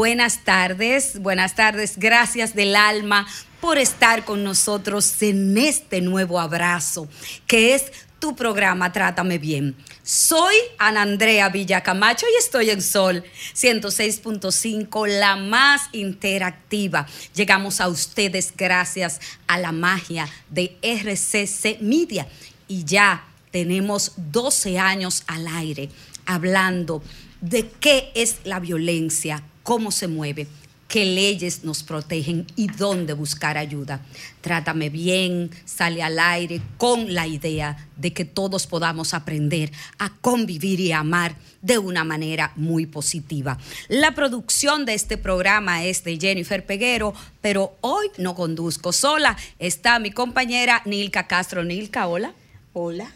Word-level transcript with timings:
Buenas 0.00 0.44
tardes, 0.44 1.20
buenas 1.20 1.54
tardes. 1.54 1.98
Gracias 1.98 2.54
del 2.54 2.74
alma 2.74 3.26
por 3.60 3.76
estar 3.76 4.24
con 4.24 4.42
nosotros 4.42 5.20
en 5.20 5.58
este 5.58 6.00
nuevo 6.00 6.40
abrazo, 6.40 7.06
que 7.46 7.74
es 7.74 7.92
tu 8.18 8.34
programa 8.34 8.92
Trátame 8.92 9.36
Bien. 9.36 9.76
Soy 10.02 10.54
Ana 10.78 11.02
Andrea 11.02 11.50
Villacamacho 11.50 12.24
y 12.34 12.38
estoy 12.38 12.70
en 12.70 12.80
Sol 12.80 13.22
106.5, 13.54 15.06
la 15.06 15.36
más 15.36 15.82
interactiva. 15.92 17.06
Llegamos 17.34 17.82
a 17.82 17.88
ustedes 17.88 18.54
gracias 18.56 19.20
a 19.48 19.58
la 19.58 19.70
magia 19.70 20.26
de 20.48 20.78
RCC 20.80 21.82
Media 21.82 22.26
y 22.68 22.86
ya 22.86 23.22
tenemos 23.50 24.12
12 24.16 24.78
años 24.78 25.24
al 25.26 25.46
aire 25.46 25.90
hablando 26.24 27.02
de 27.42 27.68
qué 27.68 28.12
es 28.14 28.36
la 28.44 28.60
violencia, 28.60 29.42
cómo 29.62 29.90
se 29.90 30.08
mueve, 30.08 30.46
qué 30.90 31.04
leyes 31.04 31.62
nos 31.62 31.84
protegen 31.84 32.46
y 32.56 32.66
dónde 32.66 33.12
buscar 33.12 33.56
ayuda. 33.56 34.04
Trátame 34.40 34.90
bien, 34.90 35.50
sale 35.64 36.02
al 36.02 36.18
aire 36.18 36.60
con 36.76 37.14
la 37.14 37.28
idea 37.28 37.88
de 37.96 38.12
que 38.12 38.24
todos 38.24 38.66
podamos 38.66 39.14
aprender 39.14 39.70
a 39.98 40.12
convivir 40.20 40.80
y 40.80 40.90
amar 40.90 41.36
de 41.62 41.78
una 41.78 42.02
manera 42.02 42.52
muy 42.56 42.86
positiva. 42.86 43.56
La 43.88 44.16
producción 44.16 44.84
de 44.84 44.94
este 44.94 45.16
programa 45.16 45.84
es 45.84 46.02
de 46.02 46.18
Jennifer 46.18 46.66
Peguero, 46.66 47.14
pero 47.40 47.76
hoy 47.82 48.08
no 48.18 48.34
conduzco 48.34 48.92
sola. 48.92 49.36
Está 49.60 50.00
mi 50.00 50.10
compañera 50.10 50.82
Nilka 50.86 51.28
Castro. 51.28 51.62
Nilka, 51.62 52.08
hola. 52.08 52.34
Hola, 52.72 53.10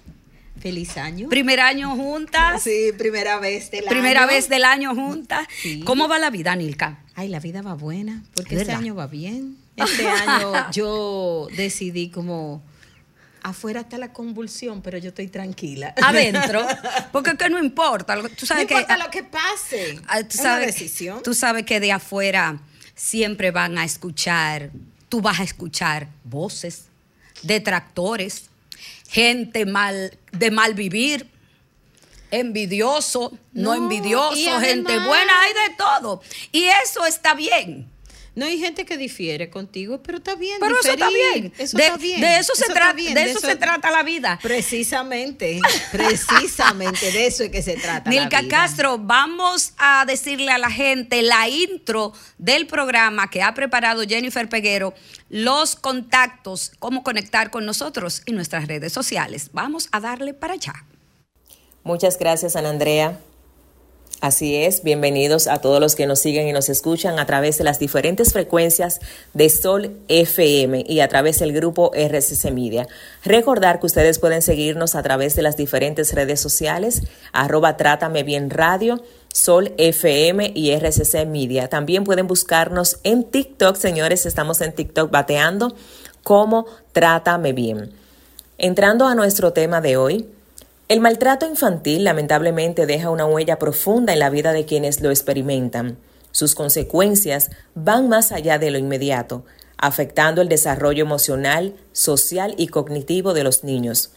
feliz 0.61 0.97
año. 0.97 1.29
Primer 1.29 1.61
año 1.61 1.95
juntas. 1.97 2.63
Sí, 2.63 2.93
primera 2.97 3.39
vez 3.39 3.71
del 3.71 3.85
Primera 3.85 4.23
año. 4.23 4.29
vez 4.33 4.49
del 4.49 4.65
año 4.65 4.95
juntas. 4.95 5.47
Sí. 5.63 5.81
¿Cómo 5.85 6.09
va 6.09 6.19
la 6.19 6.31
vida, 6.31 6.55
Nilka? 6.57 6.99
Ay, 7.15 7.29
la 7.29 7.41
vida 7.41 7.63
va 7.63 7.75
buena, 7.75 8.23
porque 8.35 8.55
Es 8.55 8.63
este 8.63 8.73
año 8.73 8.95
va 8.95 9.07
bien. 9.07 9.59
Este 9.77 10.07
año 10.07 10.71
yo 10.71 11.49
decidí 11.57 12.09
como 12.09 12.63
afuera 13.43 13.81
está 13.81 13.99
la 13.99 14.13
convulsión, 14.13 14.83
pero 14.83 14.99
yo 14.99 15.09
estoy 15.09 15.27
tranquila. 15.29 15.95
Adentro. 16.03 16.65
Porque 17.13 17.37
que 17.37 17.51
no 17.51 17.59
importa. 17.59 18.17
Tú 18.17 18.23
no 18.23 18.47
sabes 18.47 18.67
que. 18.67 18.75
importa 18.75 18.97
lo 18.97 19.11
que 19.11 19.23
pase. 19.25 20.01
Ah, 20.07 20.21
tú 20.21 20.29
es 20.31 20.37
sabes, 20.37 20.59
una 20.59 20.67
decisión. 20.67 21.23
Tú 21.23 21.35
sabes 21.35 21.65
que 21.65 21.79
de 21.81 21.93
afuera 21.93 22.59
siempre 22.95 23.51
van 23.51 23.77
a 23.77 23.85
escuchar, 23.85 24.71
tú 25.09 25.21
vas 25.21 25.41
a 25.41 25.43
escuchar 25.43 26.09
voces, 26.25 26.87
detractores, 27.43 28.49
gente 29.15 29.65
mal, 29.65 30.19
de 30.33 30.51
mal 30.51 30.75
vivir, 30.75 31.31
envidioso, 32.33 33.31
no, 33.53 33.71
No, 33.71 33.75
envidioso, 33.75 34.61
gente 34.61 34.99
buena, 34.99 35.41
hay 35.43 35.53
de 35.53 35.77
todo. 35.79 36.21
Y 36.51 36.65
eso 36.65 37.07
está 37.07 37.33
bien. 37.35 37.89
No 38.35 38.47
hay 38.47 38.59
gente 38.59 38.85
que 38.85 38.97
difiere 38.97 39.49
contigo, 39.49 40.03
pero 40.03 40.19
está 40.19 40.35
bien. 40.35 40.57
Pero 40.59 40.79
eso 40.81 40.91
está 40.91 41.09
bien. 41.09 41.53
Eso 41.57 41.77
de, 41.77 41.85
está 41.85 41.97
bien. 41.97 42.21
de 42.21 42.39
eso, 42.39 42.55
se 42.57 42.67
trata, 42.67 42.93
bien, 42.93 43.15
de 43.15 43.31
eso 43.31 43.39
se 43.39 43.55
trata 43.55 43.91
la 43.93 44.03
vida. 44.03 44.39
Precisamente, 44.43 45.61
precisamente 45.93 47.13
de 47.13 47.27
eso 47.27 47.45
es 47.45 47.51
que 47.51 47.63
se 47.63 47.77
trata. 47.77 48.11
la 48.11 48.21
Nilka 48.21 48.41
vida. 48.41 48.57
Castro, 48.57 48.99
vamos 48.99 49.75
a 49.79 50.05
decirle 50.07 50.51
a 50.51 50.59
la 50.59 50.71
gente 50.71 51.23
la 51.23 51.49
intro 51.49 52.13
del 52.39 52.67
programa 52.67 53.31
que 53.31 53.43
ha 53.43 53.55
preparado 53.55 54.03
Jennifer 54.03 54.49
Peguero, 54.49 54.95
los 55.29 55.77
contactos, 55.77 56.73
cómo 56.81 57.05
conectar 57.05 57.51
con 57.51 57.65
nosotros 57.65 58.23
y 58.27 58.33
nuestras 58.33 58.67
redes 58.67 58.93
sociales. 58.93 59.51
Vamos 59.53 59.89
a 59.93 60.01
darle 60.01 60.35
para 60.35 60.55
allá. 60.55 60.85
Muchas 61.85 62.19
gracias, 62.19 62.57
Ana 62.57 62.71
Andrea. 62.71 63.21
Así 64.25 64.57
es, 64.57 64.83
bienvenidos 64.83 65.47
a 65.49 65.59
todos 65.59 65.81
los 65.81 65.97
que 65.97 66.07
nos 66.07 66.19
siguen 66.19 66.49
y 66.49 66.53
nos 66.55 66.71
escuchan 66.71 67.19
a 67.19 67.27
través 67.27 67.59
de 67.59 67.65
las 67.65 67.79
diferentes 67.79 68.33
frecuencias 68.33 69.01
de 69.35 69.51
Sol 69.51 69.99
FM 70.09 70.83
y 70.89 71.01
a 71.01 71.09
través 71.09 71.41
del 71.41 71.53
grupo 71.53 71.91
RCC 71.93 72.51
Media. 72.51 72.89
Recordar 73.23 73.81
que 73.81 73.87
ustedes 73.87 74.19
pueden 74.19 74.41
seguirnos 74.41 74.95
a 74.95 75.03
través 75.03 75.37
de 75.37 75.43
las 75.43 75.59
diferentes 75.59 76.15
redes 76.15 76.41
sociales, 76.41 77.03
arroba 77.35 77.77
Trátame 77.77 78.23
Bien 78.23 78.49
Radio, 78.49 79.05
Sol 79.31 79.75
FM 79.77 80.53
y 80.55 80.71
RCC 80.71 81.27
Media. 81.27 81.69
También 81.69 82.05
pueden 82.05 82.27
buscarnos 82.27 83.01
en 83.03 83.25
TikTok, 83.25 83.77
señores, 83.77 84.25
estamos 84.25 84.63
en 84.63 84.73
TikTok 84.73 85.11
bateando 85.11 85.77
como 86.23 86.65
Trátame 86.93 87.53
Bien. 87.53 87.93
Entrando 88.57 89.07
a 89.07 89.15
nuestro 89.15 89.53
tema 89.53 89.83
de 89.83 89.99
hoy, 89.99 90.27
el 90.89 91.01
maltrato 91.01 91.47
infantil 91.47 92.05
lamentablemente 92.05 92.85
deja 92.85 93.09
una 93.09 93.25
huella 93.25 93.59
profunda 93.59 94.13
en 94.13 94.19
la 94.19 94.29
vida 94.29 94.53
de 94.53 94.67
quienes 94.67 95.01
lo 95.01 95.11
experimentan. 95.11 95.97
Sus 96.31 96.55
consecuencias 96.55 97.51
van 97.75 98.09
más 98.09 98.33
allá 98.33 98.59
de 98.59 98.71
lo 98.71 98.77
inmediato, 98.77 99.45
afectando 99.79 100.43
el 100.43 100.49
desarrollo 100.49 101.03
emocional, 101.03 101.75
social 101.93 102.55
y 102.59 102.69
cognitivo 102.69 103.33
de 103.33 103.45
los 103.45 103.65
niños. 103.65 104.11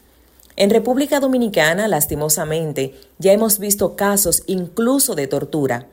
En 0.57 0.69
República 0.69 1.19
Dominicana, 1.19 1.87
lastimosamente, 1.87 2.95
ya 3.17 3.31
hemos 3.31 3.59
visto 3.59 3.95
casos 3.95 4.43
incluso 4.47 5.15
de 5.15 5.27
tortura. 5.27 5.85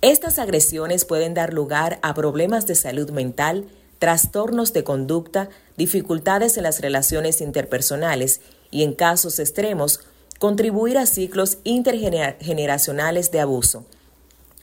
Estas 0.00 0.38
agresiones 0.38 1.04
pueden 1.04 1.34
dar 1.34 1.52
lugar 1.52 1.98
a 2.02 2.14
problemas 2.14 2.66
de 2.66 2.74
salud 2.74 3.10
mental, 3.10 3.66
trastornos 3.98 4.72
de 4.72 4.82
conducta, 4.82 5.50
dificultades 5.76 6.56
en 6.56 6.62
las 6.62 6.80
relaciones 6.80 7.42
interpersonales 7.42 8.40
y, 8.70 8.82
en 8.82 8.94
casos 8.94 9.38
extremos, 9.38 10.00
contribuir 10.38 10.98
a 10.98 11.06
ciclos 11.06 11.58
intergeneracionales 11.64 13.30
de 13.30 13.40
abuso. 13.40 13.84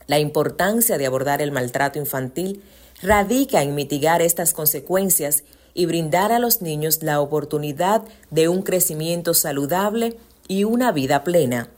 La 0.08 0.20
importancia 0.20 0.98
de 0.98 1.06
abordar 1.06 1.42
el 1.42 1.52
maltrato 1.52 2.00
infantil 2.00 2.64
radica 3.02 3.62
en 3.62 3.76
mitigar 3.76 4.22
estas 4.22 4.54
consecuencias 4.54 5.44
y 5.74 5.86
brindar 5.86 6.32
a 6.32 6.40
los 6.40 6.62
niños 6.62 7.04
la 7.04 7.22
oportunidad 7.22 8.04
de 8.32 8.50
un 8.50 8.64
crecimiento 8.64 9.34
saludable 9.34 10.18
y 10.48 10.64
una 10.64 10.92
vida 10.92 11.24
plena. 11.24 11.70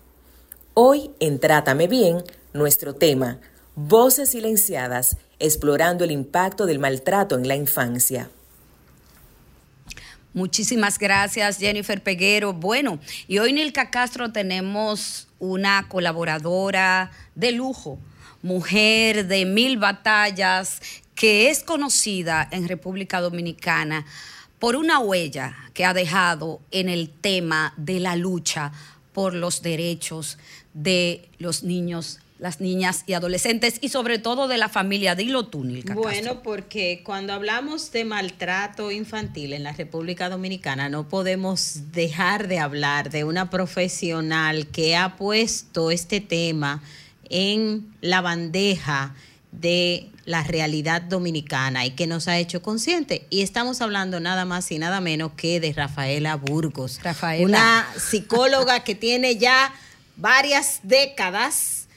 Hoy 0.73 1.11
en 1.19 1.39
Trátame 1.39 1.87
Bien 1.87 2.23
Nuestro 2.53 2.95
tema, 2.95 3.39
Voces 3.75 4.29
Silenciadas, 4.29 5.17
explorando 5.39 6.03
el 6.03 6.11
impacto 6.11 6.65
del 6.65 6.79
maltrato 6.79 7.35
en 7.35 7.47
la 7.47 7.55
infancia. 7.55 8.29
Muchísimas 10.33 10.99
gracias, 10.99 11.57
Jennifer 11.57 12.03
Peguero. 12.03 12.53
Bueno, 12.53 12.99
y 13.27 13.39
hoy 13.39 13.59
el 13.59 13.73
Castro 13.73 14.31
tenemos 14.31 15.27
una 15.39 15.87
colaboradora 15.87 17.11
de 17.33 17.51
lujo, 17.51 17.99
mujer 18.43 19.27
de 19.27 19.45
mil 19.45 19.77
batallas, 19.77 20.81
que 21.15 21.49
es 21.49 21.63
conocida 21.63 22.47
en 22.51 22.67
República 22.67 23.21
Dominicana 23.21 24.05
por 24.59 24.75
una 24.75 24.99
huella 24.99 25.57
que 25.73 25.83
ha 25.83 25.93
dejado 25.93 26.61
en 26.71 26.89
el 26.89 27.09
tema 27.09 27.73
de 27.77 27.99
la 27.99 28.15
lucha 28.15 28.71
por 29.13 29.33
los 29.33 29.61
derechos 29.61 30.37
de 30.73 31.27
los 31.39 31.63
niños 31.63 32.19
las 32.39 32.61
niñas 32.61 33.03
y 33.05 33.13
adolescentes 33.13 33.77
y 33.81 33.89
sobre 33.89 34.17
todo 34.17 34.47
de 34.47 34.57
la 34.57 34.69
familia. 34.69 35.13
Dilo 35.13 35.47
tú, 35.47 35.65
Nilka 35.65 35.93
Bueno, 35.93 36.41
porque 36.41 37.01
cuando 37.03 37.33
hablamos 37.33 37.91
de 37.91 38.05
maltrato 38.05 38.91
infantil 38.91 39.53
en 39.53 39.63
la 39.63 39.73
República 39.73 40.29
Dominicana 40.29 40.89
no 40.89 41.07
podemos 41.07 41.91
dejar 41.91 42.47
de 42.47 42.59
hablar 42.59 43.09
de 43.09 43.25
una 43.25 43.49
profesional 43.49 44.67
que 44.67 44.95
ha 44.95 45.17
puesto 45.17 45.91
este 45.91 46.21
tema 46.21 46.81
en 47.29 47.93
la 48.01 48.21
bandeja 48.21 49.13
de 49.51 50.09
la 50.25 50.43
realidad 50.43 51.01
dominicana 51.01 51.85
y 51.85 51.91
que 51.91 52.07
nos 52.07 52.27
ha 52.27 52.37
hecho 52.37 52.61
consciente. 52.61 53.25
Y 53.29 53.41
estamos 53.41 53.81
hablando 53.81 54.19
nada 54.19 54.45
más 54.45 54.71
y 54.71 54.79
nada 54.79 55.01
menos 55.01 55.33
que 55.35 55.59
de 55.59 55.73
Rafaela 55.73 56.35
Burgos, 56.35 56.99
Rafaela. 57.03 57.43
una 57.45 57.87
psicóloga 57.97 58.83
que 58.83 58.95
tiene 58.95 59.37
ya 59.37 59.73
varias 60.15 60.81
décadas 60.83 61.88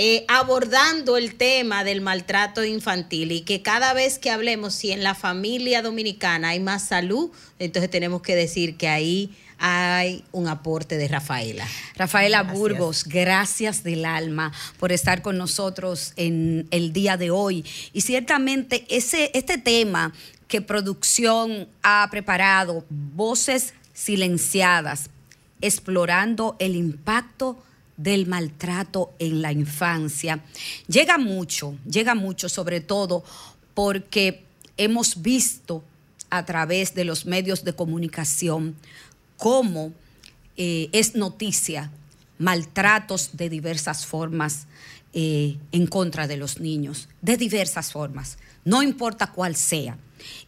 eh, 0.00 0.24
abordando 0.28 1.16
el 1.16 1.34
tema 1.34 1.82
del 1.82 2.00
maltrato 2.00 2.64
infantil 2.64 3.32
y 3.32 3.40
que 3.40 3.62
cada 3.62 3.94
vez 3.94 4.20
que 4.20 4.30
hablemos 4.30 4.72
si 4.72 4.92
en 4.92 5.02
la 5.02 5.16
familia 5.16 5.82
dominicana 5.82 6.50
hay 6.50 6.60
más 6.60 6.86
salud, 6.86 7.32
entonces 7.58 7.90
tenemos 7.90 8.22
que 8.22 8.36
decir 8.36 8.76
que 8.76 8.86
ahí 8.86 9.36
hay 9.58 10.22
un 10.30 10.46
aporte 10.46 10.98
de 10.98 11.08
Rafaela. 11.08 11.66
Rafaela 11.96 12.44
Burgos, 12.44 13.02
gracias 13.02 13.82
del 13.82 14.04
alma 14.04 14.52
por 14.78 14.92
estar 14.92 15.20
con 15.20 15.36
nosotros 15.36 16.12
en 16.14 16.68
el 16.70 16.92
día 16.92 17.16
de 17.16 17.32
hoy. 17.32 17.64
Y 17.92 18.02
ciertamente 18.02 18.86
ese, 18.88 19.32
este 19.34 19.58
tema 19.58 20.12
que 20.46 20.62
producción 20.62 21.66
ha 21.82 22.06
preparado, 22.08 22.84
Voces 22.88 23.74
Silenciadas, 23.94 25.10
explorando 25.60 26.54
el 26.60 26.76
impacto 26.76 27.60
del 27.98 28.26
maltrato 28.26 29.12
en 29.18 29.42
la 29.42 29.52
infancia. 29.52 30.42
Llega 30.86 31.18
mucho, 31.18 31.76
llega 31.86 32.14
mucho 32.14 32.48
sobre 32.48 32.80
todo 32.80 33.22
porque 33.74 34.44
hemos 34.78 35.20
visto 35.20 35.84
a 36.30 36.46
través 36.46 36.94
de 36.94 37.04
los 37.04 37.26
medios 37.26 37.64
de 37.64 37.74
comunicación 37.74 38.76
cómo 39.36 39.92
eh, 40.56 40.88
es 40.92 41.14
noticia 41.14 41.90
maltratos 42.38 43.30
de 43.36 43.50
diversas 43.50 44.06
formas 44.06 44.66
eh, 45.12 45.56
en 45.72 45.86
contra 45.86 46.26
de 46.26 46.36
los 46.36 46.60
niños, 46.60 47.08
de 47.20 47.36
diversas 47.36 47.92
formas, 47.92 48.38
no 48.64 48.82
importa 48.82 49.32
cuál 49.32 49.56
sea. 49.56 49.98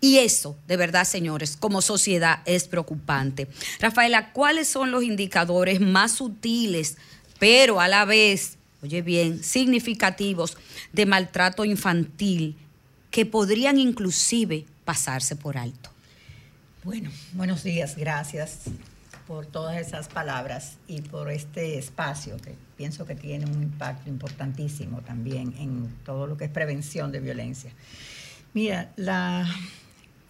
Y 0.00 0.18
eso, 0.18 0.56
de 0.66 0.76
verdad, 0.76 1.04
señores, 1.04 1.56
como 1.56 1.80
sociedad 1.80 2.40
es 2.44 2.68
preocupante. 2.68 3.48
Rafaela, 3.78 4.32
¿cuáles 4.32 4.68
son 4.68 4.90
los 4.90 5.02
indicadores 5.02 5.80
más 5.80 6.12
sutiles 6.12 6.96
pero 7.40 7.80
a 7.80 7.88
la 7.88 8.04
vez, 8.04 8.58
oye 8.82 9.02
bien, 9.02 9.42
significativos 9.42 10.56
de 10.92 11.06
maltrato 11.06 11.64
infantil 11.64 12.56
que 13.10 13.26
podrían 13.26 13.78
inclusive 13.78 14.66
pasarse 14.84 15.34
por 15.34 15.56
alto. 15.58 15.90
Bueno, 16.84 17.10
buenos 17.32 17.64
días, 17.64 17.96
gracias 17.96 18.60
por 19.26 19.46
todas 19.46 19.80
esas 19.80 20.08
palabras 20.08 20.76
y 20.86 21.00
por 21.00 21.30
este 21.30 21.78
espacio 21.78 22.36
que 22.36 22.54
pienso 22.76 23.06
que 23.06 23.14
tiene 23.14 23.46
un 23.46 23.62
impacto 23.62 24.10
importantísimo 24.10 25.00
también 25.00 25.54
en 25.58 25.88
todo 26.04 26.26
lo 26.26 26.36
que 26.36 26.44
es 26.44 26.50
prevención 26.50 27.10
de 27.10 27.20
violencia. 27.20 27.72
Mira, 28.52 28.92
la, 28.96 29.48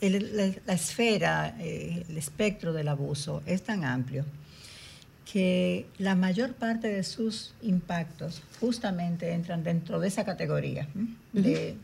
esfera, 0.00 1.56
eh, 1.58 2.04
el 2.08 2.16
espectro 2.16 2.72
del 2.72 2.88
abuso 2.88 3.42
es 3.46 3.62
tan 3.62 3.84
amplio 3.84 4.24
que 5.32 5.86
la 5.98 6.16
mayor 6.16 6.54
parte 6.54 6.88
de 6.88 7.04
sus 7.04 7.54
impactos 7.62 8.42
justamente 8.58 9.32
entran 9.32 9.62
dentro 9.62 10.00
de 10.00 10.08
esa 10.08 10.24
categoría, 10.24 10.88
de 11.32 11.76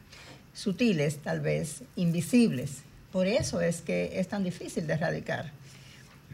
sutiles, 0.53 1.19
tal 1.19 1.41
vez, 1.41 1.85
invisibles. 1.95 2.79
Por 3.13 3.29
eso 3.29 3.61
es 3.61 3.83
que 3.83 4.19
es 4.19 4.27
tan 4.27 4.43
difícil 4.43 4.89
de 4.89 4.95
erradicar. 4.95 5.53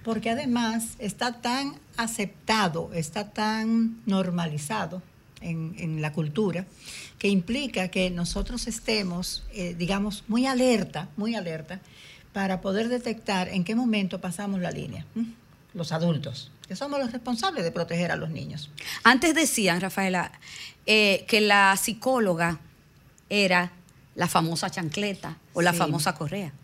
Porque 0.02 0.30
además 0.30 0.94
está 0.98 1.40
tan 1.42 1.74
aceptado, 1.98 2.90
está 2.94 3.30
tan 3.30 4.00
normalizado 4.06 5.02
en, 5.42 6.00
la 6.00 6.12
cultura, 6.12 6.64
que 7.18 7.28
implica 7.28 7.88
que 7.88 8.08
nosotros 8.10 8.66
estemos, 8.68 9.44
eh, 9.52 9.74
digamos, 9.74 10.24
muy 10.28 10.46
alerta, 10.46 11.08
muy 11.16 11.34
alerta, 11.34 11.80
para 12.32 12.62
poder 12.62 12.88
detectar 12.88 13.48
en 13.48 13.64
qué 13.64 13.74
momento 13.74 14.20
pasamos 14.20 14.60
la 14.60 14.70
línea, 14.70 15.04
los 15.74 15.92
adultos 15.92 16.50
que 16.72 16.76
somos 16.76 16.98
los 16.98 17.12
responsables 17.12 17.64
de 17.64 17.70
proteger 17.70 18.12
a 18.12 18.16
los 18.16 18.30
niños. 18.30 18.70
Antes 19.04 19.34
decían, 19.34 19.82
Rafaela, 19.82 20.32
eh, 20.86 21.26
que 21.28 21.42
la 21.42 21.76
psicóloga 21.76 22.60
era 23.28 23.72
la 24.14 24.26
famosa 24.26 24.70
chancleta 24.70 25.36
o 25.52 25.60
la 25.60 25.74
famosa 25.74 26.14
correa. 26.14 26.54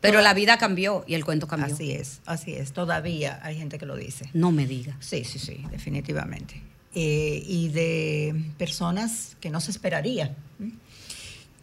Pero 0.00 0.20
la 0.20 0.32
vida 0.32 0.58
cambió 0.58 1.04
y 1.08 1.14
el 1.14 1.24
cuento 1.24 1.48
cambió. 1.48 1.74
Así 1.74 1.90
es, 1.90 2.20
así 2.24 2.54
es. 2.54 2.72
Todavía 2.72 3.40
hay 3.42 3.56
gente 3.56 3.78
que 3.78 3.86
lo 3.86 3.96
dice. 3.96 4.30
No 4.32 4.52
me 4.52 4.64
diga. 4.64 4.96
Sí, 5.00 5.24
sí, 5.24 5.40
sí, 5.40 5.64
definitivamente. 5.72 6.62
Eh, 6.94 7.42
y 7.44 7.68
de 7.70 8.44
personas 8.58 9.36
que 9.40 9.50
no 9.50 9.60
se 9.60 9.72
esperaría. 9.72 10.36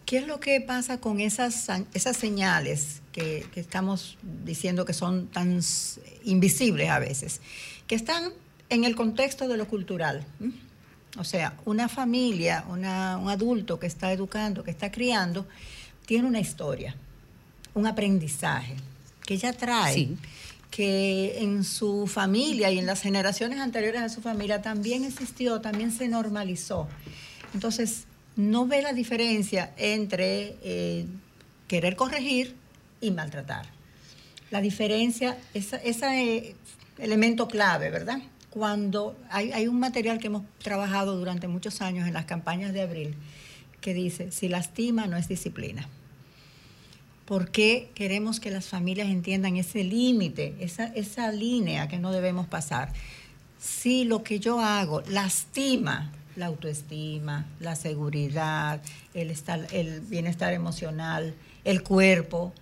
¿Qué 0.09 0.17
es 0.17 0.25
lo 0.25 0.39
que 0.39 0.59
pasa 0.59 0.99
con 0.99 1.19
esas, 1.19 1.67
esas 1.93 2.17
señales 2.17 3.03
que, 3.11 3.45
estamos 3.53 4.17
diciendo 4.43 4.83
que 4.83 4.93
son 4.93 5.27
tan 5.27 5.59
invisibles 6.23 6.89
a 6.89 6.97
veces? 6.97 7.41
Que 7.85 7.93
están 7.93 8.31
en 8.69 8.85
el 8.85 8.95
contexto 8.95 9.47
de 9.47 9.55
lo 9.55 9.67
cultural. 9.67 10.25
O 11.19 11.23
sea, 11.23 11.55
una 11.63 11.87
familia, 11.87 12.65
un 12.69 12.85
adulto 12.85 13.79
que 13.79 13.85
está 13.85 14.11
educando, 14.11 14.63
que 14.63 14.71
está 14.71 14.91
criando, 14.91 15.45
tiene 16.07 16.27
una 16.27 16.39
historia, 16.39 16.95
un 17.75 17.85
aprendizaje 17.85 18.77
que 19.27 19.37
ya 19.37 19.53
trae. 19.53 20.17
que 20.71 21.37
en 21.37 21.63
su 21.63 22.07
familia 22.07 22.71
y 22.71 22.79
en 22.79 22.87
las 22.87 23.01
generaciones 23.01 23.59
anteriores 23.59 24.01
a 24.01 24.09
su 24.09 24.21
familia 24.21 24.63
también 24.63 25.03
existió, 25.03 25.61
también 25.61 25.91
se 25.91 26.07
normalizó. 26.07 26.87
Entonces, 27.53 28.05
no 28.39 28.67
ve 28.67 28.81
la 28.81 28.93
diferencia 28.93 29.73
entre 29.75 30.55
eh, 30.63 31.05
querer 31.67 31.97
corregir 31.97 32.55
y 33.01 33.11
maltratar. 33.11 33.65
La 34.49 34.61
diferencia, 34.61 35.37
ese 35.53 36.55
elemento 36.99 37.49
clave, 37.49 37.89
¿verdad? 37.89 38.19
Cuando 38.49 39.17
hay, 39.29 39.51
hay, 39.51 39.67
un 39.67 39.77
material 39.77 40.19
que 40.19 40.27
hemos 40.27 40.43
trabajado 40.59 41.17
durante 41.17 41.49
muchos 41.49 41.81
años 41.81 42.07
en 42.07 42.13
las 42.13 42.25
campañas 42.25 42.71
de 42.71 42.81
abril 42.81 43.15
que 43.81 43.93
dice, 43.93 44.31
si 44.31 44.47
lastima 44.47 45.05
no 45.05 45.17
es 45.17 45.27
disciplina. 45.27 45.89
¿Por 47.25 47.51
qué 47.51 47.91
queremos 47.93 48.39
que 48.39 48.51
las 48.51 48.69
familias 48.69 49.09
entiendan 49.09 49.57
ese 49.57 49.83
límite, 49.83 50.55
esa, 50.61 50.85
esa 50.85 51.29
línea 51.33 51.89
que 51.89 51.99
no 51.99 52.13
debemos 52.13 52.47
pasar? 52.47 52.93
Si 53.59 54.05
lo 54.05 54.23
que 54.23 54.39
yo 54.39 54.61
hago 54.61 55.01
lastima 55.09 56.13
la 56.39 56.47
autoestima, 56.47 57.45
la 57.59 57.75
seguridad, 57.75 58.81
el, 59.13 59.35
el 59.71 60.01
bienestar 60.01 60.53
emocional, 60.53 61.35
el 61.65 61.83
cuerpo, 61.83 62.53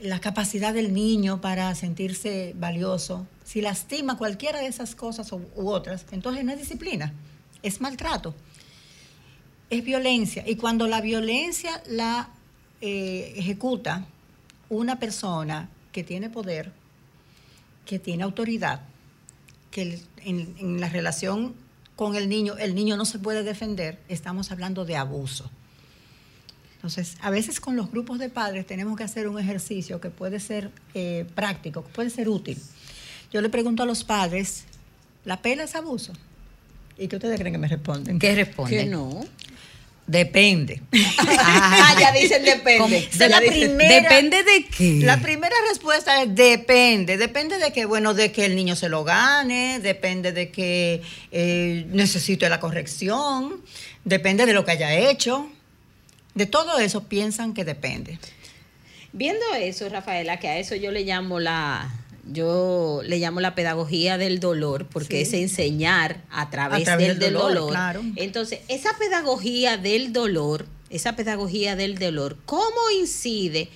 la 0.00 0.18
capacidad 0.18 0.74
del 0.74 0.92
niño 0.92 1.40
para 1.40 1.74
sentirse 1.76 2.54
valioso. 2.58 3.26
Si 3.44 3.60
lastima 3.60 4.18
cualquiera 4.18 4.58
de 4.58 4.66
esas 4.66 4.94
cosas 4.96 5.30
u, 5.32 5.46
otras, 5.54 6.04
entonces 6.10 6.44
no 6.44 6.52
es 6.52 6.58
disciplina, 6.58 7.14
es 7.62 7.80
maltrato, 7.80 8.34
es 9.70 9.84
violencia. 9.84 10.42
Y 10.46 10.56
cuando 10.56 10.88
la 10.88 11.00
violencia 11.00 11.80
la 11.86 12.28
eh, 12.80 13.32
ejecuta 13.36 14.04
una 14.68 14.98
persona 14.98 15.68
que 15.92 16.02
tiene 16.02 16.28
poder, 16.28 16.72
que 17.86 18.00
tiene 18.00 18.24
autoridad, 18.24 18.80
que 19.70 20.00
en 20.24 20.80
la 20.80 20.88
relación 20.88 21.54
con 21.96 22.16
el 22.16 22.28
niño, 22.28 22.56
el 22.58 22.74
niño 22.74 22.96
no 22.96 23.04
se 23.04 23.18
puede 23.18 23.42
defender, 23.42 23.98
estamos 24.08 24.50
hablando 24.50 24.84
de 24.84 24.96
abuso. 24.96 25.50
Entonces, 26.76 27.16
a 27.20 27.30
veces 27.30 27.60
con 27.60 27.76
los 27.76 27.90
grupos 27.92 28.18
de 28.18 28.28
padres 28.28 28.66
tenemos 28.66 28.96
que 28.96 29.04
hacer 29.04 29.28
un 29.28 29.38
ejercicio 29.38 30.00
que 30.00 30.10
puede 30.10 30.40
ser 30.40 30.72
eh, 30.94 31.24
práctico, 31.34 31.84
que 31.84 31.90
puede 31.90 32.10
ser 32.10 32.28
útil. 32.28 32.58
Yo 33.32 33.40
le 33.40 33.48
pregunto 33.48 33.84
a 33.84 33.86
los 33.86 34.02
padres, 34.02 34.64
¿la 35.24 35.40
pela 35.40 35.62
es 35.62 35.76
abuso? 35.76 36.12
¿Y 36.98 37.08
qué 37.08 37.16
ustedes 37.16 37.38
creen 37.38 37.54
que 37.54 37.58
me 37.58 37.68
responden? 37.68 38.18
¿Qué 38.18 38.34
responde? 38.34 38.76
Que 38.76 38.86
no. 38.86 39.24
Depende. 40.06 40.82
Ah, 41.44 41.96
ya 41.98 42.12
dicen 42.12 42.44
depende. 42.44 43.08
¿Depende 43.18 44.42
de 44.42 44.66
qué? 44.66 45.00
La 45.02 45.20
primera 45.20 45.54
respuesta 45.68 46.22
es 46.22 46.34
depende. 46.34 47.16
Depende 47.16 47.58
de 47.58 47.72
que, 47.72 47.84
bueno, 47.84 48.14
de 48.14 48.30
que 48.30 48.44
el 48.44 48.54
niño 48.54 48.76
se 48.76 48.88
lo 48.88 49.04
gane, 49.04 49.80
depende 49.80 50.32
de 50.32 50.50
que 50.50 51.02
eh, 51.30 51.86
necesite 51.88 52.48
la 52.48 52.60
corrección, 52.60 53.62
depende 54.04 54.46
de 54.46 54.52
lo 54.52 54.64
que 54.64 54.72
haya 54.72 54.94
hecho. 54.94 55.48
De 56.34 56.46
todo 56.46 56.78
eso 56.78 57.04
piensan 57.04 57.54
que 57.54 57.64
depende. 57.64 58.18
Viendo 59.12 59.44
eso, 59.54 59.88
Rafaela, 59.88 60.38
que 60.38 60.48
a 60.48 60.58
eso 60.58 60.74
yo 60.74 60.90
le 60.90 61.04
llamo 61.04 61.40
la 61.40 61.90
yo 62.30 63.00
le 63.04 63.18
llamo 63.18 63.40
la 63.40 63.54
pedagogía 63.54 64.16
del 64.18 64.38
dolor, 64.40 64.86
porque 64.86 65.24
Sí. 65.24 65.36
es 65.36 65.42
enseñar 65.50 66.22
a 66.30 66.50
través, 66.50 66.82
A 66.82 66.84
través 66.84 67.08
del, 67.08 67.18
del 67.18 67.32
del 67.32 67.32
dolor, 67.34 67.54
dolor. 67.54 67.70
claro. 67.70 68.02
Entonces, 68.16 68.60
esa 68.68 68.96
pedagogía 68.98 69.76
del 69.76 70.12
dolor, 70.12 70.66
esa 70.90 71.16
pedagogía 71.16 71.74
del 71.74 71.98
dolor, 71.98 72.36
¿cómo 72.44 72.80
incide 73.00 73.68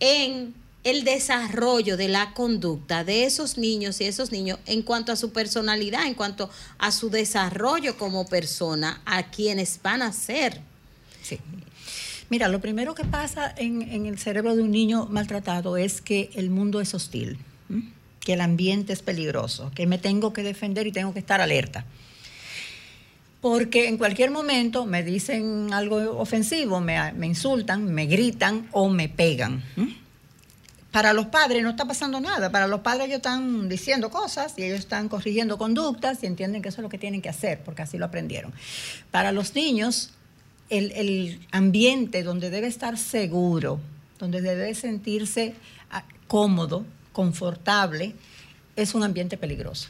en 0.00 0.54
el 0.84 1.02
desarrollo 1.04 1.96
de 1.96 2.08
la 2.08 2.32
conducta 2.34 3.02
de 3.02 3.24
esos 3.24 3.58
niños 3.58 4.00
y 4.00 4.04
esos 4.04 4.30
niños 4.30 4.58
en 4.66 4.82
cuanto 4.82 5.10
a 5.10 5.16
su 5.16 5.32
personalidad, 5.32 6.06
en 6.06 6.14
cuanto 6.14 6.48
a 6.78 6.92
su 6.92 7.10
desarrollo 7.10 7.96
como 7.96 8.26
persona, 8.26 9.00
a 9.04 9.30
quienes 9.30 9.80
van 9.82 10.02
a 10.02 10.12
ser? 10.12 10.60
Sí. 11.22 11.38
Mira, 12.28 12.46
lo 12.48 12.60
primero 12.60 12.94
que 12.94 13.04
pasa 13.04 13.52
en, 13.56 13.82
en 13.82 14.06
el 14.06 14.18
cerebro 14.18 14.54
de 14.54 14.62
un 14.62 14.70
niño 14.70 15.06
maltratado 15.06 15.76
es 15.76 16.00
que 16.00 16.30
el 16.34 16.50
mundo 16.50 16.80
es 16.80 16.92
hostil, 16.94 17.38
¿m? 17.70 17.92
que 18.20 18.32
el 18.32 18.40
ambiente 18.40 18.92
es 18.92 19.02
peligroso, 19.02 19.70
que 19.74 19.86
me 19.86 19.98
tengo 19.98 20.32
que 20.32 20.42
defender 20.42 20.86
y 20.86 20.92
tengo 20.92 21.12
que 21.12 21.20
estar 21.20 21.40
alerta. 21.40 21.84
Porque 23.40 23.86
en 23.86 23.98
cualquier 23.98 24.32
momento 24.32 24.84
me 24.84 25.04
dicen 25.04 25.72
algo 25.72 26.18
ofensivo, 26.18 26.80
me, 26.80 27.12
me 27.12 27.26
insultan, 27.26 27.84
me 27.84 28.06
gritan 28.06 28.68
o 28.72 28.88
me 28.88 29.08
pegan. 29.08 29.62
¿m? 29.76 29.96
Para 30.96 31.12
los 31.12 31.26
padres 31.26 31.62
no 31.62 31.68
está 31.68 31.84
pasando 31.84 32.20
nada. 32.20 32.50
Para 32.50 32.66
los 32.66 32.80
padres 32.80 33.08
ellos 33.08 33.18
están 33.18 33.68
diciendo 33.68 34.10
cosas 34.10 34.54
y 34.56 34.62
ellos 34.62 34.78
están 34.78 35.10
corrigiendo 35.10 35.58
conductas 35.58 36.22
y 36.22 36.26
entienden 36.26 36.62
que 36.62 36.70
eso 36.70 36.78
es 36.78 36.82
lo 36.82 36.88
que 36.88 36.96
tienen 36.96 37.20
que 37.20 37.28
hacer 37.28 37.60
porque 37.62 37.82
así 37.82 37.98
lo 37.98 38.06
aprendieron. 38.06 38.52
Para 39.10 39.30
los 39.30 39.54
niños, 39.54 40.10
el, 40.70 40.92
el 40.92 41.46
ambiente 41.52 42.22
donde 42.22 42.48
debe 42.48 42.66
estar 42.66 42.96
seguro, 42.96 43.78
donde 44.18 44.40
debe 44.40 44.74
sentirse 44.74 45.54
ah, 45.90 46.04
cómodo, 46.28 46.86
confortable, 47.16 48.14
es 48.76 48.94
un 48.94 49.02
ambiente 49.02 49.38
peligroso. 49.38 49.88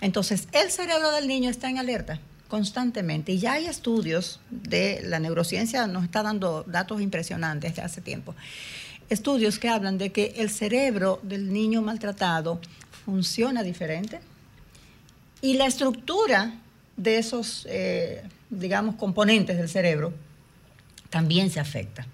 Entonces, 0.00 0.48
el 0.50 0.72
cerebro 0.72 1.12
del 1.12 1.28
niño 1.28 1.48
está 1.48 1.70
en 1.70 1.78
alerta 1.78 2.18
constantemente 2.48 3.30
y 3.30 3.38
ya 3.38 3.52
hay 3.52 3.66
estudios 3.66 4.40
de 4.50 5.00
la 5.04 5.20
neurociencia, 5.20 5.86
nos 5.86 6.02
está 6.02 6.24
dando 6.24 6.64
datos 6.64 7.00
impresionantes 7.00 7.70
desde 7.70 7.82
hace 7.82 8.00
tiempo. 8.00 8.34
Estudios 9.08 9.60
que 9.60 9.68
hablan 9.68 9.96
de 9.96 10.10
que 10.10 10.34
el 10.38 10.50
cerebro 10.50 11.20
del 11.22 11.52
niño 11.52 11.82
maltratado 11.82 12.60
funciona 13.04 13.62
diferente 13.62 14.18
y 15.40 15.54
la 15.54 15.66
estructura 15.66 16.54
de 16.96 17.18
esos, 17.18 17.64
eh, 17.70 18.24
digamos, 18.50 18.96
componentes 18.96 19.56
del 19.56 19.68
cerebro 19.68 20.12
también 21.10 21.48
se 21.48 21.60
afecta. 21.60 22.08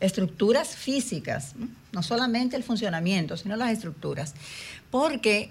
Estructuras 0.00 0.68
físicas. 0.74 1.54
No 1.94 2.02
solamente 2.02 2.56
el 2.56 2.62
funcionamiento, 2.64 3.36
sino 3.36 3.56
las 3.56 3.70
estructuras. 3.70 4.34
Porque 4.90 5.50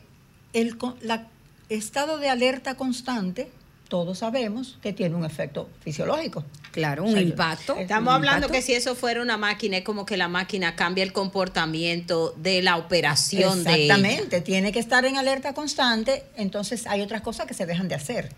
el 0.54 0.78
la- 1.02 1.28
estado 1.70 2.18
de 2.20 2.30
alerta 2.30 2.76
constante, 2.76 3.50
todos 3.88 4.20
sabemos 4.20 4.78
que 4.82 4.92
tiene 4.94 5.16
un 5.16 5.24
efecto 5.26 5.70
fisiológico. 5.84 6.44
Claro, 6.72 7.04
O 7.04 7.08
un 7.08 7.14
sea, 7.14 7.22
impacto. 7.22 7.76
Estamos 7.76 8.10
un 8.10 8.16
hablando 8.16 8.48
impacto. 8.48 8.54
que 8.54 8.62
si 8.64 8.74
eso 8.74 8.96
fuera 8.96 9.22
una 9.22 9.38
máquina, 9.38 9.78
es 9.78 9.84
como 9.84 10.06
que 10.06 10.18
la 10.18 10.28
máquina 10.28 10.76
cambia 10.76 11.04
el 11.04 11.14
comportamiento 11.14 12.34
de 12.38 12.62
la 12.64 12.78
operación 12.78 13.64
de 13.64 13.74
ella. 13.76 13.94
Exactamente, 13.96 14.42
tiene 14.42 14.72
que 14.72 14.80
estar 14.80 15.06
en 15.06 15.18
alerta 15.18 15.54
constante, 15.54 16.24
entonces 16.36 16.88
hay 16.88 17.02
otras 17.02 17.22
cosas 17.22 17.46
que 17.46 17.54
se 17.54 17.66
dejan 17.66 17.88
de 17.88 17.96
hacer. 17.96 18.30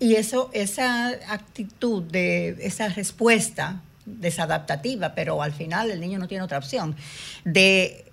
Y 0.00 0.16
eso, 0.16 0.50
esa 0.52 1.08
actitud 1.28 2.02
de 2.02 2.56
esa 2.60 2.88
respuesta 2.88 3.80
desadaptativa, 4.06 5.14
pero 5.14 5.42
al 5.42 5.52
final 5.52 5.90
el 5.90 6.00
niño 6.00 6.18
no 6.18 6.28
tiene 6.28 6.44
otra 6.44 6.58
opción, 6.58 6.96
de 7.44 8.04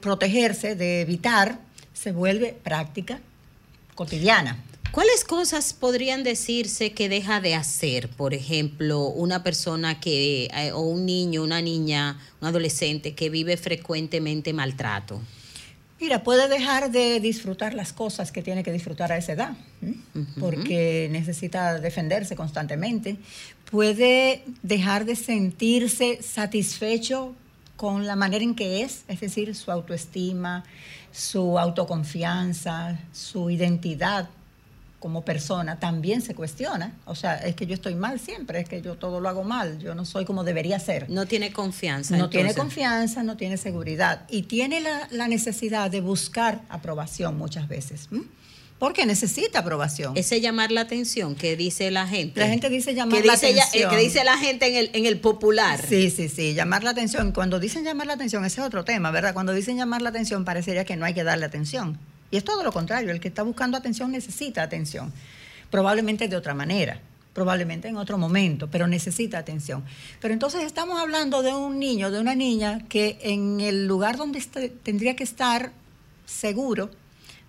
protegerse, 0.00 0.76
de 0.76 1.00
evitar, 1.00 1.58
se 1.92 2.12
vuelve 2.12 2.56
práctica 2.62 3.20
cotidiana. 3.94 4.62
¿Cuáles 4.92 5.24
cosas 5.24 5.74
podrían 5.74 6.24
decirse 6.24 6.92
que 6.92 7.08
deja 7.08 7.40
de 7.40 7.54
hacer? 7.54 8.08
Por 8.08 8.32
ejemplo, 8.32 9.08
una 9.08 9.42
persona 9.42 10.00
que, 10.00 10.44
eh, 10.46 10.72
o 10.72 10.80
un 10.80 11.04
niño, 11.04 11.42
una 11.42 11.60
niña, 11.60 12.18
un 12.40 12.48
adolescente 12.48 13.14
que 13.14 13.28
vive 13.28 13.58
frecuentemente 13.58 14.54
maltrato. 14.54 15.20
Mira, 15.98 16.22
puede 16.22 16.48
dejar 16.48 16.90
de 16.90 17.20
disfrutar 17.20 17.72
las 17.72 17.92
cosas 17.92 18.30
que 18.30 18.42
tiene 18.42 18.62
que 18.62 18.70
disfrutar 18.70 19.12
a 19.12 19.16
esa 19.16 19.32
edad, 19.32 19.56
porque 20.38 21.08
necesita 21.10 21.80
defenderse 21.80 22.36
constantemente. 22.36 23.16
Puede 23.70 24.42
dejar 24.62 25.06
de 25.06 25.16
sentirse 25.16 26.22
satisfecho 26.22 27.34
con 27.76 28.06
la 28.06 28.14
manera 28.14 28.44
en 28.44 28.54
que 28.54 28.82
es, 28.82 29.04
es 29.08 29.20
decir, 29.20 29.54
su 29.54 29.70
autoestima, 29.70 30.64
su 31.12 31.58
autoconfianza, 31.58 32.98
su 33.12 33.48
identidad 33.48 34.28
como 35.06 35.24
persona 35.24 35.78
también 35.78 36.20
se 36.20 36.34
cuestiona. 36.34 36.92
O 37.04 37.14
sea, 37.14 37.36
es 37.36 37.54
que 37.54 37.64
yo 37.64 37.74
estoy 37.74 37.94
mal 37.94 38.18
siempre, 38.18 38.58
es 38.58 38.68
que 38.68 38.82
yo 38.82 38.96
todo 38.96 39.20
lo 39.20 39.28
hago 39.28 39.44
mal, 39.44 39.78
yo 39.78 39.94
no 39.94 40.04
soy 40.04 40.24
como 40.24 40.42
debería 40.42 40.80
ser. 40.80 41.08
No 41.08 41.26
tiene 41.26 41.52
confianza. 41.52 42.16
No 42.16 42.28
tiene 42.28 42.52
confianza, 42.54 43.22
no 43.22 43.36
tiene 43.36 43.56
seguridad 43.56 44.22
y 44.28 44.42
tiene 44.42 44.80
la, 44.80 45.06
la 45.12 45.28
necesidad 45.28 45.92
de 45.92 46.00
buscar 46.00 46.62
aprobación 46.68 47.38
muchas 47.38 47.68
veces. 47.68 48.08
Porque 48.80 49.06
necesita 49.06 49.60
aprobación. 49.60 50.16
Ese 50.16 50.40
llamar 50.40 50.72
la 50.72 50.80
atención 50.80 51.36
que 51.36 51.54
dice 51.56 51.92
la 51.92 52.08
gente. 52.08 52.40
La 52.40 52.48
gente 52.48 52.68
dice 52.68 52.92
llamar 52.92 53.20
que 53.22 53.26
la 53.28 53.34
dice 53.34 53.54
ya- 53.54 53.62
eh, 53.62 53.66
atención. 53.68 53.90
que 53.92 53.96
dice 53.98 54.24
la 54.24 54.36
gente 54.38 54.66
en 54.66 54.74
el, 54.74 54.90
en 54.92 55.06
el 55.06 55.20
popular. 55.20 55.80
Sí, 55.88 56.10
sí, 56.10 56.28
sí, 56.28 56.52
llamar 56.54 56.82
la 56.82 56.90
atención. 56.90 57.30
Cuando 57.30 57.60
dicen 57.60 57.84
llamar 57.84 58.08
la 58.08 58.14
atención, 58.14 58.44
ese 58.44 58.60
es 58.60 58.66
otro 58.66 58.84
tema, 58.84 59.12
¿verdad? 59.12 59.34
Cuando 59.34 59.52
dicen 59.52 59.76
llamar 59.76 60.02
la 60.02 60.08
atención, 60.08 60.44
parecería 60.44 60.84
que 60.84 60.96
no 60.96 61.04
hay 61.06 61.14
que 61.14 61.22
darle 61.22 61.46
atención. 61.46 61.96
Y 62.30 62.36
es 62.36 62.44
todo 62.44 62.62
lo 62.62 62.72
contrario, 62.72 63.12
el 63.12 63.20
que 63.20 63.28
está 63.28 63.42
buscando 63.42 63.76
atención 63.76 64.10
necesita 64.10 64.62
atención. 64.62 65.12
Probablemente 65.70 66.28
de 66.28 66.36
otra 66.36 66.54
manera, 66.54 67.00
probablemente 67.32 67.88
en 67.88 67.96
otro 67.96 68.18
momento, 68.18 68.68
pero 68.70 68.86
necesita 68.86 69.38
atención. 69.38 69.84
Pero 70.20 70.32
entonces 70.34 70.62
estamos 70.64 70.98
hablando 71.00 71.42
de 71.42 71.54
un 71.54 71.78
niño, 71.78 72.10
de 72.10 72.20
una 72.20 72.34
niña 72.34 72.84
que 72.88 73.18
en 73.22 73.60
el 73.60 73.86
lugar 73.86 74.16
donde 74.16 74.38
este- 74.38 74.70
tendría 74.70 75.14
que 75.16 75.24
estar 75.24 75.72
seguro, 76.24 76.90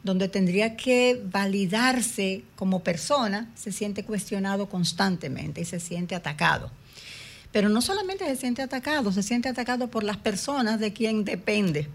donde 0.03 0.27
tendría 0.29 0.77
que 0.77 1.21
validarse 1.31 2.43
como 2.55 2.83
persona, 2.83 3.49
se 3.55 3.71
siente 3.71 4.03
cuestionado 4.03 4.69
constantemente 4.69 5.61
y 5.61 5.65
se 5.65 5.79
siente 5.79 6.15
atacado. 6.15 6.71
Pero 7.51 7.69
no 7.69 7.81
solamente 7.81 8.25
se 8.25 8.35
siente 8.35 8.61
atacado, 8.61 9.11
se 9.11 9.23
siente 9.23 9.49
atacado 9.49 9.87
por 9.87 10.03
las 10.03 10.17
personas 10.17 10.79
de 10.79 10.93
quien 10.93 11.25
depende. 11.25 11.87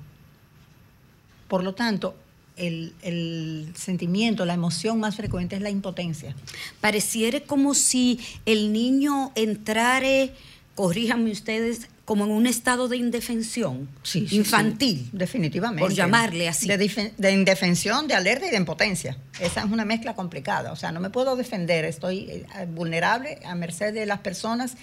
Por 1.47 1.63
lo 1.63 1.75
tanto, 1.75 2.17
el, 2.57 2.93
el 3.03 3.73
sentimiento, 3.77 4.45
la 4.45 4.55
emoción 4.55 5.01
más 5.01 5.17
frecuente 5.17 5.57
es 5.57 5.63
la 5.63 5.71
impotencia. 5.71 6.35
Pareciera 6.81 7.41
como 7.41 7.75
si 7.75 8.21
el 8.47 8.73
niño 8.73 9.33
entrare, 9.35 10.33
corríjanme 10.75 11.31
ustedes, 11.31 11.89
como 12.05 12.25
en 12.25 12.33
un 12.33 12.47
estado 12.47 12.89
de 12.89 12.97
indefensión 12.97 13.89
Sí, 14.03 14.27
sí, 14.29 14.37
infantil. 14.37 14.99
sí, 15.05 15.11
definitivamente. 15.13 15.83
Por 15.83 15.95
llamarle 15.95 16.49
así. 16.49 16.67
De, 16.67 17.13
de 17.17 17.33
indefensión, 17.33 18.09
de 18.09 18.15
alerta 18.15 18.47
y 18.47 18.51
de 18.51 18.57
impotencia. 18.57 19.17
Esa 19.41 19.61
es 19.65 19.71
una 19.71 19.85
mezcla 19.85 20.15
complicada. 20.15 20.73
O 20.73 20.77
sea, 20.77 20.91
no 20.93 20.99
me 21.01 21.11
puedo 21.11 21.37
defender, 21.37 21.85
estoy 21.85 22.19
eh, 22.29 22.45
vulnerable 22.75 23.39
a 23.45 23.55
merced 23.55 23.95
de 23.95 24.05
las 24.07 24.19
personas 24.19 24.75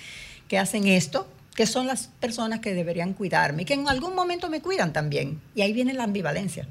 que 0.47 0.57
hacen 0.57 0.88
esto, 0.88 1.27
que 1.59 1.65
son 1.67 1.87
las 1.87 2.07
personas 2.21 2.61
que 2.61 2.73
deberían 2.73 3.11
cuidarme 3.13 3.63
y 3.63 3.65
que 3.65 3.73
en 3.73 3.89
algún 3.89 4.15
momento 4.15 4.47
me 4.49 4.61
cuidan 4.61 4.93
también. 4.93 5.41
Y 5.55 5.61
ahí 5.61 5.73
viene 5.73 5.93
la 5.93 6.05
ambivalencia. 6.05 6.65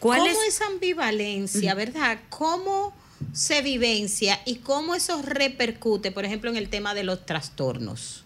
¿Cuál 0.00 0.18
¿Cómo 0.18 0.30
es? 0.42 0.56
esa 0.56 0.66
ambivalencia, 0.66 1.72
verdad? 1.74 2.18
¿Cómo 2.30 2.92
se 3.32 3.62
vivencia 3.62 4.40
y 4.44 4.56
cómo 4.56 4.96
eso 4.96 5.22
repercute, 5.22 6.10
por 6.10 6.24
ejemplo, 6.24 6.50
en 6.50 6.56
el 6.56 6.68
tema 6.68 6.94
de 6.94 7.04
los 7.04 7.24
trastornos? 7.24 8.24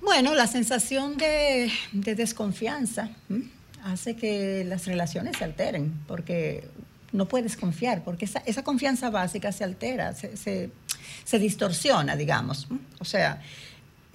Bueno, 0.00 0.32
la 0.36 0.46
sensación 0.46 1.16
de, 1.16 1.72
de 1.90 2.14
desconfianza 2.14 3.10
hace 3.82 4.14
que 4.14 4.62
las 4.64 4.86
relaciones 4.86 5.36
se 5.38 5.42
alteren, 5.42 5.92
porque 6.06 6.68
no 7.10 7.26
puedes 7.26 7.56
confiar, 7.56 8.04
porque 8.04 8.26
esa, 8.26 8.44
esa 8.46 8.62
confianza 8.62 9.10
básica 9.10 9.50
se 9.50 9.64
altera, 9.64 10.14
se, 10.14 10.36
se- 10.36 10.70
se 11.24 11.38
distorsiona, 11.40 12.14
digamos. 12.14 12.68
O 13.00 13.04
sea, 13.04 13.42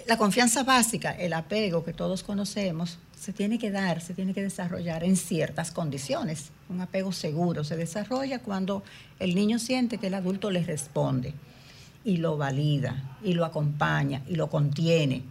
la 0.09 0.17
confianza 0.17 0.63
básica, 0.63 1.11
el 1.11 1.33
apego 1.33 1.83
que 1.83 1.93
todos 1.93 2.23
conocemos, 2.23 2.97
se 3.15 3.31
tiene 3.31 3.59
que 3.59 3.69
dar, 3.69 4.01
se 4.01 4.15
tiene 4.15 4.33
que 4.33 4.41
desarrollar 4.41 5.03
en 5.03 5.15
ciertas 5.15 5.69
condiciones. 5.69 6.49
Un 6.67 6.81
apego 6.81 7.11
seguro 7.11 7.63
se 7.63 7.77
desarrolla 7.77 8.39
cuando 8.39 8.83
el 9.19 9.35
niño 9.35 9.59
siente 9.59 9.99
que 9.99 10.07
el 10.07 10.15
adulto 10.15 10.49
le 10.49 10.63
responde 10.63 11.35
y 12.03 12.17
lo 12.17 12.37
valida 12.37 13.17
y 13.23 13.33
lo 13.33 13.45
acompaña 13.45 14.23
y 14.27 14.35
lo 14.35 14.49
contiene. 14.49 15.21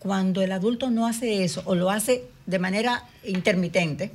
Cuando 0.00 0.42
el 0.42 0.52
adulto 0.52 0.90
no 0.90 1.06
hace 1.06 1.42
eso 1.42 1.62
o 1.64 1.74
lo 1.74 1.90
hace 1.90 2.26
de 2.44 2.58
manera 2.58 3.04
intermitente, 3.24 4.12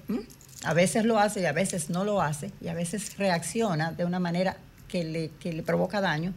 a 0.63 0.75
veces 0.75 1.03
lo 1.03 1.18
hace 1.18 1.42
y 1.42 1.46
a 1.46 1.51
veces 1.51 1.89
no 1.89 2.03
lo 2.03 2.22
hace 2.22 2.51
y 2.62 2.68
a 2.68 2.75
veces 2.75 3.18
reacciona 3.18 3.92
de 3.92 4.06
una 4.06 4.20
manera 4.20 4.56
que 4.88 5.03
le, 5.03 5.32
que 5.39 5.51
le 5.51 5.63
provoca 5.63 6.00
daño, 6.00 6.32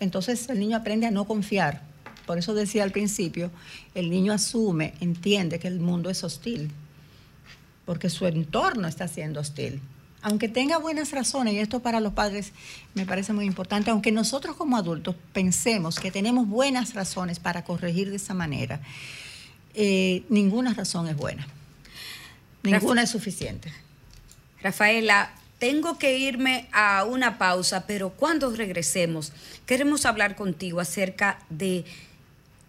entonces 0.00 0.48
el 0.48 0.58
niño 0.58 0.76
aprende 0.76 1.06
a 1.06 1.12
no 1.12 1.26
confiar 1.26 1.91
por 2.26 2.38
eso 2.38 2.54
decía 2.54 2.84
al 2.84 2.92
principio, 2.92 3.50
el 3.94 4.10
niño 4.10 4.32
asume, 4.32 4.94
entiende 5.00 5.58
que 5.58 5.68
el 5.68 5.80
mundo 5.80 6.10
es 6.10 6.24
hostil, 6.24 6.70
porque 7.84 8.10
su 8.10 8.26
entorno 8.26 8.88
está 8.88 9.08
siendo 9.08 9.40
hostil. 9.40 9.80
Aunque 10.24 10.48
tenga 10.48 10.78
buenas 10.78 11.10
razones, 11.10 11.54
y 11.54 11.58
esto 11.58 11.80
para 11.80 11.98
los 11.98 12.12
padres 12.12 12.52
me 12.94 13.04
parece 13.06 13.32
muy 13.32 13.44
importante, 13.44 13.90
aunque 13.90 14.12
nosotros 14.12 14.54
como 14.54 14.76
adultos 14.76 15.16
pensemos 15.32 15.98
que 15.98 16.12
tenemos 16.12 16.46
buenas 16.48 16.94
razones 16.94 17.40
para 17.40 17.64
corregir 17.64 18.10
de 18.10 18.16
esa 18.16 18.32
manera, 18.32 18.80
eh, 19.74 20.22
ninguna 20.28 20.74
razón 20.74 21.08
es 21.08 21.16
buena. 21.16 21.46
Ninguna 22.62 23.02
es 23.02 23.10
suficiente. 23.10 23.72
Rafaela, 24.62 25.32
tengo 25.58 25.98
que 25.98 26.18
irme 26.18 26.68
a 26.72 27.04
una 27.04 27.38
pausa, 27.38 27.86
pero 27.86 28.10
cuando 28.10 28.50
regresemos, 28.50 29.32
queremos 29.66 30.06
hablar 30.06 30.36
contigo 30.36 30.80
acerca 30.80 31.38
de 31.50 31.84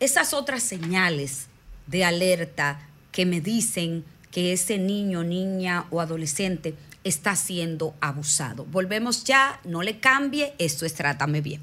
esas 0.04 0.34
otras 0.34 0.64
señales 0.64 1.48
de 1.88 2.04
alerta 2.04 2.82
que 3.14 3.26
me 3.26 3.40
dicen 3.40 4.04
que 4.32 4.52
ese 4.52 4.78
niño, 4.78 5.24
niña 5.24 5.86
o 5.92 6.02
adolescente 6.02 6.76
está 7.06 7.38
siendo 7.38 7.96
abusado. 8.02 8.66
Volvemos 8.66 9.24
ya, 9.24 9.62
no 9.64 9.82
le 9.82 10.00
cambie, 10.00 10.56
esto 10.58 10.86
es 10.86 10.94
Trátame 10.94 11.40
Bien. 11.40 11.62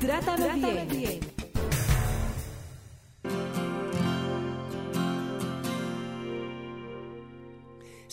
Trátame, 0.00 0.86
bien. 0.86 1.15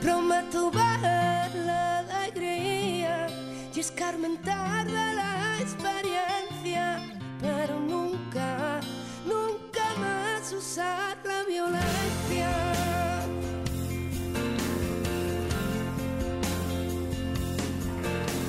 Prometo 0.00 0.70
ver 0.70 1.54
la 1.66 1.98
alegría 1.98 3.26
y 3.74 3.80
escarmentar 3.80 4.86
de 4.86 5.14
la 5.14 5.58
experiencia, 5.60 6.98
pero 7.40 7.78
nunca, 7.78 8.80
nunca 9.26 9.84
más 10.00 10.52
usar 10.52 11.18
la 11.24 11.42
violencia. 11.46 12.50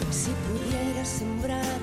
Si 0.09 0.31
pudiera 0.47 1.03
sembrar 1.03 1.79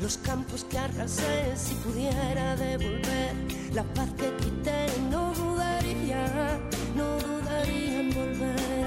los 0.00 0.18
campos 0.18 0.64
que 0.64 0.78
arrasé, 0.78 1.56
si 1.56 1.74
pudiera 1.76 2.56
devolver 2.56 3.34
la 3.72 3.84
paz 3.94 4.10
que 4.18 4.34
quité, 4.36 4.86
no 5.10 5.32
dudaría, 5.32 6.58
no 6.96 7.18
dudaría 7.18 8.00
en 8.00 8.10
volver. 8.10 8.81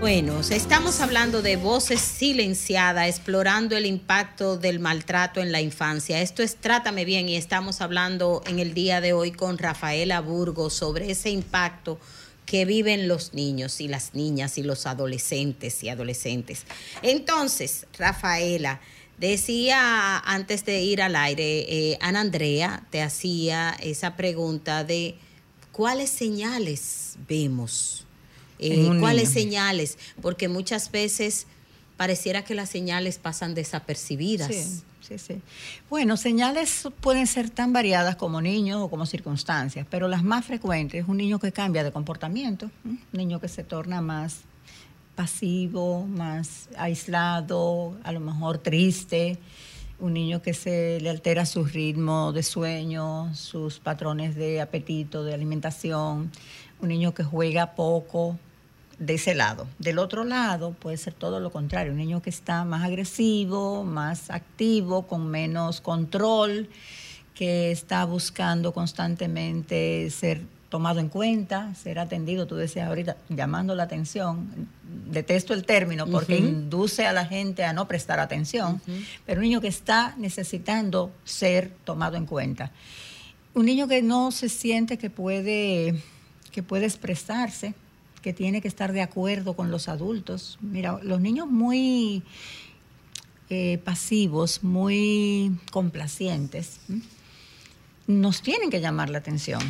Bueno, 0.00 0.40
estamos 0.40 1.00
hablando 1.00 1.42
de 1.42 1.56
voces 1.56 2.00
silenciadas, 2.00 3.08
explorando 3.08 3.76
el 3.76 3.84
impacto 3.84 4.56
del 4.56 4.78
maltrato 4.78 5.40
en 5.40 5.50
la 5.50 5.60
infancia. 5.60 6.22
Esto 6.22 6.44
es 6.44 6.54
Trátame 6.54 7.04
Bien 7.04 7.28
y 7.28 7.34
estamos 7.34 7.80
hablando 7.80 8.42
en 8.46 8.60
el 8.60 8.74
día 8.74 9.00
de 9.00 9.12
hoy 9.12 9.32
con 9.32 9.58
Rafaela 9.58 10.20
Burgos 10.20 10.72
sobre 10.74 11.10
ese 11.10 11.30
impacto 11.30 11.98
que 12.46 12.64
viven 12.64 13.08
los 13.08 13.34
niños 13.34 13.80
y 13.80 13.88
las 13.88 14.14
niñas 14.14 14.56
y 14.56 14.62
los 14.62 14.86
adolescentes 14.86 15.82
y 15.82 15.88
adolescentes. 15.88 16.64
Entonces, 17.02 17.86
Rafaela, 17.98 18.80
decía 19.18 20.18
antes 20.20 20.64
de 20.64 20.80
ir 20.80 21.02
al 21.02 21.16
aire, 21.16 21.66
eh, 21.68 21.98
Ana 22.00 22.20
Andrea 22.20 22.86
te 22.90 23.02
hacía 23.02 23.76
esa 23.82 24.16
pregunta 24.16 24.84
de 24.84 25.18
cuáles 25.78 26.10
señales 26.10 27.16
vemos, 27.28 28.04
Eh, 28.58 28.90
cuáles 28.98 29.28
niño. 29.28 29.40
señales, 29.40 29.96
porque 30.20 30.48
muchas 30.48 30.90
veces 30.90 31.46
pareciera 31.96 32.42
que 32.44 32.56
las 32.56 32.68
señales 32.68 33.16
pasan 33.18 33.54
desapercibidas. 33.54 34.48
Sí, 34.52 34.82
sí, 35.08 35.18
sí. 35.18 35.40
Bueno, 35.88 36.16
señales 36.16 36.88
pueden 37.00 37.28
ser 37.28 37.48
tan 37.50 37.72
variadas 37.72 38.16
como 38.16 38.40
niños 38.40 38.80
o 38.82 38.90
como 38.90 39.06
circunstancias, 39.06 39.86
pero 39.88 40.08
las 40.08 40.24
más 40.24 40.44
frecuentes 40.44 41.02
es 41.04 41.08
un 41.08 41.16
niño 41.18 41.38
que 41.38 41.52
cambia 41.52 41.84
de 41.84 41.92
comportamiento, 41.92 42.68
un 42.84 42.98
niño 43.12 43.38
que 43.40 43.46
se 43.48 43.62
torna 43.62 44.00
más 44.00 44.38
pasivo, 45.14 46.04
más 46.06 46.68
aislado, 46.76 47.96
a 48.02 48.10
lo 48.10 48.18
mejor 48.18 48.58
triste, 48.58 49.38
un 50.00 50.14
niño 50.14 50.42
que 50.42 50.54
se 50.54 51.00
le 51.00 51.10
altera 51.10 51.44
su 51.44 51.64
ritmo 51.64 52.32
de 52.32 52.42
sueño, 52.42 53.34
sus 53.34 53.80
patrones 53.80 54.36
de 54.36 54.60
apetito, 54.60 55.24
de 55.24 55.34
alimentación, 55.34 56.30
un 56.80 56.88
niño 56.88 57.14
que 57.14 57.24
juega 57.24 57.74
poco, 57.74 58.38
de 58.98 59.14
ese 59.14 59.34
lado. 59.34 59.66
Del 59.78 59.98
otro 59.98 60.24
lado 60.24 60.72
puede 60.72 60.96
ser 60.96 61.14
todo 61.14 61.40
lo 61.40 61.50
contrario, 61.50 61.92
un 61.92 61.98
niño 61.98 62.20
que 62.20 62.30
está 62.30 62.64
más 62.64 62.84
agresivo, 62.84 63.84
más 63.84 64.30
activo, 64.30 65.06
con 65.06 65.28
menos 65.28 65.80
control, 65.80 66.68
que 67.34 67.70
está 67.70 68.04
buscando 68.04 68.72
constantemente 68.72 70.10
ser 70.10 70.42
tomado 70.68 71.00
en 71.00 71.08
cuenta, 71.08 71.74
ser 71.74 71.98
atendido, 71.98 72.46
tú 72.46 72.56
decías 72.56 72.88
ahorita, 72.88 73.16
llamando 73.28 73.74
la 73.74 73.84
atención. 73.84 74.68
Detesto 75.10 75.54
el 75.54 75.64
término 75.64 76.06
porque 76.06 76.36
induce 76.36 77.06
a 77.06 77.12
la 77.12 77.24
gente 77.24 77.64
a 77.64 77.72
no 77.72 77.88
prestar 77.88 78.20
atención, 78.20 78.80
pero 79.24 79.40
un 79.40 79.44
niño 79.44 79.60
que 79.60 79.68
está 79.68 80.14
necesitando 80.18 81.10
ser 81.24 81.70
tomado 81.84 82.16
en 82.16 82.26
cuenta. 82.26 82.70
Un 83.54 83.66
niño 83.66 83.88
que 83.88 84.02
no 84.02 84.30
se 84.30 84.48
siente 84.48 84.98
que 84.98 85.08
puede, 85.08 86.02
que 86.52 86.62
puede 86.62 86.84
expresarse, 86.84 87.74
que 88.20 88.32
tiene 88.32 88.60
que 88.60 88.68
estar 88.68 88.92
de 88.92 89.00
acuerdo 89.00 89.54
con 89.54 89.70
los 89.70 89.88
adultos. 89.88 90.58
Mira, 90.60 91.00
los 91.02 91.20
niños 91.20 91.48
muy 91.48 92.22
eh, 93.48 93.78
pasivos, 93.82 94.62
muy 94.62 95.58
complacientes, 95.70 96.80
nos 98.06 98.42
tienen 98.42 98.68
que 98.68 98.80
llamar 98.80 99.08
la 99.08 99.18
atención. 99.18 99.60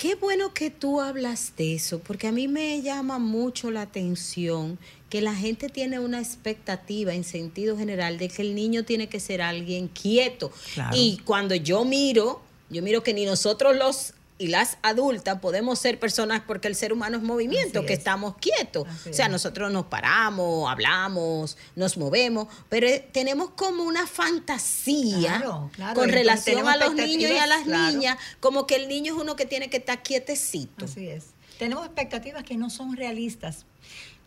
Qué 0.00 0.14
bueno 0.14 0.54
que 0.54 0.70
tú 0.70 1.02
hablas 1.02 1.52
de 1.58 1.74
eso, 1.74 1.98
porque 1.98 2.26
a 2.26 2.32
mí 2.32 2.48
me 2.48 2.80
llama 2.80 3.18
mucho 3.18 3.70
la 3.70 3.82
atención 3.82 4.78
que 5.10 5.20
la 5.20 5.34
gente 5.34 5.68
tiene 5.68 5.98
una 5.98 6.20
expectativa 6.20 7.12
en 7.12 7.22
sentido 7.22 7.76
general 7.76 8.16
de 8.16 8.30
que 8.30 8.40
el 8.40 8.54
niño 8.54 8.86
tiene 8.86 9.10
que 9.10 9.20
ser 9.20 9.42
alguien 9.42 9.88
quieto. 9.88 10.52
Claro. 10.72 10.96
Y 10.96 11.18
cuando 11.26 11.54
yo 11.54 11.84
miro, 11.84 12.40
yo 12.70 12.80
miro 12.82 13.02
que 13.02 13.12
ni 13.12 13.26
nosotros 13.26 13.76
los 13.76 14.14
y 14.40 14.46
las 14.46 14.78
adultas 14.80 15.38
podemos 15.40 15.78
ser 15.78 15.98
personas 16.00 16.40
porque 16.46 16.66
el 16.66 16.74
ser 16.74 16.94
humano 16.94 17.18
es 17.18 17.22
movimiento, 17.22 17.80
Así 17.80 17.86
que 17.86 17.92
es. 17.92 17.98
estamos 17.98 18.36
quietos. 18.38 18.88
Así 18.88 19.10
o 19.10 19.12
sea, 19.12 19.26
es. 19.26 19.32
nosotros 19.32 19.70
nos 19.70 19.84
paramos, 19.84 20.70
hablamos, 20.70 21.58
nos 21.76 21.98
movemos, 21.98 22.48
pero 22.70 22.86
eh, 22.86 23.06
tenemos 23.12 23.50
como 23.50 23.84
una 23.84 24.06
fantasía 24.06 25.40
Claro, 25.40 25.70
claro, 25.74 25.94
con 25.94 26.08
entonces 26.08 26.14
relación 26.14 26.66
a 26.66 26.76
los 26.78 26.94
niños 26.94 27.30
y 27.30 27.36
a 27.36 27.46
las 27.46 27.64
claro. 27.64 27.92
niñas, 27.92 28.16
como 28.40 28.66
que 28.66 28.76
el 28.76 28.88
niño 28.88 29.14
es 29.14 29.20
uno 29.20 29.36
que 29.36 29.44
tiene 29.44 29.68
que 29.68 29.76
estar 29.76 30.02
quietecito. 30.02 30.86
Así 30.86 31.06
es. 31.06 31.26
Tenemos 31.58 31.84
expectativas 31.84 32.42
que 32.42 32.56
no 32.56 32.70
son 32.70 32.96
realistas. 32.96 33.66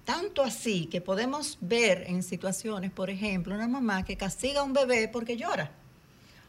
Tanto 0.06 0.44
así 0.44 0.86
que 0.86 1.02
podemos 1.02 1.58
ver 1.60 2.04
en 2.06 2.22
situaciones, 2.22 2.92
por 2.92 3.10
ejemplo, 3.10 3.56
una 3.56 3.68
mamá 3.68 4.06
que 4.06 4.16
castiga 4.16 4.60
a 4.60 4.64
un 4.64 4.74
bebé 4.74 5.08
porque 5.08 5.38
llora, 5.38 5.72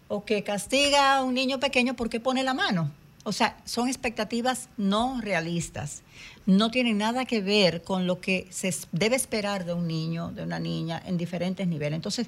o 0.09 0.27
que 0.27 0.45
castiga 0.45 1.17
a 1.17 1.23
un 1.23 1.33
niño 1.33 1.59
pequeño 1.61 1.97
porque 1.97 2.21
pone 2.21 2.43
la 2.43 2.53
mano. 2.53 2.93
O 3.27 3.33
sea, 3.33 3.57
son 3.65 3.89
expectativas 3.89 4.69
no 4.77 5.19
realistas. 5.23 6.03
No 6.45 6.71
tienen 6.71 6.99
nada 6.99 7.25
que 7.25 7.41
ver 7.41 7.83
con 7.83 8.07
lo 8.07 8.21
que 8.21 8.47
se 8.51 8.73
debe 8.93 9.17
esperar 9.17 9.65
de 9.65 9.73
un 9.73 9.89
niño, 9.89 10.31
de 10.31 10.43
una 10.43 10.59
niña, 10.59 11.03
en 11.07 11.17
diferentes 11.17 11.67
niveles. 11.67 11.97
Entonces, 11.97 12.27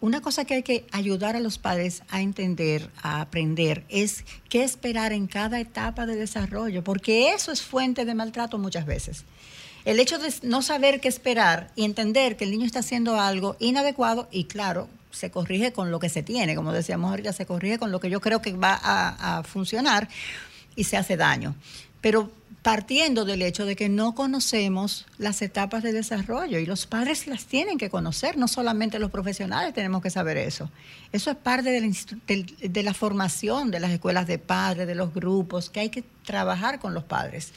una 0.00 0.22
cosa 0.22 0.46
que 0.46 0.54
hay 0.54 0.62
que 0.62 0.86
ayudar 0.92 1.36
a 1.36 1.40
los 1.40 1.58
padres 1.58 2.02
a 2.08 2.22
entender, 2.22 2.88
a 3.02 3.20
aprender, 3.20 3.84
es 3.90 4.24
qué 4.48 4.64
esperar 4.64 5.12
en 5.12 5.26
cada 5.26 5.60
etapa 5.60 6.06
de 6.06 6.16
desarrollo, 6.16 6.82
porque 6.82 7.34
eso 7.34 7.52
es 7.52 7.60
fuente 7.60 8.06
de 8.06 8.14
maltrato 8.14 8.56
muchas 8.56 8.86
veces. 8.86 9.24
El 9.84 10.00
hecho 10.00 10.18
de 10.18 10.32
no 10.42 10.62
saber 10.62 11.00
qué 11.00 11.08
esperar 11.08 11.70
y 11.76 11.84
entender 11.84 12.38
que 12.38 12.44
el 12.44 12.50
niño 12.50 12.64
está 12.64 12.78
haciendo 12.78 13.20
algo 13.20 13.56
inadecuado 13.60 14.26
y 14.30 14.44
claro, 14.44 14.88
se 15.10 15.30
corrige 15.30 15.72
con 15.72 15.90
lo 15.90 15.98
que 15.98 16.08
se 16.08 16.22
tiene, 16.22 16.54
como 16.54 16.72
decíamos 16.72 17.10
ahorita, 17.10 17.32
se 17.32 17.46
corrige 17.46 17.78
con 17.78 17.90
lo 17.90 18.00
que 18.00 18.10
yo 18.10 18.20
creo 18.20 18.42
que 18.42 18.52
va 18.52 18.78
a, 18.82 19.42
funcionar 19.42 20.08
y 20.76 20.84
se 20.84 20.96
hace 20.96 21.16
daño. 21.16 21.54
Pero 22.00 22.30
partiendo 22.62 23.24
del 23.24 23.42
hecho 23.42 23.64
de 23.64 23.74
que 23.74 23.88
no 23.88 24.14
conocemos 24.14 25.06
las 25.18 25.40
etapas 25.40 25.82
de 25.82 25.92
desarrollo 25.92 26.58
y 26.58 26.66
los 26.66 26.86
padres 26.86 27.26
las 27.26 27.46
tienen 27.46 27.78
que 27.78 27.90
conocer, 27.90 28.36
no 28.36 28.48
solamente 28.48 28.98
los 28.98 29.10
profesionales 29.10 29.72
tenemos 29.72 30.02
que 30.02 30.10
saber 30.10 30.36
eso. 30.36 30.70
Eso 31.12 31.30
es 31.30 31.36
parte 31.36 31.70
de 31.70 32.82
la 32.82 32.94
formación 32.94 33.70
de 33.70 33.80
las 33.80 33.90
escuelas 33.90 34.26
de 34.26 34.38
padres, 34.38 34.86
de 34.86 34.94
los 34.94 35.14
grupos, 35.14 35.70
que 35.70 35.80
hay 35.80 35.88
que 35.88 36.04
trabajar 36.24 36.78
con 36.78 36.94
los 36.94 37.04
padres. 37.04 37.52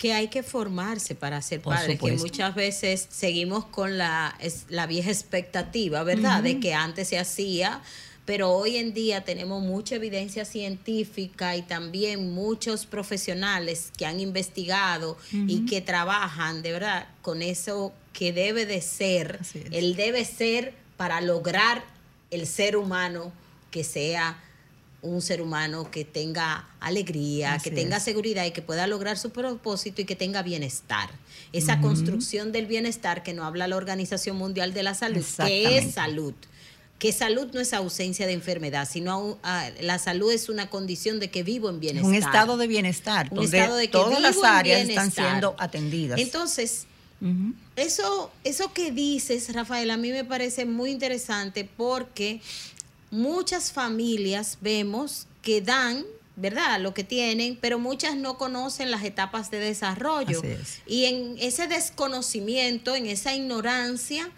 Que 0.00 0.14
hay 0.14 0.28
que 0.28 0.42
formarse 0.42 1.14
para 1.14 1.42
ser 1.42 1.60
Por 1.60 1.74
padre, 1.74 1.98
que 1.98 2.06
muchas 2.22 2.54
veces 2.54 3.06
seguimos 3.10 3.66
con 3.66 3.98
la, 3.98 4.34
es- 4.40 4.64
la 4.70 4.86
vieja 4.86 5.10
expectativa, 5.10 6.02
¿verdad? 6.04 6.42
De 6.42 6.58
que 6.58 6.72
antes 6.72 7.08
se 7.08 7.18
hacía, 7.18 7.82
pero 8.24 8.50
hoy 8.50 8.78
en 8.78 8.94
día 8.94 9.24
tenemos 9.24 9.62
mucha 9.62 9.96
evidencia 9.96 10.46
científica 10.46 11.54
y 11.54 11.60
también 11.62 12.32
muchos 12.32 12.86
profesionales 12.86 13.92
que 13.94 14.06
han 14.06 14.20
investigado 14.20 15.18
y 15.32 15.66
que 15.66 15.82
trabajan, 15.82 16.62
de 16.62 16.72
verdad, 16.72 17.08
con 17.20 17.42
eso 17.42 17.92
que 18.14 18.32
debe 18.32 18.64
de 18.64 18.80
ser, 18.80 19.38
el 19.70 19.96
debe 19.96 20.24
ser 20.24 20.72
para 20.96 21.20
lograr 21.20 21.84
el 22.30 22.46
ser 22.46 22.76
humano 22.78 23.32
que 23.70 23.84
sea 23.84 24.42
un 25.02 25.22
ser 25.22 25.40
humano 25.40 25.90
que 25.90 26.04
tenga 26.04 26.68
alegría, 26.80 27.54
Así 27.54 27.70
que 27.70 27.76
tenga 27.76 27.96
es. 27.96 28.02
seguridad 28.02 28.44
y 28.44 28.50
que 28.50 28.62
pueda 28.62 28.86
lograr 28.86 29.16
su 29.18 29.30
propósito 29.30 30.02
y 30.02 30.04
que 30.04 30.16
tenga 30.16 30.42
bienestar. 30.42 31.10
Esa 31.52 31.80
construcción 31.80 32.52
del 32.52 32.66
bienestar 32.66 33.22
que 33.22 33.32
nos 33.32 33.44
habla 33.46 33.66
la 33.66 33.76
Organización 33.76 34.36
Mundial 34.36 34.72
de 34.74 34.82
la 34.82 34.94
Salud, 34.94 35.24
que 35.38 35.78
es 35.78 35.94
salud. 35.94 36.34
Que 36.98 37.12
salud 37.12 37.48
no 37.54 37.60
es 37.60 37.72
ausencia 37.72 38.26
de 38.26 38.34
enfermedad, 38.34 38.86
sino 38.90 39.38
ah, 39.42 39.70
la 39.80 39.98
salud 39.98 40.30
es 40.30 40.50
una 40.50 40.68
condición 40.68 41.18
de 41.18 41.30
que 41.30 41.42
vivo 41.42 41.70
en 41.70 41.76
Es 41.76 41.80
bienestar. 41.80 42.08
un 42.10 42.14
estado 42.14 42.56
de 42.58 42.66
bienestar, 42.66 43.28
Un 43.30 43.36
donde 43.36 43.58
estado 43.58 43.76
de 43.76 43.86
que 43.86 43.92
todas 43.92 44.20
las 44.20 44.32
vivo 44.34 44.44
en 44.44 44.50
áreas 44.52 44.88
están 44.88 45.10
siendo 45.10 45.56
atendidas. 45.58 46.20
Entonces, 46.20 46.86
eso, 47.76 48.30
eso 48.44 48.72
que 48.74 48.90
dices, 48.92 49.52
Rafael, 49.54 49.90
a 49.90 49.96
mí 49.96 50.10
me 50.12 50.24
parece 50.24 50.66
muy 50.66 50.90
interesante 50.90 51.68
porque 51.76 52.40
muchas 53.10 53.72
familias 53.72 54.58
vemos 54.60 55.26
que 55.42 55.60
dan, 55.60 56.04
¿verdad? 56.36 56.80
Lo 56.80 56.94
que 56.94 57.04
tienen, 57.04 57.58
pero 57.60 57.78
muchas 57.78 58.16
no 58.16 58.38
conocen 58.38 58.90
las 58.90 59.04
etapas 59.04 59.50
de 59.50 59.58
desarrollo. 59.58 60.42
Y 60.86 61.04
en 61.06 61.36
ese 61.38 61.66
desconocimiento, 61.66 62.94
en 62.94 63.06
esa 63.06 63.34
ignorancia, 63.34 64.30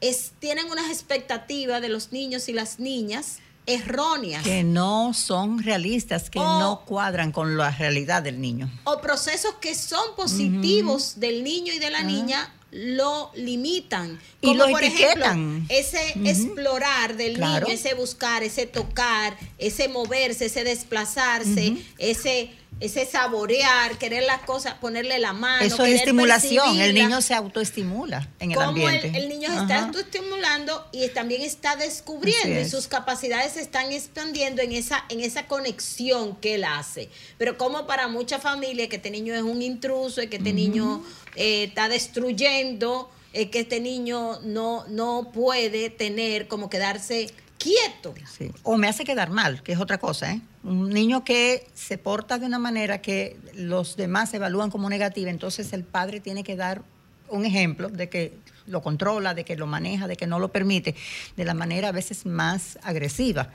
es, 0.00 0.32
tienen 0.38 0.70
unas 0.70 0.90
expectativas 0.90 1.80
de 1.80 1.88
los 1.88 2.12
niños 2.12 2.48
y 2.48 2.52
las 2.52 2.78
niñas 2.78 3.38
erróneas. 3.66 4.42
que 4.44 4.62
no 4.62 5.14
son 5.14 5.62
realistas, 5.62 6.28
que 6.28 6.38
O- 6.38 6.58
no 6.60 6.84
cuadran 6.84 7.32
con 7.32 7.56
la 7.56 7.70
realidad 7.70 8.22
del 8.22 8.38
niño. 8.40 8.70
o 8.84 9.00
procesos 9.00 9.54
que 9.60 9.74
son 9.74 10.14
positivos 10.16 11.18
del 11.18 11.42
niño 11.42 11.72
y 11.72 11.78
de 11.78 11.90
la 11.90 12.02
niña 12.02 12.52
lo 12.76 13.30
limitan. 13.36 14.18
Y 14.40 14.48
Como 14.48 14.64
lo 14.64 14.70
por 14.70 14.82
etiquetan. 14.82 15.64
ejemplo, 15.68 15.74
ese 15.76 16.12
explorar 16.28 17.16
del 17.16 17.34
Claro. 17.34 17.66
niño, 17.66 17.78
ese 17.78 17.94
buscar, 17.94 18.42
ese 18.42 18.66
tocar, 18.66 19.36
ese 19.58 19.86
moverse, 19.88 20.46
ese 20.46 20.64
desplazarse, 20.64 21.76
ese 21.98 22.50
ese 22.80 23.06
saborear, 23.06 23.96
querer 23.98 24.24
las 24.24 24.42
cosas, 24.42 24.74
ponerle 24.74 25.18
la 25.18 25.32
mano. 25.32 25.64
Eso 25.64 25.84
es 25.84 25.96
estimulación, 25.96 26.80
el 26.80 26.94
niño 26.94 27.20
se 27.22 27.34
autoestimula 27.34 28.28
en 28.40 28.52
el 28.52 28.58
ambiente. 28.60 29.08
el, 29.08 29.16
el 29.16 29.28
niño 29.28 29.48
se 29.50 29.62
está 29.62 29.84
autoestimulando 29.84 30.86
y 30.92 31.08
también 31.08 31.42
está 31.42 31.76
descubriendo 31.76 32.48
y 32.48 32.62
es. 32.62 32.70
sus 32.70 32.88
capacidades 32.88 33.52
se 33.52 33.60
están 33.60 33.92
expandiendo 33.92 34.62
en 34.62 34.72
esa, 34.72 35.04
en 35.08 35.20
esa 35.20 35.46
conexión 35.46 36.36
que 36.36 36.56
él 36.56 36.64
hace. 36.64 37.10
Pero 37.38 37.56
como 37.56 37.86
para 37.86 38.08
muchas 38.08 38.42
familias 38.42 38.88
que 38.88 38.96
este 38.96 39.10
niño 39.10 39.34
es 39.34 39.42
un 39.42 39.62
intruso, 39.62 40.22
y 40.22 40.28
que 40.28 40.36
este 40.36 40.52
niño 40.52 41.02
eh, 41.36 41.64
está 41.64 41.88
destruyendo, 41.88 43.10
eh, 43.32 43.50
que 43.50 43.60
este 43.60 43.80
niño 43.80 44.40
no, 44.42 44.84
no 44.88 45.30
puede 45.32 45.90
tener 45.90 46.48
como 46.48 46.70
quedarse 46.70 47.32
quieto. 47.58 48.14
Sí. 48.30 48.50
O 48.62 48.76
me 48.76 48.88
hace 48.88 49.04
quedar 49.04 49.30
mal, 49.30 49.62
que 49.62 49.72
es 49.72 49.80
otra 49.80 49.98
cosa, 49.98 50.32
¿eh? 50.32 50.40
Un 50.62 50.90
niño 50.90 51.24
que 51.24 51.66
se 51.74 51.98
porta 51.98 52.38
de 52.38 52.46
una 52.46 52.58
manera 52.58 53.00
que 53.00 53.36
los 53.54 53.96
demás 53.96 54.32
evalúan 54.34 54.70
como 54.70 54.88
negativa, 54.88 55.30
entonces 55.30 55.72
el 55.72 55.84
padre 55.84 56.20
tiene 56.20 56.44
que 56.44 56.56
dar 56.56 56.82
un 57.28 57.44
ejemplo 57.44 57.88
de 57.88 58.08
que 58.08 58.32
lo 58.66 58.82
controla, 58.82 59.34
de 59.34 59.44
que 59.44 59.56
lo 59.56 59.66
maneja, 59.66 60.06
de 60.06 60.16
que 60.16 60.26
no 60.26 60.38
lo 60.38 60.52
permite, 60.52 60.94
de 61.36 61.44
la 61.44 61.54
manera 61.54 61.88
a 61.88 61.92
veces 61.92 62.26
más 62.26 62.78
agresiva. 62.82 63.50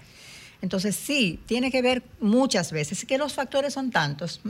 Entonces 0.61 0.95
sí, 0.95 1.39
tiene 1.45 1.71
que 1.71 1.81
ver 1.81 2.03
muchas 2.19 2.71
veces, 2.71 3.05
que 3.05 3.17
los 3.17 3.33
factores 3.33 3.73
son 3.73 3.91
tantos. 3.91 4.41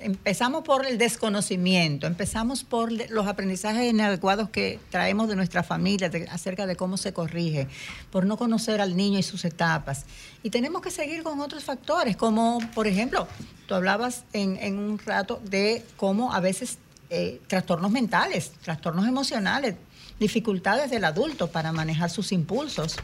Empezamos 0.00 0.64
por 0.64 0.86
el 0.86 0.98
desconocimiento, 0.98 2.06
empezamos 2.06 2.64
por 2.64 2.92
los 3.10 3.26
aprendizajes 3.26 3.90
inadecuados 3.90 4.50
que 4.50 4.78
traemos 4.90 5.28
de 5.28 5.36
nuestra 5.36 5.62
familia 5.62 6.10
acerca 6.30 6.66
de 6.66 6.76
cómo 6.76 6.96
se 6.96 7.12
corrige, 7.12 7.68
por 8.10 8.26
no 8.26 8.36
conocer 8.36 8.80
al 8.80 8.96
niño 8.96 9.18
y 9.18 9.22
sus 9.22 9.44
etapas. 9.44 10.06
Y 10.42 10.50
tenemos 10.50 10.82
que 10.82 10.90
seguir 10.90 11.22
con 11.22 11.40
otros 11.40 11.64
factores, 11.64 12.16
como 12.16 12.60
por 12.74 12.86
ejemplo, 12.86 13.26
tú 13.66 13.74
hablabas 13.74 14.24
en, 14.32 14.56
en 14.60 14.78
un 14.78 14.98
rato 14.98 15.40
de 15.44 15.84
cómo 15.96 16.32
a 16.32 16.40
veces 16.40 16.78
eh, 17.10 17.40
trastornos 17.46 17.90
mentales, 17.90 18.52
trastornos 18.62 19.06
emocionales, 19.06 19.76
dificultades 20.20 20.90
del 20.90 21.04
adulto 21.04 21.50
para 21.50 21.72
manejar 21.72 22.10
sus 22.10 22.32
impulsos, 22.32 22.96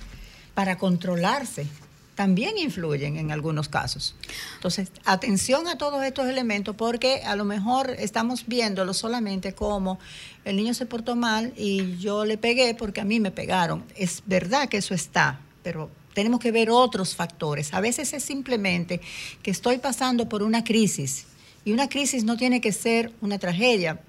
para 0.52 0.76
controlarse, 0.76 1.66
también 2.14 2.56
influyen 2.58 3.16
en 3.16 3.32
algunos 3.32 3.68
casos. 3.68 4.14
Entonces, 4.56 4.90
atención 5.04 5.66
a 5.66 5.78
todos 5.78 6.04
estos 6.04 6.28
elementos 6.28 6.76
porque 6.76 7.22
a 7.24 7.36
lo 7.36 7.44
mejor 7.44 7.90
estamos 7.98 8.46
viéndolo 8.46 8.94
solamente 8.94 9.52
como 9.54 9.98
el 10.44 10.56
niño 10.56 10.74
se 10.74 10.86
portó 10.86 11.16
mal 11.16 11.52
y 11.56 11.96
yo 11.96 12.24
le 12.24 12.38
pegué 12.38 12.74
porque 12.74 13.00
a 13.00 13.04
mí 13.04 13.20
me 13.20 13.30
pegaron. 13.30 13.84
Es 13.96 14.22
verdad 14.26 14.68
que 14.68 14.78
eso 14.78 14.94
está, 14.94 15.40
pero 15.62 15.90
tenemos 16.14 16.40
que 16.40 16.52
ver 16.52 16.70
otros 16.70 17.16
factores. 17.16 17.74
A 17.74 17.80
veces 17.80 18.12
es 18.12 18.22
simplemente 18.22 19.00
que 19.42 19.50
estoy 19.50 19.78
pasando 19.78 20.28
por 20.28 20.42
una 20.42 20.62
crisis 20.62 21.26
y 21.64 21.72
una 21.72 21.88
crisis 21.88 22.24
no 22.24 22.36
tiene 22.36 22.60
que 22.60 22.72
ser 22.72 23.12
una 23.20 23.38
tragedia. 23.38 24.00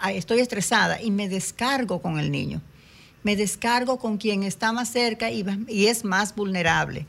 Ah, 0.00 0.12
Estoy 0.12 0.40
estresada 0.40 1.02
y 1.02 1.10
me 1.10 1.28
descargo 1.28 2.00
con 2.00 2.18
el 2.18 2.30
niño 2.30 2.62
me 3.22 3.36
descargo 3.36 3.98
con 3.98 4.18
quien 4.18 4.42
está 4.42 4.72
más 4.72 4.90
cerca 4.90 5.30
y, 5.30 5.44
es 5.86 6.04
más 6.04 6.34
vulnerable. 6.34 7.06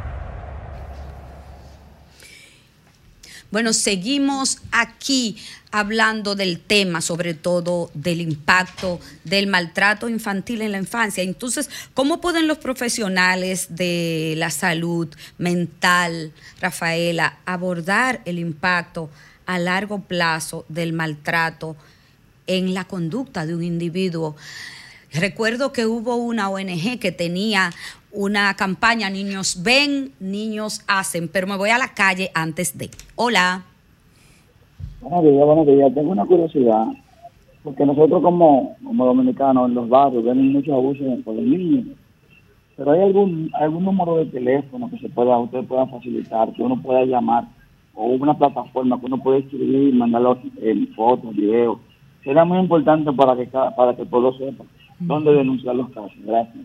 Bueno, 3.50 3.72
seguimos 3.72 4.58
aquí 4.70 5.36
hablando 5.72 6.36
del 6.36 6.60
tema, 6.60 7.00
sobre 7.00 7.34
todo 7.34 7.90
del 7.94 8.20
impacto 8.20 9.00
del 9.24 9.48
maltrato 9.48 10.08
infantil 10.08 10.62
en 10.62 10.70
la 10.70 10.78
infancia. 10.78 11.24
Entonces, 11.24 11.68
¿cómo 11.94 12.20
pueden 12.20 12.46
los 12.46 12.58
profesionales 12.58 13.66
de 13.70 14.34
la 14.36 14.50
salud 14.50 15.08
mental, 15.38 16.32
Rafaela, 16.60 17.38
abordar 17.44 18.22
el 18.24 18.38
impacto 18.38 19.10
a 19.46 19.58
largo 19.58 20.00
plazo 20.00 20.64
del 20.68 20.92
maltrato 20.92 21.76
en 22.46 22.72
la 22.72 22.84
conducta 22.84 23.46
de 23.46 23.54
un 23.56 23.64
individuo? 23.64 24.36
Recuerdo 25.14 25.72
que 25.72 25.86
hubo 25.86 26.16
una 26.16 26.50
ONG 26.50 26.98
que 27.00 27.12
tenía 27.12 27.70
una 28.10 28.54
campaña, 28.54 29.10
niños 29.10 29.62
ven, 29.62 30.10
niños 30.18 30.84
hacen, 30.88 31.28
pero 31.32 31.46
me 31.46 31.56
voy 31.56 31.70
a 31.70 31.78
la 31.78 31.94
calle 31.94 32.30
antes 32.34 32.76
de. 32.76 32.90
Hola. 33.14 33.62
Buenos 35.00 35.22
días, 35.22 35.46
buenos 35.46 35.66
días. 35.68 35.94
Tengo 35.94 36.10
una 36.10 36.26
curiosidad, 36.26 36.86
porque 37.62 37.86
nosotros 37.86 38.22
como, 38.24 38.76
como 38.82 39.06
dominicanos 39.06 39.68
en 39.68 39.76
los 39.76 39.88
barrios 39.88 40.24
vemos 40.24 40.46
muchos 40.46 40.74
abusos 40.74 41.06
por 41.24 41.36
los 41.36 41.44
niños. 41.44 41.96
Pero 42.76 42.90
hay 42.90 43.02
algún 43.02 43.52
algún 43.54 43.84
número 43.84 44.16
de 44.16 44.26
teléfono 44.26 44.90
que 44.90 44.98
se 44.98 45.08
pueda 45.10 45.38
usted 45.38 45.62
pueda 45.62 45.86
facilitar, 45.86 46.52
que 46.54 46.62
uno 46.62 46.82
pueda 46.82 47.04
llamar, 47.04 47.44
o 47.94 48.06
una 48.06 48.36
plataforma 48.36 48.98
que 48.98 49.06
uno 49.06 49.22
pueda 49.22 49.38
escribir, 49.38 49.94
mandarlo 49.94 50.40
en 50.60 50.88
fotos, 50.88 51.36
videos. 51.36 51.78
Será 52.24 52.44
muy 52.44 52.58
importante 52.58 53.12
para 53.12 53.36
que 53.36 53.46
para 53.46 53.94
que 53.94 54.02
el 54.02 54.08
pueblo 54.08 54.32
sepa 54.36 54.64
dónde 55.06 55.32
denunciar 55.32 55.74
los 55.74 55.88
casos. 55.90 56.12
Gracias. 56.24 56.64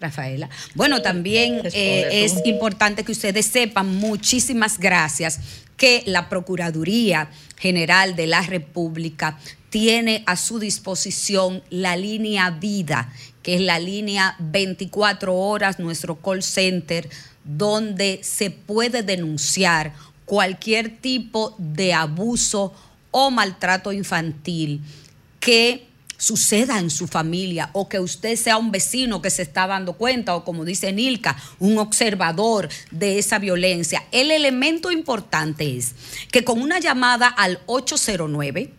Rafaela. 0.00 0.50
Bueno, 0.74 1.02
también 1.02 1.62
eh, 1.72 2.08
es 2.24 2.44
importante 2.44 3.04
que 3.04 3.12
ustedes 3.12 3.46
sepan, 3.46 3.96
muchísimas 3.96 4.78
gracias, 4.78 5.62
que 5.76 6.02
la 6.06 6.28
Procuraduría 6.28 7.30
General 7.56 8.14
de 8.14 8.26
la 8.26 8.42
República 8.42 9.38
tiene 9.70 10.22
a 10.26 10.36
su 10.36 10.58
disposición 10.58 11.62
la 11.70 11.96
línea 11.96 12.50
vida, 12.50 13.12
que 13.42 13.54
es 13.54 13.60
la 13.60 13.78
línea 13.78 14.36
24 14.38 15.34
horas, 15.34 15.78
nuestro 15.78 16.16
call 16.16 16.42
center, 16.42 17.08
donde 17.44 18.20
se 18.22 18.50
puede 18.50 19.02
denunciar 19.02 19.92
cualquier 20.24 20.96
tipo 20.98 21.54
de 21.58 21.92
abuso 21.92 22.72
o 23.10 23.30
maltrato 23.30 23.92
infantil 23.92 24.80
que 25.40 25.86
suceda 26.16 26.78
en 26.78 26.90
su 26.90 27.06
familia 27.06 27.70
o 27.72 27.88
que 27.88 28.00
usted 28.00 28.36
sea 28.36 28.56
un 28.56 28.70
vecino 28.70 29.20
que 29.20 29.30
se 29.30 29.42
está 29.42 29.66
dando 29.66 29.94
cuenta 29.94 30.34
o 30.34 30.44
como 30.44 30.64
dice 30.64 30.92
Nilka, 30.92 31.36
un 31.58 31.78
observador 31.78 32.68
de 32.90 33.18
esa 33.18 33.38
violencia. 33.38 34.04
El 34.12 34.30
elemento 34.30 34.90
importante 34.90 35.76
es 35.76 35.94
que 36.30 36.44
con 36.44 36.60
una 36.60 36.78
llamada 36.78 37.28
al 37.28 37.60
809 37.66 38.72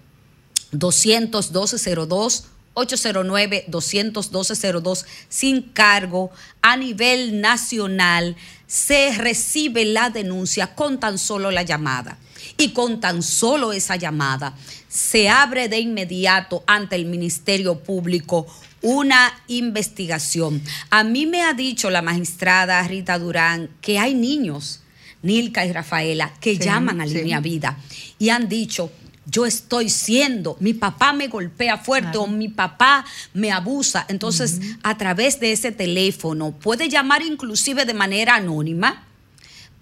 21202 0.72 2.46
809-212-02 2.76 5.06
sin 5.30 5.62
cargo 5.62 6.32
a 6.62 6.76
nivel 6.78 7.42
nacional, 7.42 8.36
se 8.68 9.16
recibe 9.18 9.86
la 9.86 10.10
denuncia 10.10 10.76
con 10.76 11.00
tan 11.00 11.18
solo 11.18 11.52
la 11.52 11.64
llamada. 11.64 12.18
Y 12.58 12.70
con 12.74 13.00
tan 13.00 13.22
solo 13.24 13.74
esa 13.74 13.96
llamada 13.96 14.56
se 14.88 15.30
abre 15.30 15.68
de 15.68 15.80
inmediato 15.80 16.64
ante 16.68 16.96
el 16.96 17.06
Ministerio 17.06 17.80
Público 17.80 18.48
una 18.82 19.34
investigación. 19.48 20.62
A 20.90 21.04
mí 21.04 21.26
me 21.26 21.42
ha 21.42 21.54
dicho 21.54 21.90
la 21.90 22.02
magistrada 22.02 22.82
Rita 22.88 23.18
Durán 23.18 23.70
que 23.82 23.98
hay 23.98 24.14
niños, 24.14 24.82
Nilka 25.24 25.66
y 25.66 25.72
Rafaela, 25.72 26.34
que 26.40 26.56
Sí, 26.56 26.64
llaman 26.64 27.02
a 27.02 27.08
sí. 27.08 27.16
Línea 27.16 27.40
Vida 27.40 27.78
y 28.20 28.30
han 28.30 28.48
dicho, 28.48 28.92
yo 29.26 29.46
estoy 29.46 29.90
siendo, 29.90 30.56
mi 30.60 30.74
papá 30.74 31.12
me 31.14 31.28
golpea 31.28 31.78
fuerte 31.80 32.18
o 32.18 32.28
mi 32.28 32.48
papá 32.48 33.04
me 33.34 33.52
abusa. 33.52 34.06
Entonces, 34.08 34.62
a 34.84 34.98
través 34.98 35.40
de 35.40 35.52
ese 35.52 35.72
teléfono, 35.72 36.52
puede 36.52 36.90
llamar 36.90 37.24
inclusive 37.24 37.86
de 37.86 37.96
manera 37.96 38.36
anónima, 38.36 39.05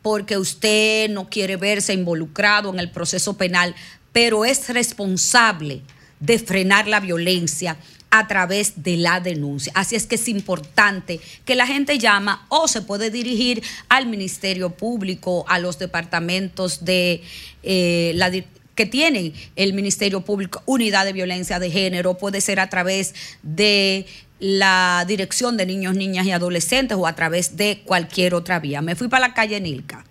porque 0.04 0.38
usted 0.38 1.10
no 1.10 1.30
quiere 1.30 1.56
verse 1.56 1.94
involucrado 1.94 2.72
en 2.72 2.80
el 2.80 2.92
proceso 2.92 3.36
penal, 3.36 3.74
pero 4.12 4.46
es 4.46 4.70
responsable 4.70 5.82
de 6.20 6.38
frenar 6.38 6.88
la 6.88 7.00
violencia 7.00 7.78
a 8.12 8.28
través 8.28 8.84
de 8.84 8.98
la 8.98 9.20
denuncia. 9.20 9.72
Así 9.76 9.96
es 9.96 10.06
que 10.06 10.16
es 10.16 10.28
importante 10.28 11.20
que 11.46 11.56
la 11.56 11.66
gente 11.66 11.98
llama 11.98 12.46
o 12.50 12.68
se 12.68 12.84
puede 12.84 13.10
dirigir 13.10 13.64
al 13.90 14.06
Ministerio 14.06 14.70
Público, 14.70 15.46
a 15.48 15.58
los 15.58 15.80
departamentos 15.80 16.86
de 16.86 17.24
eh, 17.64 18.12
la 18.14 18.32
que 18.76 18.86
tienen 18.86 19.34
el 19.56 19.74
Ministerio 19.74 20.22
Público, 20.22 20.62
Unidad 20.66 21.06
de 21.06 21.14
Violencia 21.14 21.60
de 21.60 21.72
Género, 21.72 22.18
puede 22.18 22.42
ser 22.42 22.60
a 22.60 22.70
través 22.70 23.16
de 23.42 24.06
la 24.54 25.06
Dirección 25.08 25.56
de 25.56 25.66
Niños, 25.66 25.96
Niñas 25.96 26.26
y 26.26 26.32
Adolescentes 26.32 26.98
o 27.00 27.08
a 27.08 27.16
través 27.16 27.56
de 27.56 27.80
cualquier 27.86 28.34
otra 28.34 28.60
vía. 28.60 28.82
Me 28.82 28.94
fui 28.96 29.08
para 29.08 29.30
la 29.30 29.34
calle 29.34 29.62
Nilka. 29.62 30.04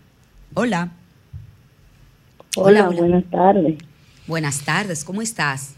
Hola. 0.54 0.88
Hola, 2.56 2.88
buenas 2.88 3.24
tardes. 3.24 3.74
Buenas 4.26 4.64
tardes, 4.64 5.04
¿cómo 5.04 5.20
estás? 5.20 5.76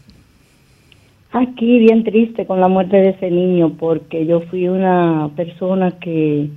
Aquí 1.33 1.79
bien 1.79 2.05
triste 2.05 2.45
con 2.45 2.61
la 2.61 2.69
muerte 2.69 2.95
de 2.95 3.09
ese 3.09 3.29
niño 3.29 3.73
porque 3.77 4.25
yo 4.25 4.39
fui 4.49 4.69
una 4.69 5.29
persona 5.35 5.99
que 5.99 6.49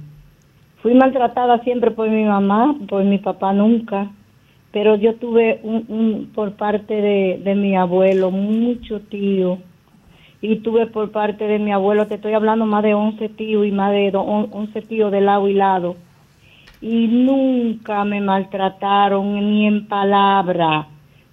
fui 0.80 0.94
maltratada 0.94 1.60
siempre 1.64 1.90
por 1.90 2.08
mi 2.08 2.22
mamá, 2.24 2.76
por 2.88 3.02
mi 3.04 3.18
papá 3.18 3.52
nunca, 3.52 4.08
pero 4.70 4.94
yo 4.94 5.16
tuve 5.16 5.58
un, 5.64 5.84
un- 5.88 6.30
por 6.32 6.52
parte 6.52 6.94
de, 6.94 7.40
de 7.44 7.54
mi 7.56 7.74
abuelo 7.76 8.30
mucho 8.30 9.00
tío 9.00 9.58
y 10.40 10.56
tuve 10.56 10.86
por 10.86 11.10
parte 11.10 11.46
de 11.46 11.58
mi 11.58 11.72
abuelo, 11.72 12.06
te 12.06 12.14
estoy 12.16 12.32
hablando 12.34 12.64
más 12.66 12.82
de 12.82 12.94
11 12.94 13.28
tíos 13.30 13.66
y 13.66 13.72
más 13.72 13.90
de 13.92 14.10
do- 14.10 14.22
on- 14.22 14.48
11 14.52 14.82
tíos 14.82 15.10
de 15.12 15.20
lado 15.20 15.48
y 15.48 15.54
lado 15.54 15.96
y 16.80 17.08
nunca 17.08 18.04
me 18.04 18.20
maltrataron 18.20 19.34
ni 19.50 19.66
en 19.66 19.86
palabra. 19.88 20.86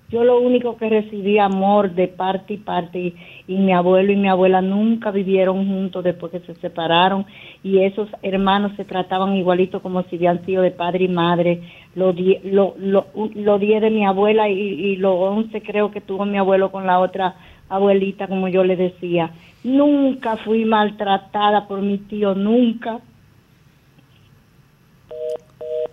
Yo 0.09 0.23
lo 0.23 0.39
único 0.39 0.77
que 0.77 0.87
recibí 0.87 1.39
amor 1.39 1.91
de 1.91 2.07
parte 2.07 2.53
y 2.53 2.57
parte 2.57 3.13
y, 3.47 3.55
mi 3.55 3.73
abuelo 3.73 4.11
y 4.11 4.15
mi 4.15 4.27
abuela 4.27 4.61
nunca 4.61 5.09
vivieron 5.11 5.67
juntos 5.67 6.03
después 6.03 6.31
que 6.31 6.39
se 6.41 6.53
separaron 6.55 7.25
y 7.63 7.79
esos 7.79 8.07
hermanos 8.21 8.71
se 8.77 8.85
trataban 8.85 9.35
igualito 9.35 9.81
como 9.81 10.03
si 10.03 10.15
habían 10.17 10.45
sido 10.45 10.61
de 10.61 10.71
padre 10.71 11.05
y 11.05 11.07
madre. 11.09 11.61
Los 11.95 12.15
die- 12.15 12.39
lo, 12.43 12.75
lo, 12.77 13.07
lo 13.33 13.59
diez 13.59 13.81
de 13.81 13.89
mi 13.89 14.05
abuela 14.05 14.47
y, 14.47 14.53
y 14.59 14.95
los 14.97 15.15
once 15.15 15.61
creo 15.61 15.89
que 15.91 16.01
tuvo 16.01 16.25
mi 16.25 16.37
abuelo 16.37 16.71
con 16.71 16.85
la 16.85 16.99
otra 16.99 17.35
abuelita 17.69 18.27
como 18.27 18.47
yo 18.47 18.63
le 18.63 18.75
decía. 18.75 19.31
Nunca 19.63 20.37
fui 20.37 20.65
maltratada 20.65 21.67
por 21.67 21.81
mi 21.81 21.97
tío, 21.97 22.35
nunca. 22.35 22.99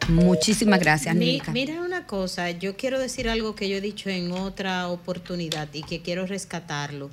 Muchísimas 0.09 0.81
gracias, 0.81 1.15
Mi- 1.15 1.27
Nilka. 1.33 1.53
mira 1.53 1.81
una 1.81 2.07
cosa, 2.07 2.51
yo 2.51 2.77
quiero 2.77 2.99
decir 2.99 3.29
algo 3.29 3.55
que 3.55 3.69
yo 3.69 3.77
he 3.77 3.81
dicho 3.81 4.11
en 4.11 4.33
otra 4.33 4.89
oportunidad 4.89 5.69
y 5.73 5.83
que 5.83 6.03
quiero 6.03 6.27
rescatarlo. 6.27 7.09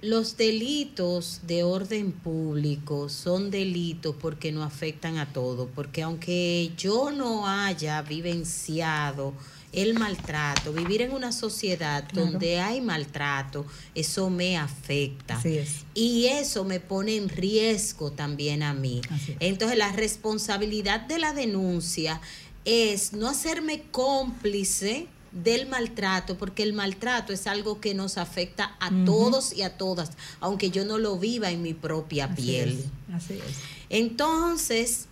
Los 0.00 0.36
delitos 0.38 1.40
de 1.46 1.62
orden 1.62 2.12
público 2.12 3.08
son 3.10 3.50
delitos 3.50 4.14
porque 4.18 4.50
no 4.50 4.62
afectan 4.62 5.18
a 5.18 5.26
todo, 5.32 5.66
porque 5.74 6.02
aunque 6.02 6.70
yo 6.78 7.10
no 7.10 7.46
haya 7.46 8.00
vivenciado 8.02 9.34
el 9.72 9.94
maltrato, 9.94 10.72
vivir 10.72 11.02
en 11.02 11.12
una 11.12 11.32
sociedad 11.32 12.04
donde 12.12 12.60
hay 12.60 12.80
maltrato, 12.80 13.64
eso 13.94 14.28
me 14.30 14.56
afecta. 14.58 15.36
Así 15.36 15.58
es. 15.58 15.84
Y 15.94 16.26
eso 16.26 16.64
me 16.64 16.80
pone 16.80 17.16
en 17.16 17.28
riesgo 17.28 18.10
también 18.10 18.62
a 18.62 18.74
mí. 18.74 19.00
Entonces 19.38 19.78
la 19.78 19.92
responsabilidad 19.92 21.00
de 21.00 21.18
la 21.18 21.32
denuncia 21.32 22.20
es 22.64 23.12
no 23.12 23.28
hacerme 23.28 23.82
cómplice 23.90 25.06
del 25.32 25.68
maltrato, 25.68 26.36
porque 26.36 26.64
el 26.64 26.72
maltrato 26.72 27.32
es 27.32 27.46
algo 27.46 27.80
que 27.80 27.94
nos 27.94 28.18
afecta 28.18 28.76
a 28.80 28.90
todos 29.04 29.52
y 29.52 29.62
a 29.62 29.76
todas, 29.76 30.10
aunque 30.40 30.70
yo 30.70 30.84
no 30.84 30.98
lo 30.98 31.18
viva 31.18 31.50
en 31.50 31.62
mi 31.62 31.72
propia 31.72 32.24
Así 32.24 32.42
piel. 32.42 32.84
es, 33.08 33.14
Así 33.14 33.34
es. 33.34 33.56
Entonces, 33.90 35.06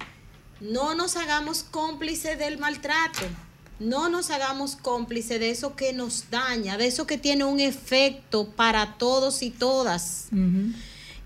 no 0.61 0.95
nos 0.97 1.17
hagamos 1.17 1.63
cómplices 1.63 2.37
del 2.39 2.59
maltrato. 2.59 3.21
No 3.79 4.09
nos 4.09 4.31
hagamos 4.31 4.77
cómplices 4.77 5.39
de 5.39 5.51
eso 5.51 5.77
que 5.77 5.93
nos 5.93 6.31
daña, 6.31 6.77
de 6.77 6.87
eso 6.87 7.07
que 7.07 7.19
tiene 7.19 7.45
un 7.45 7.61
efecto 7.61 8.49
para 8.51 8.99
todos 8.99 9.43
y 9.43 9.51
todas. 9.51 10.27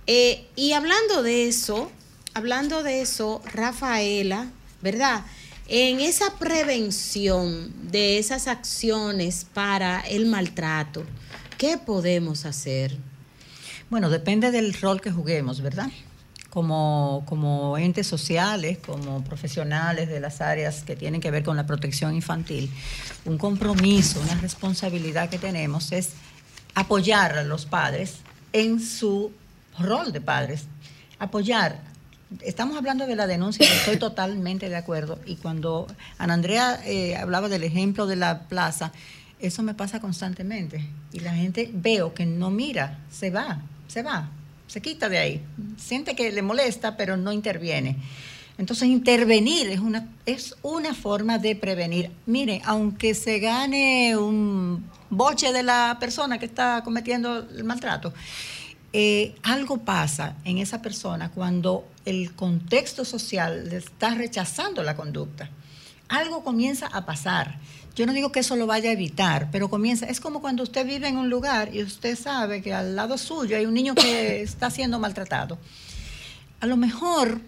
Eh, 0.06 0.46
y 0.56 0.72
hablando 0.72 1.22
de 1.22 1.48
eso, 1.48 1.90
hablando 2.34 2.82
de 2.82 3.00
eso, 3.00 3.40
Rafaela, 3.52 4.50
¿verdad? 4.82 5.24
En 5.68 6.00
esa 6.00 6.38
prevención 6.38 7.72
de 7.90 8.18
esas 8.18 8.48
acciones 8.48 9.46
para 9.54 10.00
el 10.00 10.26
maltrato, 10.26 11.04
¿qué 11.56 11.78
podemos 11.78 12.44
hacer? 12.44 12.98
Bueno, 13.88 14.10
depende 14.10 14.50
del 14.50 14.74
rol 14.74 15.00
que 15.00 15.10
juguemos, 15.10 15.60
¿verdad? 15.60 15.90
Como, 16.52 17.24
como 17.26 17.78
entes 17.78 18.06
sociales, 18.06 18.76
como 18.84 19.24
profesionales 19.24 20.10
de 20.10 20.20
las 20.20 20.42
áreas 20.42 20.82
que 20.82 20.96
tienen 20.96 21.22
que 21.22 21.30
ver 21.30 21.44
con 21.44 21.56
la 21.56 21.64
protección 21.64 22.14
infantil, 22.14 22.70
un 23.24 23.38
compromiso, 23.38 24.20
una 24.20 24.34
responsabilidad 24.34 25.30
que 25.30 25.38
tenemos 25.38 25.92
es 25.92 26.10
apoyar 26.74 27.38
a 27.38 27.42
los 27.42 27.64
padres 27.64 28.16
en 28.52 28.80
su 28.80 29.32
rol 29.78 30.12
de 30.12 30.20
padres. 30.20 30.64
Apoyar. 31.18 31.80
Estamos 32.40 32.76
hablando 32.76 33.06
de 33.06 33.16
la 33.16 33.26
denuncia, 33.26 33.66
estoy 33.66 33.98
totalmente 33.98 34.68
de 34.68 34.76
acuerdo. 34.76 35.18
Y 35.26 35.36
cuando 35.36 35.86
Ana 36.18 36.34
Andrea 36.34 36.80
eh, 36.84 37.16
hablaba 37.16 37.48
del 37.48 37.62
ejemplo 37.62 38.06
de 38.06 38.16
la 38.16 38.48
plaza, 38.48 38.92
eso 39.38 39.62
me 39.62 39.74
pasa 39.74 40.00
constantemente. 40.00 40.86
Y 41.12 41.20
la 41.20 41.34
gente 41.34 41.70
veo 41.72 42.14
que 42.14 42.26
no 42.26 42.50
mira, 42.50 42.98
se 43.10 43.30
va, 43.30 43.60
se 43.88 44.02
va, 44.02 44.30
se 44.66 44.80
quita 44.80 45.08
de 45.08 45.18
ahí. 45.18 45.44
Siente 45.76 46.14
que 46.14 46.30
le 46.32 46.42
molesta, 46.42 46.96
pero 46.96 47.16
no 47.16 47.32
interviene. 47.32 47.96
Entonces, 48.58 48.88
intervenir 48.88 49.68
es 49.68 49.80
una, 49.80 50.08
es 50.26 50.56
una 50.62 50.94
forma 50.94 51.38
de 51.38 51.56
prevenir. 51.56 52.10
Mire, 52.26 52.60
aunque 52.64 53.14
se 53.14 53.38
gane 53.38 54.16
un 54.16 54.84
boche 55.10 55.52
de 55.52 55.62
la 55.62 55.96
persona 55.98 56.38
que 56.38 56.46
está 56.46 56.82
cometiendo 56.84 57.38
el 57.38 57.64
maltrato, 57.64 58.12
eh, 58.92 59.34
algo 59.42 59.78
pasa 59.78 60.36
en 60.44 60.58
esa 60.58 60.82
persona 60.82 61.30
cuando 61.30 61.88
el 62.04 62.34
contexto 62.34 63.04
social 63.04 63.70
le 63.70 63.78
está 63.78 64.14
rechazando 64.14 64.82
la 64.82 64.96
conducta. 64.96 65.48
Algo 66.08 66.44
comienza 66.44 66.88
a 66.88 67.06
pasar. 67.06 67.58
Yo 67.94 68.06
no 68.06 68.12
digo 68.12 68.32
que 68.32 68.40
eso 68.40 68.56
lo 68.56 68.66
vaya 68.66 68.90
a 68.90 68.92
evitar, 68.92 69.50
pero 69.50 69.68
comienza. 69.68 70.06
Es 70.06 70.20
como 70.20 70.40
cuando 70.40 70.62
usted 70.62 70.86
vive 70.86 71.08
en 71.08 71.18
un 71.18 71.28
lugar 71.28 71.74
y 71.74 71.82
usted 71.82 72.16
sabe 72.16 72.62
que 72.62 72.72
al 72.72 72.96
lado 72.96 73.18
suyo 73.18 73.56
hay 73.56 73.66
un 73.66 73.74
niño 73.74 73.94
que 73.94 74.42
está 74.42 74.70
siendo 74.70 74.98
maltratado. 74.98 75.58
A 76.60 76.66
lo 76.66 76.76
mejor 76.76 77.40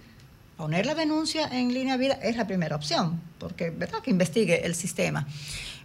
poner 0.56 0.86
la 0.86 0.94
denuncia 0.94 1.48
en 1.50 1.72
línea 1.72 1.96
vida 1.96 2.14
es 2.14 2.36
la 2.36 2.46
primera 2.46 2.76
opción, 2.76 3.20
porque 3.38 3.70
verdad 3.70 4.00
que 4.02 4.10
investigue 4.10 4.66
el 4.66 4.74
sistema. 4.74 5.26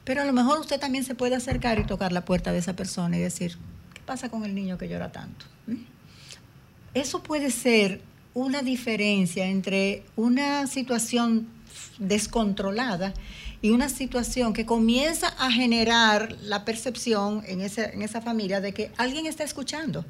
Pero 0.03 0.21
a 0.21 0.25
lo 0.25 0.33
mejor 0.33 0.59
usted 0.59 0.79
también 0.79 1.03
se 1.03 1.15
puede 1.15 1.35
acercar 1.35 1.79
y 1.79 1.85
tocar 1.85 2.11
la 2.11 2.25
puerta 2.25 2.51
de 2.51 2.59
esa 2.59 2.73
persona 2.75 3.17
y 3.17 3.21
decir, 3.21 3.57
¿qué 3.93 4.01
pasa 4.05 4.29
con 4.29 4.43
el 4.43 4.55
niño 4.55 4.77
que 4.77 4.89
llora 4.89 5.11
tanto? 5.11 5.45
¿Mm? 5.67 5.75
Eso 6.93 7.23
puede 7.23 7.51
ser 7.51 8.01
una 8.33 8.61
diferencia 8.61 9.45
entre 9.45 10.03
una 10.15 10.67
situación 10.67 11.47
descontrolada 11.97 13.13
y 13.61 13.71
una 13.71 13.89
situación 13.89 14.53
que 14.53 14.65
comienza 14.65 15.27
a 15.37 15.51
generar 15.51 16.35
la 16.41 16.63
percepción 16.65 17.43
en 17.47 17.61
esa, 17.61 17.85
en 17.85 18.01
esa 18.01 18.21
familia 18.21 18.61
de 18.61 18.73
que 18.73 18.91
alguien 18.97 19.25
está 19.25 19.43
escuchando 19.43 20.05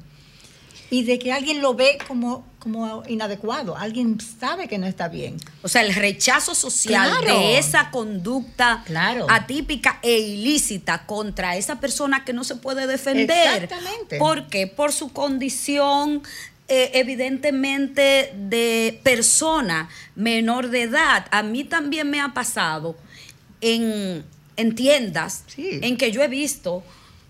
y 0.92 1.04
de 1.04 1.18
que 1.20 1.32
alguien 1.32 1.60
lo 1.62 1.74
ve 1.74 1.98
como, 2.08 2.44
como 2.58 3.04
inadecuado, 3.06 3.76
alguien 3.76 4.18
sabe 4.20 4.66
que 4.66 4.76
no 4.76 4.86
está 4.86 5.08
bien. 5.08 5.36
O 5.62 5.68
sea, 5.68 5.82
el 5.82 5.94
rechazo 5.94 6.54
social 6.54 7.10
Claro. 7.20 7.38
de 7.38 7.58
esa 7.58 7.90
conducta 7.92 8.82
Claro. 8.86 9.26
atípica 9.30 10.00
e 10.02 10.18
ilícita 10.18 11.06
contra 11.06 11.56
esa 11.56 11.78
persona 11.80 12.24
que 12.24 12.32
no 12.32 12.42
se 12.42 12.56
puede 12.56 12.86
defender. 12.88 13.64
Exactamente. 13.64 14.18
¿Por 14.18 14.48
qué? 14.48 14.66
Por 14.66 14.92
su 14.92 15.12
condición 15.12 16.22
eh, 16.72 16.90
evidentemente 16.94 18.32
de 18.36 19.00
persona 19.02 19.88
menor 20.14 20.70
de 20.70 20.82
edad. 20.82 21.26
A 21.32 21.42
mí 21.42 21.64
también 21.64 22.08
me 22.10 22.20
ha 22.20 22.28
pasado 22.32 22.96
en, 23.60 24.24
en 24.56 24.74
tiendas 24.74 25.44
Sí. 25.46 25.80
en 25.82 25.96
que 25.96 26.12
yo 26.12 26.22
he 26.22 26.28
visto 26.28 26.82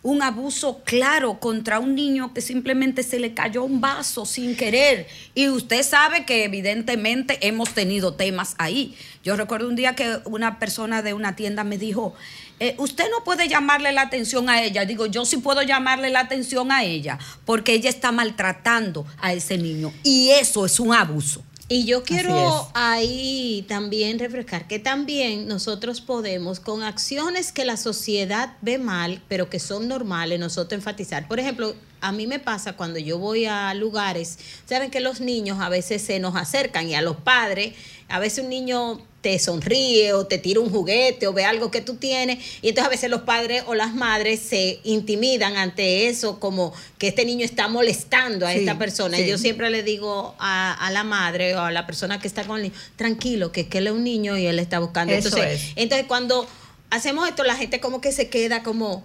un 0.03 0.23
abuso 0.23 0.81
claro 0.85 1.39
contra 1.41 1.79
un 1.79 1.95
niño 1.95 2.33
que 2.33 2.41
simplemente 2.41 3.03
se 3.03 3.21
le 3.21 3.35
cayó 3.35 3.65
un 3.65 3.83
vaso 3.83 4.25
sin 4.25 4.57
querer. 4.57 5.07
Y 5.35 5.49
usted 5.49 5.83
sabe 5.83 6.25
que 6.25 6.45
evidentemente 6.45 7.47
hemos 7.47 7.75
tenido 7.75 8.15
temas 8.15 8.55
ahí. 8.57 8.97
Yo 9.23 9.37
recuerdo 9.37 9.69
un 9.69 9.77
día 9.77 9.95
que 9.95 10.19
una 10.25 10.59
persona 10.59 11.03
de 11.03 11.13
una 11.13 11.37
tienda 11.37 11.65
me 11.65 11.77
dijo, 11.77 12.15
eh, 12.61 12.75
usted 12.79 13.05
no 13.11 13.25
puede 13.25 13.47
llamarle 13.49 13.93
la 13.93 14.01
atención 14.01 14.49
a 14.49 14.63
ella. 14.63 14.87
Digo, 14.87 15.05
yo 15.05 15.27
sí 15.27 15.37
puedo 15.37 15.61
llamarle 15.61 16.09
la 16.09 16.21
atención 16.21 16.73
a 16.73 16.83
ella 16.83 17.19
porque 17.45 17.75
ella 17.75 17.91
está 17.91 18.11
maltratando 18.11 19.05
a 19.21 19.35
ese 19.35 19.59
niño. 19.59 19.93
Y 20.03 20.31
eso 20.31 20.65
es 20.65 20.81
un 20.81 20.95
abuso. 20.95 21.45
Y 21.73 21.85
yo 21.85 22.03
quiero 22.03 22.69
ahí 22.75 23.65
también 23.69 24.19
refrescar 24.19 24.67
que 24.67 24.81
también 24.81 25.47
nosotros 25.47 26.01
podemos, 26.01 26.59
con 26.59 26.83
acciones 26.83 27.53
que 27.53 27.65
la 27.65 27.77
sociedad 27.77 28.57
ve 28.61 28.79
mal, 28.79 29.23
pero 29.29 29.49
que 29.49 29.61
son 29.61 29.87
normales, 29.87 30.41
nosotros 30.41 30.81
enfatizar. 30.81 31.29
Por 31.29 31.39
ejemplo, 31.39 31.77
a 32.01 32.11
mí 32.11 32.27
me 32.27 32.41
pasa 32.41 32.73
cuando 32.73 32.99
yo 32.99 33.19
voy 33.19 33.45
a 33.45 33.73
lugares, 33.75 34.41
saben 34.67 34.91
que 34.91 34.99
los 34.99 35.21
niños 35.21 35.61
a 35.61 35.69
veces 35.69 36.03
se 36.03 36.19
nos 36.19 36.35
acercan 36.35 36.89
y 36.89 36.97
a 36.97 37.03
los 37.03 37.19
padres, 37.19 37.75
a 38.09 38.19
veces 38.19 38.43
un 38.43 38.51
niño 38.51 39.01
te 39.21 39.39
sonríe 39.39 40.13
o 40.13 40.27
te 40.27 40.39
tira 40.39 40.61
un 40.61 40.71
juguete 40.71 41.27
o 41.27 41.33
ve 41.33 41.45
algo 41.45 41.71
que 41.71 41.81
tú 41.81 41.97
tienes 41.97 42.39
y 42.63 42.69
entonces 42.71 42.87
a 42.87 42.91
veces 42.91 43.11
los 43.11 43.23
padres 43.23 43.65
o 43.67 43.75
las 43.75 43.95
madres 43.95 44.41
se 44.41 44.81
intimidan 44.85 45.57
ante 45.57 46.09
eso 46.09 46.41
como 46.41 46.73
que 46.99 47.09
este 47.09 47.25
niño 47.25 47.45
está 47.45 47.69
molestando 47.69 48.47
a 48.47 48.53
Sí, 48.53 48.61
esta 48.61 48.79
persona. 48.79 49.19
Y 49.19 49.29
yo 49.29 49.39
siempre 49.39 49.71
le 49.71 49.83
digo 49.83 50.35
a, 50.39 50.73
a 50.73 50.91
la 50.91 51.05
madre 51.05 51.55
o 51.55 51.61
a 51.61 51.71
la 51.71 51.87
persona 51.87 52.19
que 52.19 52.29
está 52.29 52.45
con 52.45 52.57
el 52.57 52.63
niño, 52.65 52.75
tranquilo, 52.97 53.53
que, 53.53 53.69
que 53.69 53.79
él 53.79 53.89
es 53.89 53.93
un 53.93 54.05
niño 54.05 54.37
y 54.37 54.47
él 54.47 54.59
está 54.59 54.79
buscando. 54.79 55.13
Eso 55.13 55.29
entonces, 55.29 55.63
es. 55.63 55.73
entonces 55.77 56.07
cuando 56.07 56.47
hacemos 56.91 57.29
esto, 57.29 57.45
la 57.45 57.57
gente 57.57 57.81
como 57.81 58.01
que 58.01 58.13
se 58.13 58.29
queda 58.29 58.63
como... 58.63 59.05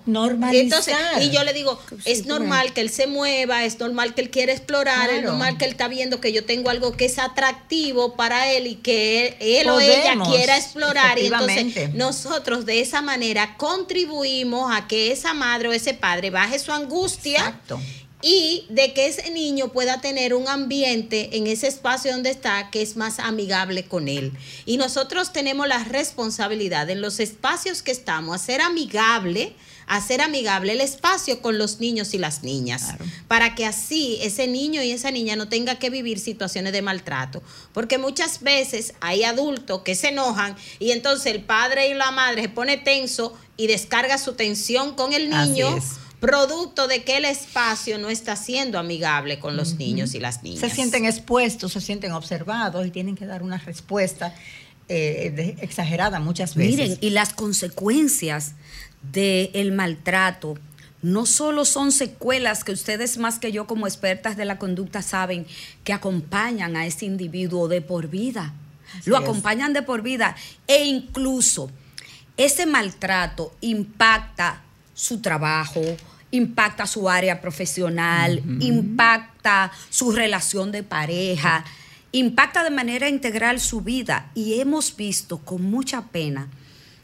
Entonces, 0.52 0.96
y 1.22 1.30
yo 1.30 1.44
le 1.44 1.54
digo, 1.54 1.80
es 2.04 2.26
normal 2.26 2.74
que 2.74 2.82
él 2.82 2.90
se 2.90 3.08
mueva, 3.08 3.64
es 3.64 3.80
normal 3.80 4.14
que 4.14 4.22
él 4.22 4.30
quiera 4.30 4.52
explorar, 4.52 5.10
es 5.10 5.24
normal 5.24 5.58
que 5.58 5.66
él 5.66 5.72
está 5.72 5.88
viendo 5.88 6.20
que 6.20 6.34
yo 6.34 6.46
tengo 6.46 6.70
algo 6.70 6.94
que 6.94 7.06
es 7.06 7.20
atractivo 7.20 8.16
para 8.16 8.52
él 8.52 8.68
y 8.68 8.76
que 8.76 9.28
él, 9.28 9.36
él 9.40 9.70
o 9.70 9.80
ella 9.80 10.16
quiera 10.26 10.58
explorar. 10.58 11.20
Y 11.20 11.28
entonces 11.28 11.94
nosotros 11.94 12.66
de 12.66 12.82
esa 12.82 13.02
manera 13.02 13.56
contribuimos 13.58 14.76
a 14.76 14.88
que 14.88 15.12
esa 15.12 15.34
madre 15.34 15.70
o 15.70 15.72
ese 15.72 15.94
padre 15.94 16.30
baje 16.30 16.60
su 16.60 16.72
angustia 16.72 17.40
Exacto. 17.40 17.80
Y 18.22 18.66
de 18.70 18.94
que 18.94 19.08
ese 19.08 19.30
niño 19.30 19.72
pueda 19.72 20.02
tener 20.02 20.34
un 20.34 20.48
ambiente 20.48 21.38
en 21.38 21.48
ese 21.48 21.68
espacio 21.68 22.12
donde 22.12 22.32
está 22.32 22.70
que 22.72 22.82
es 22.82 22.96
más 22.96 23.20
amigable 23.20 23.86
con 23.86 24.08
él. 24.08 24.32
Y 24.66 24.78
nosotros 24.78 25.32
tenemos 25.34 25.68
la 25.68 25.84
responsabilidad 25.84 26.90
en 26.90 27.02
los 27.02 27.20
espacios 27.20 27.82
que 27.82 27.92
estamos, 27.92 28.36
hacer 28.36 28.62
amigable, 28.62 29.54
hacer 29.86 30.22
amigable 30.22 30.72
el 30.74 30.82
espacio 30.82 31.42
con 31.42 31.60
los 31.60 31.80
niños 31.80 32.16
y 32.16 32.18
las 32.18 32.42
niñas, 32.42 32.84
Claro. 32.86 33.06
para 33.28 33.54
que 33.54 33.66
así 33.66 34.18
ese 34.22 34.48
niño 34.48 34.82
y 34.82 34.92
esa 34.92 35.12
niña 35.12 35.36
no 35.36 35.48
tenga 35.48 35.78
que 35.78 35.92
vivir 35.92 36.20
situaciones 36.20 36.74
de 36.74 36.82
maltrato. 36.82 37.44
Porque 37.74 38.00
muchas 38.00 38.42
veces 38.42 38.94
hay 39.02 39.24
adultos 39.24 39.82
que 39.84 39.94
se 39.94 40.08
enojan 40.10 40.56
y 40.80 40.92
entonces 40.92 41.28
el 41.36 41.44
padre 41.44 41.90
y 41.90 41.94
la 41.94 42.10
madre 42.10 42.44
se 42.44 42.50
pone 42.50 42.78
tenso 42.78 43.34
y 43.58 43.68
descarga 43.68 44.18
su 44.18 44.34
tensión 44.34 44.96
con 44.96 45.14
el 45.14 45.32
Así 45.32 45.52
niño 45.52 45.78
es. 45.78 45.84
Producto 46.20 46.88
de 46.88 47.04
que 47.04 47.18
el 47.18 47.26
espacio 47.26 47.98
no 47.98 48.10
está 48.10 48.36
siendo 48.36 48.80
amigable 48.80 49.40
con 49.40 49.56
los 49.58 49.76
niños 49.76 50.16
y 50.16 50.20
las 50.20 50.44
niñas. 50.44 50.62
Se 50.62 50.70
sienten 50.70 51.06
expuestos, 51.06 51.74
se 51.74 51.82
sienten 51.82 52.12
observados 52.14 52.86
y 52.88 52.92
tienen 52.92 53.16
que 53.16 53.26
dar 53.26 53.44
una 53.44 53.58
respuesta 53.58 54.34
eh, 54.88 55.32
de- 55.36 55.56
exagerada 55.64 56.20
muchas 56.20 56.56
veces. 56.56 56.78
Miren, 56.78 56.98
y 57.02 57.10
las 57.12 57.34
consecuencias 57.34 58.54
del 59.12 59.72
maltrato 59.72 60.58
no 61.02 61.26
solo 61.28 61.66
son 61.66 61.92
secuelas 61.92 62.64
que 62.64 62.72
ustedes 62.72 63.18
más 63.20 63.38
que 63.38 63.52
yo 63.52 63.68
como 63.68 63.86
expertas 63.86 64.38
de 64.38 64.46
la 64.46 64.58
conducta 64.58 65.02
saben 65.04 65.46
que 65.84 65.94
acompañan 65.94 66.76
a 66.76 66.86
ese 66.88 67.06
individuo 67.06 67.68
de 67.68 67.82
por 67.82 68.08
vida. 68.08 68.54
Así 68.98 69.10
Lo 69.10 69.18
es. 69.18 69.22
acompañan 69.24 69.74
de 69.74 69.84
por 69.84 70.02
vida 70.02 70.36
e 70.68 70.86
incluso 70.86 71.70
ese 72.38 72.66
maltrato 72.66 73.54
impacta 73.62 74.64
su 74.96 75.22
trabajo, 75.22 75.84
impacta 76.32 76.88
su 76.88 77.08
área 77.08 77.40
profesional, 77.40 78.42
impacta 78.60 79.72
su 79.92 80.12
relación 80.12 80.72
de 80.72 80.82
pareja, 80.82 81.64
impacta 82.12 82.64
de 82.64 82.72
manera 82.72 83.08
integral 83.08 83.60
su 83.60 83.82
vida. 83.82 84.32
Y 84.34 84.60
hemos 84.60 84.96
visto 84.96 85.38
con 85.38 85.62
mucha 85.62 86.02
pena 86.06 86.48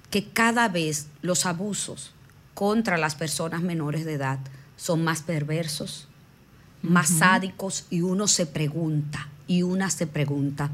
que 0.09 0.25
cada 0.25 0.67
vez 0.67 1.07
los 1.21 1.45
abusos 1.45 2.13
contra 2.55 2.97
las 2.97 3.15
personas 3.15 3.61
menores 3.61 4.05
de 4.05 4.13
edad 4.13 4.39
son 4.77 5.03
más 5.03 5.21
perversos, 5.21 6.07
más 6.81 7.09
sádicos 7.09 7.85
y 7.89 8.01
uno 8.01 8.27
se 8.27 8.47
pregunta, 8.47 9.29
y 9.47 9.63
una 9.63 9.89
se 9.89 10.07
pregunta, 10.07 10.69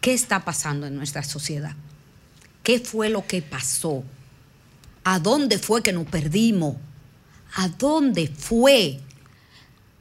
¿qué 0.00 0.12
está 0.12 0.44
pasando 0.44 0.86
en 0.86 0.94
nuestra 0.94 1.22
sociedad? 1.22 1.74
¿Qué 2.62 2.80
fue 2.80 3.08
lo 3.08 3.26
que 3.26 3.42
pasó? 3.42 4.04
¿A 5.08 5.20
dónde 5.20 5.60
fue 5.60 5.84
que 5.84 5.92
nos 5.92 6.04
perdimos? 6.04 6.74
¿A 7.54 7.68
dónde 7.68 8.26
fue? 8.26 8.98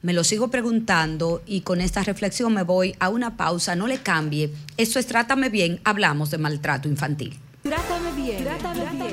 Me 0.02 0.14
lo 0.14 0.24
sigo 0.24 0.50
preguntando 0.50 1.44
y 1.46 1.62
con 1.62 1.80
esta 1.80 2.02
reflexión 2.02 2.52
me 2.56 2.64
voy 2.64 2.96
a 3.00 3.10
una 3.10 3.38
pausa, 3.38 3.76
no 3.76 3.86
le 3.86 4.00
cambie. 4.00 4.52
Eso 4.78 4.98
es 4.98 5.06
Trátame 5.06 5.50
Bien, 5.50 5.80
hablamos 5.84 6.32
de 6.32 6.40
maltrato 6.40 6.88
infantil. 6.88 7.38
Trátame 7.62 8.14
bien, 8.14 8.44
trátame 8.46 8.80
bien. 8.80 9.05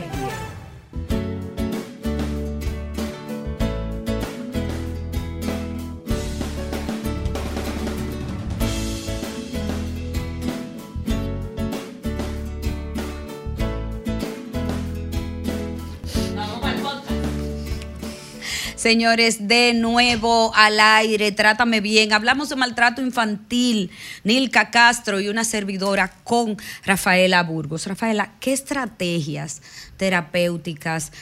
Señores, 18.82 19.46
de 19.46 19.74
nuevo 19.74 20.52
al 20.56 20.80
aire, 20.80 21.30
trátame 21.30 21.80
bien. 21.80 22.12
Hablamos 22.12 22.48
de 22.48 22.56
maltrato 22.56 23.00
infantil, 23.00 23.92
Nilka 24.24 24.72
Castro 24.72 25.20
y 25.20 25.28
una 25.28 25.44
servidora 25.44 26.12
con 26.24 26.56
Rafaela 26.84 27.44
Burgos. 27.44 27.86
Rafaela, 27.86 28.32
¿qué 28.40 28.52
estrategias 28.52 29.62
terapéuticas 29.96 31.12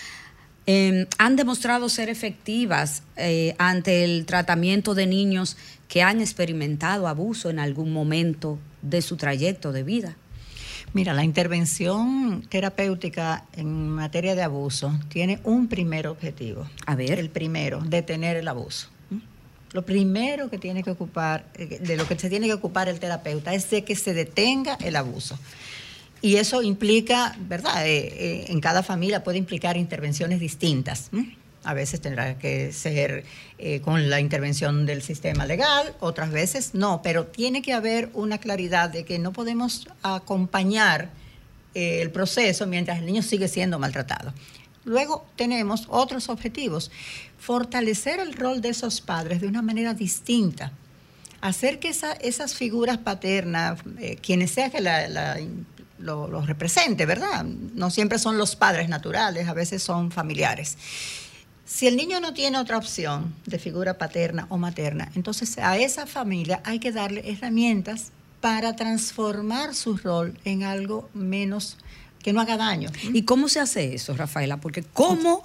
eh, 0.67 1.07
han 1.19 1.37
demostrado 1.37 1.91
ser 1.91 2.09
efectivas 2.09 3.03
eh, 3.17 3.55
ante 3.59 4.05
el 4.05 4.25
tratamiento 4.25 4.95
de 4.95 5.07
niños 5.07 5.59
que 5.87 6.03
han 6.03 6.23
experimentado 6.23 7.09
abuso 7.09 7.51
en 7.51 7.59
algún 7.59 7.93
momento 7.93 8.59
de 8.81 9.03
su 9.03 9.19
trayecto 9.19 9.71
de 9.73 9.83
vida? 9.83 10.17
Mira, 10.93 11.14
la 11.14 11.22
intervención 11.22 12.45
terapéutica 12.49 13.45
en 13.57 13.91
materia 13.91 14.34
de 14.34 14.43
abuso 14.43 14.93
tiene 15.09 15.41
un 15.45 15.68
primer 15.68 16.09
objetivo. 16.09 16.68
A 16.84 16.97
ver. 16.97 17.18
El 17.18 17.30
primero, 17.30 17.80
detener 17.80 18.36
el 18.36 18.49
abuso. 18.49 18.88
Lo 19.72 19.86
primero 19.86 20.51
que 20.51 20.59
tiene 20.59 20.82
que 20.82 20.91
ocupar, 20.91 21.45
eh, 21.55 21.78
de 21.80 21.97
lo 21.97 22.07
que 22.09 22.18
se 22.18 22.28
tiene 22.28 22.49
que 22.49 22.55
ocupar 22.55 22.88
el 22.88 22.99
terapeuta 22.99 23.55
es 23.55 23.70
de 23.70 23.84
que 23.84 23.95
se 23.95 24.14
detenga 24.14 24.74
el 24.80 24.97
abuso. 24.97 25.38
Y 26.22 26.36
eso 26.36 26.61
implica, 26.62 27.36
¿verdad? 27.38 27.86
Eh, 27.86 27.99
eh, 27.99 28.45
en 28.49 28.61
cada 28.61 28.82
familia 28.82 29.22
puede 29.22 29.38
implicar 29.38 29.76
intervenciones 29.76 30.41
distintas. 30.41 31.11
A 31.63 31.75
veces 31.75 32.01
tendrá 32.01 32.39
que 32.39 32.73
ser 32.73 33.25
eh, 33.59 33.81
con 33.83 34.09
la 34.09 34.19
intervención 34.21 34.87
del 34.87 35.03
sistema 35.03 35.45
legal, 35.45 35.95
otras 36.01 36.31
veces 36.31 36.71
no, 36.75 37.03
pero 37.03 37.27
tiene 37.27 37.61
que 37.61 37.75
haber 37.75 38.09
una 38.15 38.39
claridad 38.39 38.89
de 38.89 39.05
que 39.05 39.19
no 39.19 39.33
podemos 39.35 39.87
acompañar 40.03 41.11
eh, 41.75 42.01
el 42.01 42.11
proceso 42.11 42.67
mientras 42.67 42.99
el 43.01 43.07
niño 43.07 43.23
sigue 43.23 43.47
siendo 43.49 43.79
maltratado. 43.79 44.33
Luego 44.85 45.27
tenemos 45.37 45.85
otros 45.91 46.31
objetivos, 46.31 46.91
fortalecer 47.39 48.21
el 48.21 48.33
rol 48.33 48.63
de 48.63 48.71
esos 48.71 49.03
padres 49.03 49.43
de 49.43 49.47
una 49.47 49.61
manera 49.61 49.93
distinta, 49.93 50.73
hacer 51.43 51.79
que 51.79 51.89
esa- 51.91 52.13
esas 52.15 52.55
figuras 52.55 52.97
paternas, 52.97 53.81
eh, 53.99 54.17
quienes 54.23 54.51
sea 54.51 54.71
que 54.71 54.81
la, 54.81 55.09
la- 55.09 55.39
lo, 55.99 56.27
lo 56.29 56.41
represente, 56.47 57.05
¿verdad? 57.05 57.45
No 57.45 57.91
siempre 57.91 58.19
son 58.19 58.39
los 58.39 58.57
padres 58.57 58.89
naturales, 58.89 59.47
a 59.49 59.53
veces 59.53 59.83
son 59.83 60.11
familiares. 60.11 60.79
Si 61.73 61.87
el 61.87 61.97
niño 61.97 62.18
no 62.18 62.35
tiene 62.35 62.59
otra 62.59 62.77
opción 62.77 63.33
de 63.47 63.61
figura 63.61 63.97
paterna 63.97 64.47
o 64.51 64.59
materna, 64.59 65.09
entonces 65.14 65.57
a 65.57 65.79
esa 65.79 66.05
familia 66.05 66.61
hay 66.64 66.81
que 66.81 66.91
darle 66.91 67.23
herramientas 67.31 68.11
para 68.41 68.75
transformar 68.75 69.77
su 69.77 69.97
rol 69.97 70.37
en 70.45 70.64
algo 70.64 71.09
menos 71.14 71.77
que 72.25 72.33
no 72.33 72.41
haga 72.41 72.57
daño. 72.57 72.91
¿Y 73.14 73.23
cómo 73.23 73.49
se 73.49 73.61
hace 73.61 73.95
eso, 73.95 74.16
Rafaela? 74.16 74.57
Porque 74.57 74.83
cómo 74.83 75.45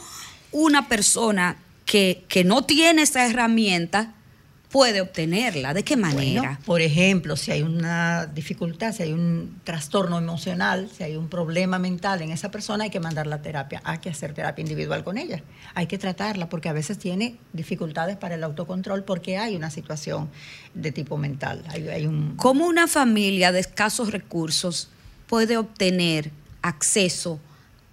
una 0.51 0.88
persona 0.88 1.57
que, 1.86 2.26
que 2.28 2.43
no 2.43 2.63
tiene 2.63 3.03
esa 3.03 3.28
herramienta 3.28 4.15
puede 4.76 4.99
obtenerla, 4.99 5.73
¿de 5.73 5.84
qué 5.84 5.95
manera? 5.95 6.41
Bueno, 6.41 6.57
por 6.65 6.82
ejemplo, 6.82 7.38
si 7.38 7.49
hay 7.49 7.61
una 7.61 8.26
dificultad, 8.26 8.93
si 8.93 9.03
hay 9.03 9.13
un 9.13 9.61
trastorno 9.63 10.17
emocional, 10.17 10.89
si 10.93 11.03
hay 11.03 11.15
un 11.15 11.30
problema 11.30 11.80
mental 11.80 12.21
en 12.21 12.32
esa 12.32 12.51
persona, 12.51 12.84
hay 12.84 12.89
que 12.89 12.99
mandarla 12.99 13.38
a 13.38 13.41
terapia, 13.41 13.82
hay 13.86 13.99
que 13.99 14.09
hacer 14.09 14.34
terapia 14.34 14.61
individual 14.61 15.05
con 15.05 15.17
ella, 15.17 15.41
hay 15.76 15.88
que 15.88 15.97
tratarla 15.97 16.49
porque 16.49 16.67
a 16.67 16.73
veces 16.73 16.99
tiene 16.99 17.38
dificultades 17.53 18.17
para 18.17 18.36
el 18.36 18.43
autocontrol 18.43 19.05
porque 19.05 19.38
hay 19.38 19.55
una 19.55 19.69
situación 19.69 20.30
de 20.73 20.91
tipo 20.91 21.17
mental, 21.17 21.63
hay, 21.69 21.88
hay 21.88 22.05
un... 22.05 22.36
¿Cómo 22.36 22.65
una 22.65 22.89
familia 22.89 23.53
de 23.53 23.61
escasos 23.61 24.11
recursos 24.11 24.89
puede 25.28 25.55
obtener 25.55 26.32
acceso 26.61 27.39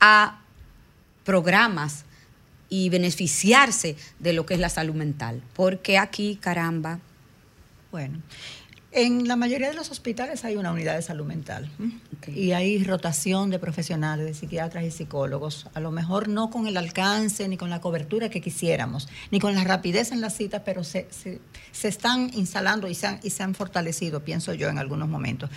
a 0.01 0.41
programas 1.23 2.07
y 2.73 2.89
beneficiarse 2.89 3.97
de 4.19 4.33
lo 4.33 4.47
que 4.47 4.55
es 4.55 4.61
la 4.61 4.71
salud 4.71 4.95
mental? 4.95 5.43
Porque 5.53 5.99
aquí, 5.99 6.37
caramba, 6.41 7.01
Bueno, 7.91 8.23
en 8.93 9.27
la 9.29 9.37
mayoría 9.37 9.69
de 9.69 9.75
los 9.75 9.91
hospitales 9.91 10.45
hay 10.47 10.57
una 10.57 10.71
unidad 10.73 10.95
de 10.97 11.03
salud 11.03 11.27
mental 11.27 11.69
y 12.35 12.53
hay 12.53 12.83
rotación 12.85 13.51
de 13.51 13.59
profesionales, 13.59 14.25
de 14.27 14.35
psiquiatras 14.35 14.85
y 14.85 14.91
psicólogos. 14.91 15.67
A 15.75 15.81
lo 15.81 15.91
mejor 15.91 16.29
no 16.29 16.49
con 16.51 16.67
el 16.67 16.77
alcance 16.79 17.47
ni 17.49 17.57
con 17.59 17.69
la 17.71 17.81
cobertura 17.81 18.29
que 18.31 18.41
quisiéramos, 18.41 19.09
ni 19.31 19.39
con 19.41 19.55
la 19.55 19.65
rapidez 19.65 20.11
en 20.13 20.21
las 20.23 20.35
citas, 20.37 20.63
pero 20.65 20.85
se, 20.85 21.07
se- 21.11 21.41
se 21.73 21.89
están 21.89 22.31
instalando 22.35 22.89
y 22.89 22.95
se, 22.95 23.07
han, 23.07 23.21
y 23.23 23.31
se 23.31 23.43
han 23.43 23.55
fortalecido, 23.55 24.21
pienso 24.25 24.55
yo, 24.55 24.69
en 24.71 24.79
algunos 24.79 25.09
momentos. 25.09 25.51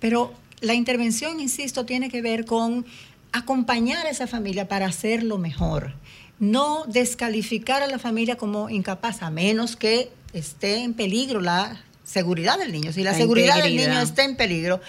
Pero 0.00 0.32
la 0.60 0.74
intervención, 0.74 1.40
insisto, 1.40 1.84
tiene 1.84 2.10
que 2.10 2.22
ver 2.22 2.44
con 2.44 2.84
acompañar 3.32 4.06
a 4.06 4.10
esa 4.10 4.26
familia 4.26 4.66
para 4.68 4.86
hacerlo 4.86 5.38
mejor. 5.38 5.94
No 6.40 6.84
descalificar 6.88 7.82
a 7.82 7.86
la 7.86 7.98
familia 8.00 8.36
como 8.36 8.68
incapaz, 8.70 9.22
a 9.22 9.30
menos 9.30 9.76
que 9.76 10.10
esté 10.32 10.78
en 10.82 10.94
peligro 10.94 11.40
la 11.40 11.80
seguridad 12.02 12.58
del 12.58 12.72
niño. 12.72 12.92
Si 12.92 13.02
la, 13.04 13.12
La 13.12 13.18
seguridad 13.18 13.62
del 13.62 13.76
niño 13.76 14.00
está 14.00 14.24
en 14.24 14.36
peligro, 14.36 14.80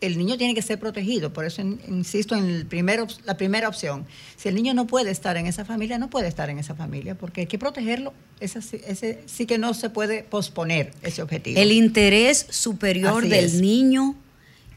el 0.00 0.16
niño 0.18 0.36
tiene 0.38 0.54
que 0.54 0.62
ser 0.62 0.78
protegido. 0.80 1.32
Por 1.32 1.44
eso 1.44 1.60
in- 1.60 1.80
insisto 1.88 2.34
en 2.36 2.44
el 2.48 2.66
primer 2.66 3.00
op- 3.00 3.10
la 3.24 3.36
primera 3.36 3.68
opción. 3.68 4.06
Si 4.36 4.48
el 4.48 4.54
niño 4.54 4.74
no 4.74 4.86
puede 4.86 5.10
estar 5.10 5.36
en 5.36 5.46
esa 5.46 5.64
familia, 5.64 5.98
no 5.98 6.08
puede 6.08 6.28
estar 6.28 6.50
en 6.50 6.58
esa 6.58 6.74
familia, 6.74 7.14
porque 7.16 7.42
hay 7.42 7.46
que 7.46 7.58
protegerlo. 7.58 8.14
Ese, 8.40 8.62
sí- 8.62 8.80
ese 8.86 9.22
sí 9.26 9.44
que 9.46 9.58
no 9.58 9.74
se 9.74 9.90
puede 9.90 10.22
posponer 10.24 10.92
ese 11.02 11.20
objetivo. 11.22 11.60
el 11.60 11.72
interés 11.72 12.46
superior 12.48 13.20
Así 13.22 13.28
del 13.28 13.44
es. 13.46 13.54
niño 13.54 14.14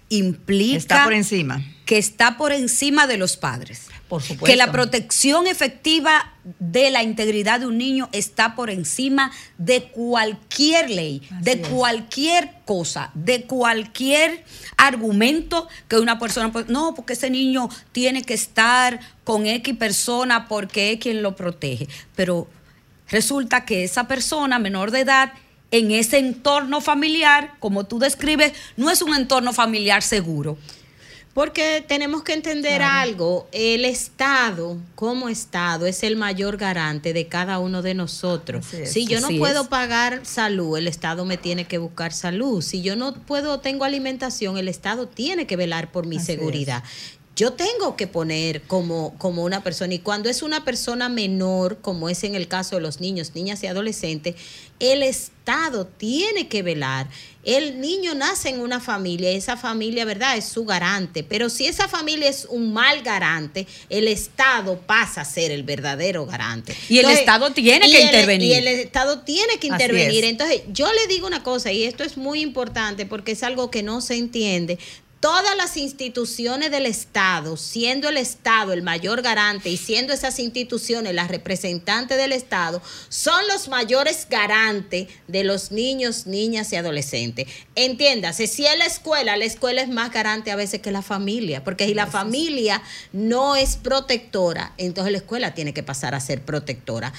implica 0.09 0.77
Está 0.77 1.03
por 1.03 1.13
encima. 1.13 1.63
que 1.85 1.97
está 1.97 2.37
por 2.37 2.51
encima 2.51 3.07
de 3.07 3.17
los 3.17 3.37
padres. 3.37 3.87
Por 4.07 4.21
supuesto. 4.21 4.45
Que 4.45 4.55
la 4.55 4.71
protección 4.71 5.47
efectiva 5.47 6.33
de 6.59 6.91
la 6.91 7.01
integridad 7.01 7.59
de 7.59 7.65
un 7.65 7.77
niño 7.77 8.07
está 8.11 8.55
por 8.55 8.69
encima 8.69 9.31
de 9.57 9.85
cualquier 9.85 10.91
ley, 10.91 11.23
Así 11.31 11.43
de 11.43 11.51
es. 11.53 11.67
cualquier 11.67 12.51
cosa, 12.65 13.09
de 13.15 13.45
cualquier 13.45 14.43
argumento 14.77 15.67
que 15.87 15.97
una 15.97 16.19
persona 16.19 16.51
puede, 16.51 16.71
no, 16.71 16.93
porque 16.93 17.13
ese 17.13 17.31
niño 17.31 17.69
tiene 17.91 18.21
que 18.21 18.35
estar 18.35 18.99
con 19.23 19.47
X 19.47 19.75
persona 19.75 20.47
porque 20.47 20.93
es 20.93 20.99
quien 20.99 21.23
lo 21.23 21.35
protege. 21.35 21.87
Pero 22.15 22.47
resulta 23.09 23.65
que 23.65 23.83
esa 23.83 24.07
persona 24.07 24.59
menor 24.59 24.91
de 24.91 24.99
edad 24.99 25.33
en 25.71 25.91
ese 25.91 26.19
entorno 26.19 26.79
familiar, 26.79 27.55
como 27.59 27.85
tú 27.85 27.99
describes, 27.99 28.53
no 28.77 28.91
es 28.91 29.01
un 29.01 29.15
entorno 29.15 29.51
familiar 29.51 30.03
seguro. 30.03 30.57
Porque 31.35 31.83
tenemos 31.85 32.23
que 32.23 32.31
entender 32.31 32.81
algo, 32.81 33.49
el 33.51 33.83
Estado 33.83 34.77
como 34.95 35.27
Estado 35.27 35.85
es 35.85 36.01
el 36.03 36.15
mayor 36.15 36.55
garante 36.55 37.11
de 37.11 37.27
cada 37.27 37.59
uno 37.59 37.81
de 37.81 37.93
nosotros. 37.93 38.73
Es. 38.73 38.93
Si 38.93 39.05
yo 39.05 39.19
no 39.19 39.27
puedo 39.37 39.63
es. 39.63 39.67
pagar 39.67 40.25
salud, 40.25 40.77
el 40.77 40.87
Estado 40.87 41.25
me 41.25 41.35
tiene 41.35 41.65
que 41.65 41.77
buscar 41.77 42.13
salud. 42.13 42.61
Si 42.61 42.81
yo 42.81 42.95
no 42.95 43.13
puedo 43.13 43.59
tengo 43.59 43.83
alimentación, 43.83 44.57
el 44.57 44.69
Estado 44.69 45.09
tiene 45.09 45.45
que 45.45 45.57
velar 45.57 45.91
por 45.91 46.07
mi 46.07 46.15
Así 46.15 46.27
seguridad. 46.27 46.85
Yo 47.35 47.51
tengo 47.53 47.97
que 47.97 48.07
poner 48.07 48.61
como, 48.61 49.13
como 49.17 49.43
una 49.43 49.61
persona. 49.61 49.93
Y 49.93 49.99
cuando 49.99 50.29
es 50.29 50.41
una 50.41 50.63
persona 50.63 51.09
menor, 51.09 51.79
como 51.81 52.07
es 52.09 52.23
en 52.23 52.35
el 52.35 52.47
caso 52.47 52.75
de 52.75 52.81
los 52.81 53.01
niños, 53.01 53.31
niñas 53.35 53.61
y 53.63 53.67
adolescentes, 53.67 54.35
el 54.79 55.03
Estado 55.03 55.85
tiene 55.85 56.47
que 56.47 56.61
velar. 56.63 57.07
El 57.43 57.79
niño 57.79 58.15
nace 58.15 58.49
en 58.49 58.59
una 58.59 58.79
familia 58.79 59.29
esa 59.29 59.55
familia, 59.55 60.03
¿verdad?, 60.03 60.35
es 60.37 60.45
su 60.45 60.65
garante. 60.65 61.23
Pero 61.23 61.49
si 61.49 61.67
esa 61.67 61.87
familia 61.87 62.27
es 62.29 62.45
un 62.49 62.73
mal 62.73 63.01
garante, 63.03 63.67
el 63.89 64.07
Estado 64.07 64.79
pasa 64.79 65.21
a 65.21 65.25
ser 65.25 65.51
el 65.51 65.63
verdadero 65.63 66.25
garante. 66.25 66.75
Y 66.89 66.97
el 66.99 67.05
Estado 67.09 67.51
tiene 67.51 67.89
que 67.91 67.97
el- 67.97 68.05
intervenir. 68.05 68.49
Y 68.49 68.53
el 68.53 68.67
Estado 68.67 69.19
tiene 69.19 69.59
que 69.59 69.67
intervenir. 69.67 70.23
es. 70.23 70.31
Entonces, 70.31 70.61
yo 70.69 70.91
le 70.91 71.05
digo 71.07 71.27
una 71.27 71.43
cosa, 71.43 71.71
y 71.71 71.83
esto 71.83 72.03
es 72.03 72.17
muy 72.17 72.41
importante 72.41 73.05
porque 73.05 73.33
es 73.33 73.43
algo 73.43 73.69
que 73.69 73.83
no 73.83 74.01
se 74.01 74.15
entiende. 74.15 74.79
Todas 75.25 75.57
las 75.57 75.75
instituciones 75.75 76.69
del 76.69 76.85
Estado, 76.85 77.57
siendo 77.57 78.09
el 78.09 78.17
Estado 78.17 78.73
el 78.73 78.83
mayor 78.83 79.23
garante 79.23 79.71
y 79.71 79.77
siendo 79.77 80.13
esas 80.13 80.37
instituciones 80.37 81.15
las 81.15 81.29
representantes 81.29 82.15
del 82.15 82.31
Estado, 82.31 82.79
son 83.09 83.47
los 83.47 83.67
mayores 83.67 84.27
garantes 84.29 85.07
de 85.27 85.43
los 85.43 85.71
niños, 85.71 86.27
niñas 86.27 86.71
y 86.73 86.75
adolescentes. 86.75 87.47
Entiéndase, 87.73 88.45
si 88.45 88.67
es 88.67 88.77
la 88.77 88.85
escuela, 88.85 89.35
la 89.35 89.45
escuela 89.45 89.81
es 89.81 89.89
más 89.89 90.11
garante 90.11 90.51
a 90.51 90.55
veces 90.55 90.79
que 90.79 90.91
la 90.91 91.01
familia, 91.01 91.63
porque 91.63 91.87
si 91.87 91.95
la 91.95 92.05
familia 92.05 92.83
no 93.11 93.55
es 93.55 93.77
protectora, 93.77 94.73
entonces 94.77 95.11
la 95.11 95.17
escuela 95.17 95.55
tiene 95.55 95.73
que 95.73 95.81
pasar 95.81 96.13
a 96.13 96.19
ser 96.19 96.43
protectora. 96.43 97.13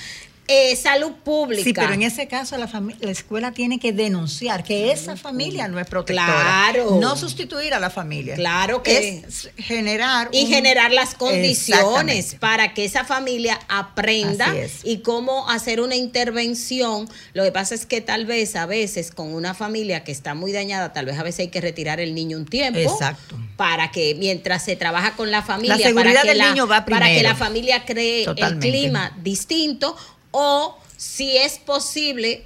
Eh, 0.49 0.77
salud 0.77 1.13
pública. 1.25 1.65
Sí, 1.65 1.73
pero 1.73 1.93
en 1.93 2.03
ese 2.03 2.29
caso 2.29 2.57
la, 2.57 2.69
la 3.01 3.11
escuela 3.11 3.51
tiene 3.53 3.81
que 3.81 3.93
denunciar 3.93 4.63
que 4.63 4.93
esa 4.93 5.17
familia 5.17 5.67
no 5.67 5.81
es 5.81 5.87
protectora. 5.89 6.33
Claro. 6.73 6.99
No 7.01 7.17
sustituir 7.17 7.75
a 7.75 7.81
la 7.81 7.91
familia. 7.91 8.35
Claro 8.37 8.83
que- 8.83 9.25
es 9.27 9.51
generar 9.57 10.29
y 10.33 10.45
un- 10.45 10.49
generar 10.51 10.93
las 10.93 11.15
condiciones 11.15 12.37
para 12.39 12.75
que 12.75 12.85
esa 12.85 13.05
familia 13.05 13.59
aprenda 13.69 14.55
y 14.85 14.99
cómo 14.99 15.49
hacer 15.51 15.81
una 15.81 15.97
intervención. 15.97 17.09
Lo 17.33 17.43
que 17.43 17.53
pasa 17.53 17.75
es 17.75 17.87
que 17.87 18.01
tal 18.01 18.27
vez 18.27 18.57
a 18.57 18.67
veces 18.67 19.11
con 19.11 19.35
una 19.35 19.55
familia 19.55 20.05
que 20.05 20.13
está 20.13 20.35
muy 20.35 20.53
dañada, 20.53 20.93
tal 20.93 21.07
vez 21.07 21.19
a 21.19 21.23
veces 21.23 21.41
hay 21.41 21.49
que 21.49 21.61
retirar 21.61 21.99
el 22.01 22.15
niño 22.15 22.37
un 22.37 22.47
tiempo. 22.47 22.79
Exacto. 22.79 23.37
Para 23.57 23.91
que 23.91 24.15
mientras 24.15 24.65
se 24.65 24.77
trabaja 24.77 25.17
con 25.17 25.31
la 25.31 25.43
familia, 25.43 25.77
seguridad 25.77 26.05
para, 26.13 26.23
que 26.23 26.29
del 26.29 26.39
la, 26.39 26.51
niño 26.51 26.67
va 26.67 26.85
para 26.85 27.07
que 27.07 27.15
primero. 27.15 27.29
la 27.31 27.35
familia 27.35 27.85
cree 27.85 28.25
Totalmente. 28.25 28.69
el 28.69 28.73
clima 28.75 29.17
distinto 29.23 29.97
o 30.39 30.77
si 30.99 31.35
es 31.39 31.59
posible 31.59 32.45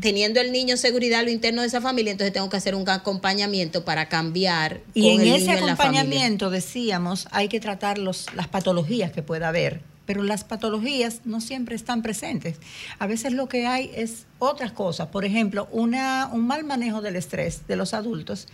teniendo 0.00 0.40
el 0.40 0.52
niño 0.52 0.78
seguridad 0.78 1.20
a 1.20 1.22
lo 1.22 1.30
interno 1.30 1.60
de 1.60 1.68
esa 1.68 1.82
familia, 1.82 2.12
entonces 2.12 2.32
tengo 2.32 2.48
que 2.48 2.56
hacer 2.56 2.74
un 2.74 2.88
acompañamiento 2.88 3.84
para 3.84 4.08
cambiar 4.08 4.80
Y 4.94 5.02
con 5.02 5.10
en 5.10 5.20
el 5.20 5.34
ese 5.34 5.38
niño 5.48 5.58
en 5.58 5.66
la 5.66 5.76
familia. 5.76 6.00
acompañamiento, 6.00 6.48
decíamos, 6.48 7.28
hay 7.30 7.48
que 7.48 7.60
tratar 7.60 7.98
los, 7.98 8.26
las 8.34 8.48
patologías 8.48 9.12
que 9.12 9.22
pueda 9.22 9.48
haber, 9.48 9.82
pero 10.06 10.22
las 10.22 10.44
patologías 10.44 11.20
no 11.26 11.42
siempre 11.42 11.76
están 11.76 12.00
presentes. 12.00 12.56
A 12.98 13.06
veces 13.06 13.34
lo 13.34 13.50
que 13.50 13.66
hay 13.66 13.90
es 13.94 14.24
otras 14.38 14.72
cosas. 14.72 15.08
Por 15.08 15.26
ejemplo, 15.26 15.68
una, 15.72 16.30
un 16.32 16.46
mal 16.46 16.64
manejo 16.64 17.02
del 17.02 17.16
estrés 17.16 17.66
de 17.66 17.76
los 17.76 17.92
adultos 17.92 18.48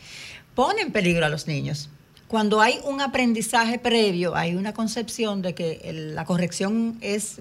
pone 0.57 0.83
en 0.83 0.91
peligro 0.91 1.25
a 1.25 1.29
los 1.29 1.47
niños. 1.47 1.89
Cuando 2.31 2.61
hay 2.61 2.79
un 2.85 3.01
aprendizaje 3.01 3.81
previo, 3.81 4.37
hay 4.37 4.55
una 4.55 4.73
concepción 4.73 5.43
de 5.43 5.53
que 5.53 5.91
la 6.15 6.25
corrección 6.25 6.97
es 7.01 7.41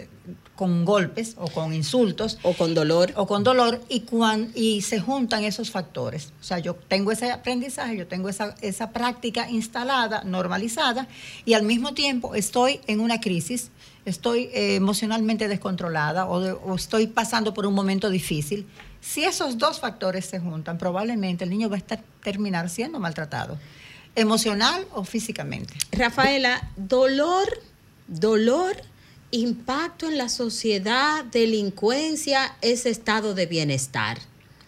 con 0.56 0.84
golpes 0.84 1.36
o 1.38 1.48
con 1.48 1.76
insultos 1.76 2.40
o 2.42 2.54
con 2.54 2.74
dolor 2.74 3.14
o 3.16 3.28
con 3.28 3.44
dolor 3.44 3.82
y 3.88 4.00
cuan- 4.02 4.52
y 4.56 4.82
se 4.82 5.00
juntan 5.00 5.44
esos 5.44 5.70
factores. 5.70 6.34
O 6.42 6.44
sea, 6.44 6.58
yo 6.58 6.74
tengo 6.74 7.12
ese 7.12 7.32
aprendizaje, 7.32 7.98
yo 7.98 8.08
tengo 8.08 8.30
esa, 8.30 8.56
esa 8.62 8.90
práctica 8.90 9.48
instalada, 9.48 10.24
normalizada, 10.24 11.08
y 11.46 11.54
al 11.54 11.62
mismo 11.64 11.94
tiempo 11.94 12.34
estoy 12.34 12.82
en 12.88 13.00
una 13.00 13.22
crisis, 13.22 13.70
estoy 14.06 14.50
eh, 14.54 14.76
emocionalmente 14.76 15.48
descontrolada 15.48 16.28
o, 16.28 16.40
de- 16.42 16.52
o 16.54 16.74
estoy 16.76 17.06
pasando 17.06 17.54
por 17.54 17.68
un 17.68 17.76
momento 17.76 18.10
difícil. 18.10 18.66
Si 19.02 19.24
esos 19.24 19.60
dos 19.60 19.80
factores 19.80 20.26
se 20.26 20.40
juntan, 20.40 20.80
probablemente 20.80 21.44
el 21.44 21.52
niño 21.52 21.70
va 21.70 21.76
a 21.76 21.78
estar, 21.78 22.02
terminar 22.24 22.70
siendo 22.70 23.00
maltratado, 23.00 23.58
emocional 24.16 24.86
o 24.94 25.04
físicamente. 25.04 25.74
Rafaela, 25.92 26.70
dolor, 26.76 27.48
dolor, 28.08 28.76
impacto 29.32 30.08
en 30.08 30.18
la 30.18 30.30
sociedad, 30.30 31.24
delincuencia, 31.26 32.56
ese 32.62 32.90
estado 32.90 33.34
de 33.34 33.46
bienestar. 33.46 34.20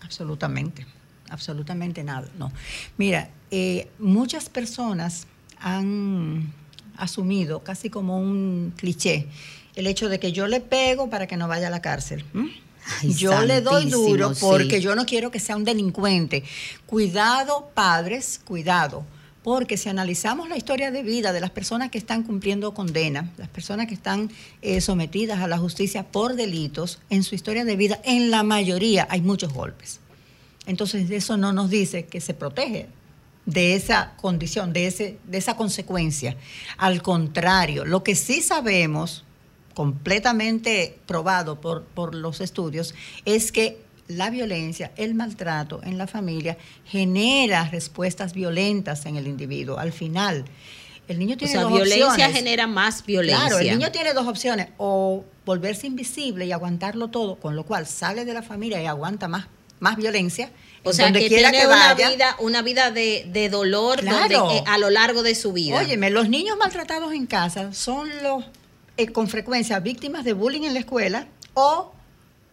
Absolutamente, 0.02 0.86
absolutamente 1.30 2.04
nada. 2.04 2.30
No. 2.38 2.52
Mira, 2.98 3.30
eh, 3.50 3.90
muchas 4.00 4.50
personas 4.50 5.28
han 5.60 6.54
asumido 6.98 7.64
casi 7.64 7.90
como 7.90 8.20
un 8.20 8.74
cliché 8.76 9.28
el 9.76 9.88
hecho 9.88 10.10
de 10.10 10.20
que 10.20 10.32
yo 10.32 10.48
le 10.48 10.60
pego 10.60 11.10
para 11.10 11.28
que 11.28 11.38
no 11.38 11.48
vaya 11.48 11.68
a 11.68 11.70
la 11.70 11.82
cárcel. 11.82 12.26
yo 13.04 13.42
le 13.44 13.62
doy 13.62 13.90
duro 13.90 14.34
sí. 14.34 14.42
porque 14.42 14.82
yo 14.82 14.96
no 14.96 15.06
quiero 15.06 15.32
que 15.32 15.40
sea 15.40 15.56
un 15.56 15.64
delincuente. 15.64 16.44
Cuidado, 16.86 17.72
padres, 17.74 18.42
cuidado. 18.44 19.06
Porque 19.44 19.76
si 19.76 19.90
analizamos 19.90 20.50
la 20.50 20.58
historia 20.58 20.92
de 20.92 21.02
vida 21.02 21.34
de 21.34 21.40
las 21.40 21.50
personas 21.50 21.90
que 21.90 21.98
están 21.98 22.24
cumpliendo 22.24 22.74
condena, 22.74 23.32
las 23.38 23.50
personas 23.50 23.88
que 23.88 23.96
están 23.96 24.30
eh, 24.62 24.82
sometidas 24.82 25.40
a 25.40 25.48
la 25.48 25.58
justicia 25.58 26.04
por 26.04 26.36
delitos, 26.36 27.00
en 27.10 27.24
su 27.24 27.34
historia 27.34 27.66
de 27.66 27.76
vida, 27.76 28.00
en 28.04 28.30
la 28.30 28.44
mayoría 28.44 29.08
hay 29.10 29.22
muchos 29.22 29.52
golpes. 29.52 30.00
Entonces 30.68 31.10
eso 31.10 31.38
no 31.38 31.54
nos 31.54 31.72
dice 31.72 32.06
que 32.06 32.22
se 32.22 32.36
protege 32.36 32.88
de 33.46 33.76
esa 33.76 34.14
condición, 34.22 34.74
de, 34.74 34.88
ese, 34.88 35.18
de 35.26 35.38
esa 35.40 35.56
consecuencia. 35.56 36.38
Al 36.78 37.02
contrario, 37.02 37.86
lo 37.86 38.04
que 38.04 38.16
sí 38.16 38.42
sabemos, 38.42 39.26
completamente 39.74 41.00
probado 41.08 41.60
por, 41.60 41.84
por 41.84 42.14
los 42.14 42.42
estudios, 42.42 42.94
es 43.26 43.52
que 43.52 43.82
la 44.18 44.30
violencia, 44.30 44.92
el 44.96 45.16
maltrato 45.16 45.82
en 45.84 45.98
la 45.98 46.08
familia 46.08 46.58
genera 46.86 47.68
respuestas 47.70 48.34
violentas 48.34 49.06
en 49.06 49.16
el 49.16 49.28
individuo. 49.28 49.78
Al 49.78 49.92
final, 49.92 50.46
el 51.08 51.20
niño 51.20 51.36
O 51.36 51.38
tiene 51.38 51.54
sea, 51.54 51.62
dos 51.64 51.74
violencia 51.74 52.08
opciones. 52.08 52.36
genera 52.36 52.68
más 52.68 53.06
violencia. 53.06 53.48
Claro, 53.48 53.60
el 53.60 53.78
niño 53.78 53.92
tiene 53.92 54.14
dos 54.14 54.28
opciones, 54.28 54.70
o 54.78 55.24
volverse 55.46 55.88
invisible 55.88 56.46
y 56.46 56.52
aguantarlo 56.52 57.10
todo, 57.10 57.36
con 57.38 57.56
lo 57.56 57.66
cual 57.66 57.86
sale 57.88 58.24
de 58.26 58.34
la 58.34 58.42
familia 58.44 58.82
y 58.82 58.86
aguanta 58.86 59.28
más, 59.28 59.48
más 59.80 59.98
violencia. 59.98 60.52
o 60.84 60.94
sea, 60.94 61.06
donde 61.06 61.20
que 61.22 61.28
quiera 61.28 61.50
tiene 61.52 61.66
que 61.66 61.68
una 61.72 61.94
vaya. 61.94 62.10
vida, 62.10 62.36
una 62.40 62.62
vida 62.62 62.92
de, 62.92 63.26
de 63.32 63.50
dolor 63.50 64.00
Claro. 64.00 64.40
donde, 64.40 64.58
eh, 64.58 64.64
a 64.68 64.78
lo 64.78 64.90
largo 64.90 65.22
de 65.24 65.36
su 65.36 65.52
vida. 65.54 65.78
Óyeme, 65.80 66.10
los 66.12 66.30
niños 66.30 66.58
maltratados 66.58 67.14
en 67.14 67.26
casa 67.28 67.74
son 67.74 68.10
los 68.24 68.46
eh, 68.98 69.08
con 69.08 69.28
frecuencia 69.28 69.80
víctimas 69.80 70.24
de 70.24 70.34
bullying 70.34 70.64
en 70.64 70.74
la 70.74 70.80
escuela 70.80 71.28
o 71.54 71.92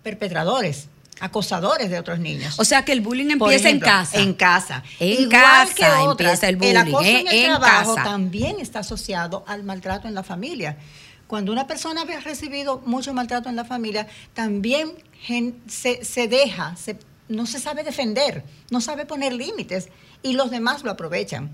perpetradores, 0.02 0.88
acosadores 1.20 1.90
de 1.90 1.98
otros 1.98 2.18
niños. 2.18 2.58
O 2.58 2.64
sea 2.64 2.84
que 2.84 2.92
el 2.92 3.00
bullying 3.00 3.30
empieza 3.30 3.68
ejemplo, 3.68 3.88
en 3.88 3.94
casa. 3.94 4.20
En 4.20 4.34
casa. 4.34 4.84
En 5.00 5.08
Igual 5.22 5.28
casa 5.30 5.74
que 5.74 5.84
otras, 5.84 6.42
empieza 6.42 6.48
el 6.48 6.56
bullying, 6.56 6.76
acoso 6.94 7.02
¿eh? 7.04 7.20
en 7.20 7.28
el 7.28 7.34
En 7.34 7.44
trabajo 7.46 7.94
casa. 7.94 8.08
también 8.10 8.56
está 8.60 8.80
asociado 8.80 9.44
al 9.46 9.64
maltrato 9.64 10.08
en 10.08 10.14
la 10.14 10.22
familia. 10.22 10.76
Cuando 11.26 11.52
una 11.52 11.66
persona 11.66 12.02
ha 12.02 12.20
recibido 12.20 12.80
mucho 12.86 13.12
maltrato 13.12 13.48
en 13.48 13.56
la 13.56 13.64
familia, 13.64 14.06
también 14.34 14.94
se, 15.66 16.04
se 16.04 16.26
deja, 16.28 16.74
se- 16.76 16.98
no 17.28 17.44
se 17.46 17.58
sabe 17.60 17.82
defender, 17.84 18.44
no 18.70 18.80
sabe 18.80 19.04
poner 19.04 19.34
límites 19.34 19.88
y 20.22 20.32
los 20.32 20.50
demás 20.50 20.84
lo 20.84 20.90
aprovechan. 20.90 21.50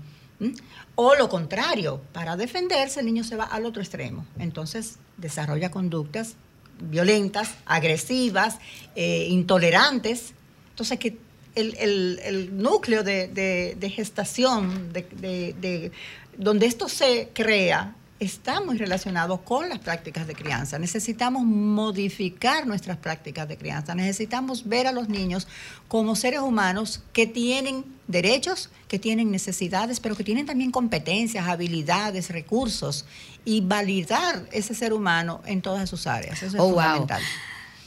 O 0.95 1.15
lo 1.15 1.27
contrario, 1.29 2.01
para 2.13 2.37
defenderse 2.37 2.99
el 3.01 3.05
niño 3.05 3.23
se 3.23 3.35
va 3.35 3.43
al 3.45 3.65
otro 3.65 3.81
extremo. 3.81 4.25
Entonces 4.39 4.97
desarrolla 5.17 5.71
conductas 5.71 6.35
violentas, 6.79 7.55
agresivas, 7.65 8.57
eh, 8.95 9.27
intolerantes. 9.29 10.33
Entonces, 10.71 10.99
que 10.99 11.17
el, 11.55 11.75
el- 11.77 12.19
el 12.23 12.57
núcleo 12.57 13.03
de, 13.03 13.27
de- 13.27 13.75
de 13.79 13.89
gestación, 13.89 14.91
de, 14.93 15.05
de- 15.15 15.55
de- 15.61 15.91
donde 16.37 16.65
esto 16.65 16.89
se 16.89 17.29
crea, 17.33 17.95
está 18.19 18.61
muy 18.61 18.77
relacionado 18.77 19.41
con 19.41 19.67
las 19.67 19.79
prácticas 19.79 20.25
de 20.25 20.35
crianza. 20.35 20.79
Necesitamos 20.79 21.43
modificar 21.43 22.65
nuestras 22.65 22.97
prácticas 22.97 23.47
de 23.47 23.57
crianza. 23.57 23.93
Necesitamos 23.93 24.67
ver 24.69 24.87
a 24.87 24.93
los 24.93 25.09
niños 25.09 25.47
como 25.89 26.15
seres 26.15 26.39
humanos 26.39 27.01
que 27.11 27.27
tienen 27.27 27.83
derechos, 28.07 28.69
que 28.87 28.99
tienen 28.99 29.31
necesidades, 29.31 29.99
pero 29.99 30.15
que 30.15 30.23
tienen 30.23 30.45
también 30.45 30.71
competencias, 30.71 31.47
habilidades, 31.47 32.29
recursos 32.29 33.05
y 33.43 33.61
validar 33.61 34.47
ese 34.51 34.73
ser 34.73 34.93
humano 34.93 35.41
en 35.45 35.61
todas 35.61 35.89
sus 35.89 36.07
áreas. 36.07 36.41
Eso 36.41 36.55
es 36.55 36.61
Oh, 36.61 36.69
wow. 36.69 36.81
fundamental. 36.81 37.21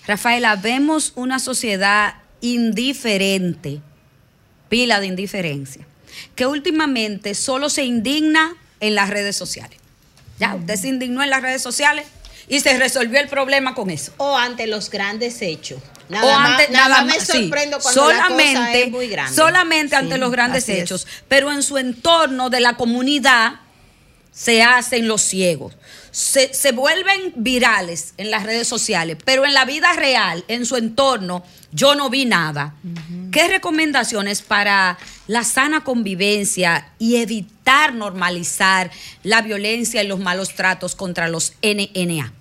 Rafaela, 0.07 0.57
vemos 0.57 1.13
una 1.17 1.39
sociedad 1.39 2.15
indiferente, 2.41 3.81
pila 4.69 5.01
de 5.01 5.07
indiferencia, 5.07 5.87
que 6.35 6.47
últimamente 6.47 7.35
solo 7.35 7.69
se 7.71 7.85
indigna 7.85 8.55
en 8.81 8.95
las 8.95 9.11
redes 9.11 9.37
sociales. 9.37 9.79
Ya, 10.39 10.55
usted 10.55 10.77
se 10.77 10.89
indignó 10.89 11.23
en 11.23 11.31
las 11.31 11.43
redes 11.43 11.63
sociales 11.63 12.07
y 12.49 12.61
se 12.61 12.79
resolvió 12.79 13.21
el 13.21 13.29
problema 13.29 13.75
con 13.75 13.91
eso. 13.91 14.13
O 14.19 14.37
ante 14.37 14.67
los 14.67 14.89
grandes 14.91 15.43
hechos. 15.43 15.81
Nada 16.09 16.25
o 16.25 16.39
más, 16.41 16.51
ante- 16.61 16.73
nada 16.73 16.89
nada 16.89 17.05
me 17.05 17.15
más, 17.15 17.27
sí. 17.27 17.43
sorprendo 17.43 17.79
cuando 17.81 18.09
la 18.09 18.15
cosa 18.15 18.29
solamente, 18.29 18.83
es 18.85 18.91
muy 18.91 19.09
grande. 19.09 19.35
solamente 19.37 19.97
ante 19.97 20.15
Sí, 20.15 20.21
los 20.21 20.31
grandes 20.31 20.69
es. 20.69 20.79
hechos, 20.83 21.07
pero 21.29 21.53
en 21.53 21.63
su 21.63 21.77
entorno 21.77 22.49
de 22.49 22.61
la 22.61 22.75
comunidad 22.77 23.61
se 24.33 24.63
hacen 24.63 25.07
los 25.09 25.21
ciegos, 25.21 25.75
se, 26.11 26.55
se 26.55 26.73
vuelven 26.73 27.33
virales 27.37 28.15
en 28.17 28.31
las 28.31 28.45
redes 28.45 28.67
sociales, 28.69 29.19
pero 29.25 29.45
en 29.45 29.53
la 29.53 29.65
vida 29.67 29.93
real, 29.95 30.45
en 30.49 30.65
su 30.65 30.77
entorno, 30.77 31.45
yo 31.73 31.95
no 31.95 32.09
vi 32.09 32.25
nada. 32.25 32.75
¿Qué 33.31 33.49
recomendaciones 33.49 34.43
para 34.43 34.97
la 35.27 35.45
sana 35.45 35.83
convivencia 35.83 36.93
y 36.99 37.17
evitar 37.17 37.95
normalizar 37.95 38.91
la 39.23 39.43
violencia 39.43 40.03
y 40.03 40.07
los 40.07 40.21
malos 40.21 40.55
tratos 40.55 40.95
contra 40.95 41.29
los 41.29 41.55
NNA? 41.63 42.33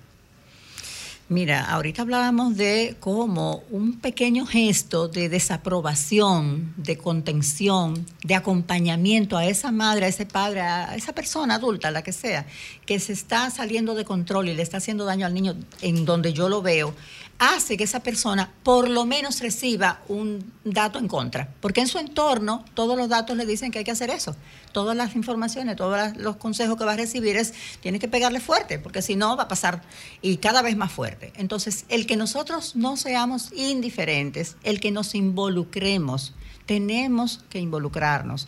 Mira, 1.29 1.65
ahorita 1.65 2.03
hablábamos 2.03 2.55
de 2.55 2.95
cómo 3.01 3.63
un 3.69 3.99
pequeño 3.99 4.45
gesto 4.45 5.09
de 5.09 5.27
desaprobación, 5.27 6.73
de 6.77 6.97
contención, 6.97 8.05
de 8.23 8.35
acompañamiento 8.35 9.35
a 9.35 9.45
esa 9.45 9.73
madre, 9.73 10.05
a 10.05 10.07
ese 10.07 10.25
padre, 10.25 10.61
a 10.61 10.95
esa 10.95 11.13
persona 11.13 11.55
adulta, 11.55 11.91
la 11.91 12.01
que 12.01 12.13
sea, 12.13 12.45
que 12.85 12.97
se 13.01 13.11
está 13.11 13.49
saliendo 13.49 13.93
de 13.93 14.05
control 14.05 14.47
y 14.47 14.53
le 14.53 14.61
está 14.61 14.77
haciendo 14.77 15.03
daño 15.03 15.25
al 15.25 15.33
niño 15.33 15.57
en 15.81 16.05
donde 16.05 16.31
yo 16.31 16.47
lo 16.47 16.61
veo, 16.61 16.95
hace 17.39 17.77
que 17.77 17.83
esa 17.83 18.01
persona 18.01 18.51
por 18.63 18.89
lo 18.89 19.05
menos 19.05 19.39
reciba 19.41 20.01
un 20.07 20.51
dato 20.63 20.99
en 20.99 21.07
contra. 21.07 21.49
Porque 21.61 21.81
en 21.81 21.87
su 21.87 21.99
entorno 21.99 22.65
todos 22.73 22.97
los 22.97 23.09
datos 23.09 23.37
le 23.37 23.45
dicen 23.45 23.71
que 23.71 23.79
hay 23.79 23.85
que 23.85 23.91
hacer 23.91 24.09
eso. 24.09 24.35
Todas 24.71 24.95
las 24.95 25.15
informaciones, 25.15 25.75
todos 25.75 26.17
los 26.17 26.37
consejos 26.37 26.77
que 26.77 26.85
va 26.85 26.93
a 26.93 26.97
recibir 26.97 27.37
es, 27.37 27.53
tiene 27.81 27.99
que 27.99 28.07
pegarle 28.07 28.39
fuerte, 28.39 28.79
porque 28.79 29.01
si 29.01 29.15
no 29.15 29.37
va 29.37 29.43
a 29.43 29.47
pasar 29.47 29.83
y 30.21 30.37
cada 30.37 30.61
vez 30.61 30.75
más 30.77 30.91
fuerte. 30.91 31.31
Entonces, 31.35 31.85
el 31.89 32.07
que 32.07 32.17
nosotros 32.17 32.75
no 32.75 32.97
seamos 32.97 33.51
indiferentes, 33.53 34.55
el 34.63 34.79
que 34.79 34.91
nos 34.91 35.13
involucremos, 35.15 36.33
tenemos 36.65 37.43
que 37.49 37.59
involucrarnos. 37.59 38.47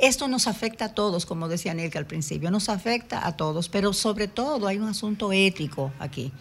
Esto 0.00 0.28
nos 0.28 0.46
afecta 0.46 0.86
a 0.86 0.94
todos, 0.94 1.26
como 1.26 1.48
decía 1.48 1.74
Nelka 1.74 1.98
al 1.98 2.06
principio, 2.06 2.50
nos 2.52 2.68
afecta 2.68 3.26
a 3.26 3.36
todos, 3.36 3.68
pero 3.68 3.92
sobre 3.92 4.28
todo 4.28 4.68
hay 4.68 4.78
un 4.78 4.88
asunto 4.88 5.32
ético 5.32 5.92
aquí 5.98 6.32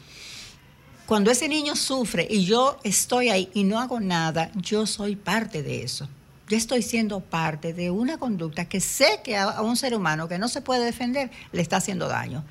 cuando 1.06 1.32
ese 1.32 1.49
niño 1.49 1.76
sufre 1.76 2.28
y 2.30 2.45
yo 2.45 2.80
estoy 2.84 3.30
ahí 3.30 3.49
y 3.54 3.64
no 3.64 3.80
hago 3.80 3.99
nada, 3.99 4.51
yo 4.56 4.86
soy 4.86 5.16
parte 5.16 5.62
de 5.62 5.84
eso. 5.84 6.08
Yo 6.47 6.58
estoy 6.58 6.82
siendo 6.82 7.20
parte 7.20 7.74
de 7.74 7.89
una 7.89 8.18
conducta 8.18 8.66
que 8.66 8.80
sé 8.80 9.22
que 9.24 9.38
a, 9.38 9.62
un 9.62 9.76
ser 9.78 9.95
humano 9.95 10.28
que 10.28 10.38
no 10.38 10.47
se 10.47 10.62
puede 10.62 10.86
defender 10.86 11.32
le 11.51 11.62
está 11.62 11.78
haciendo 11.78 12.08
daño. 12.08 12.43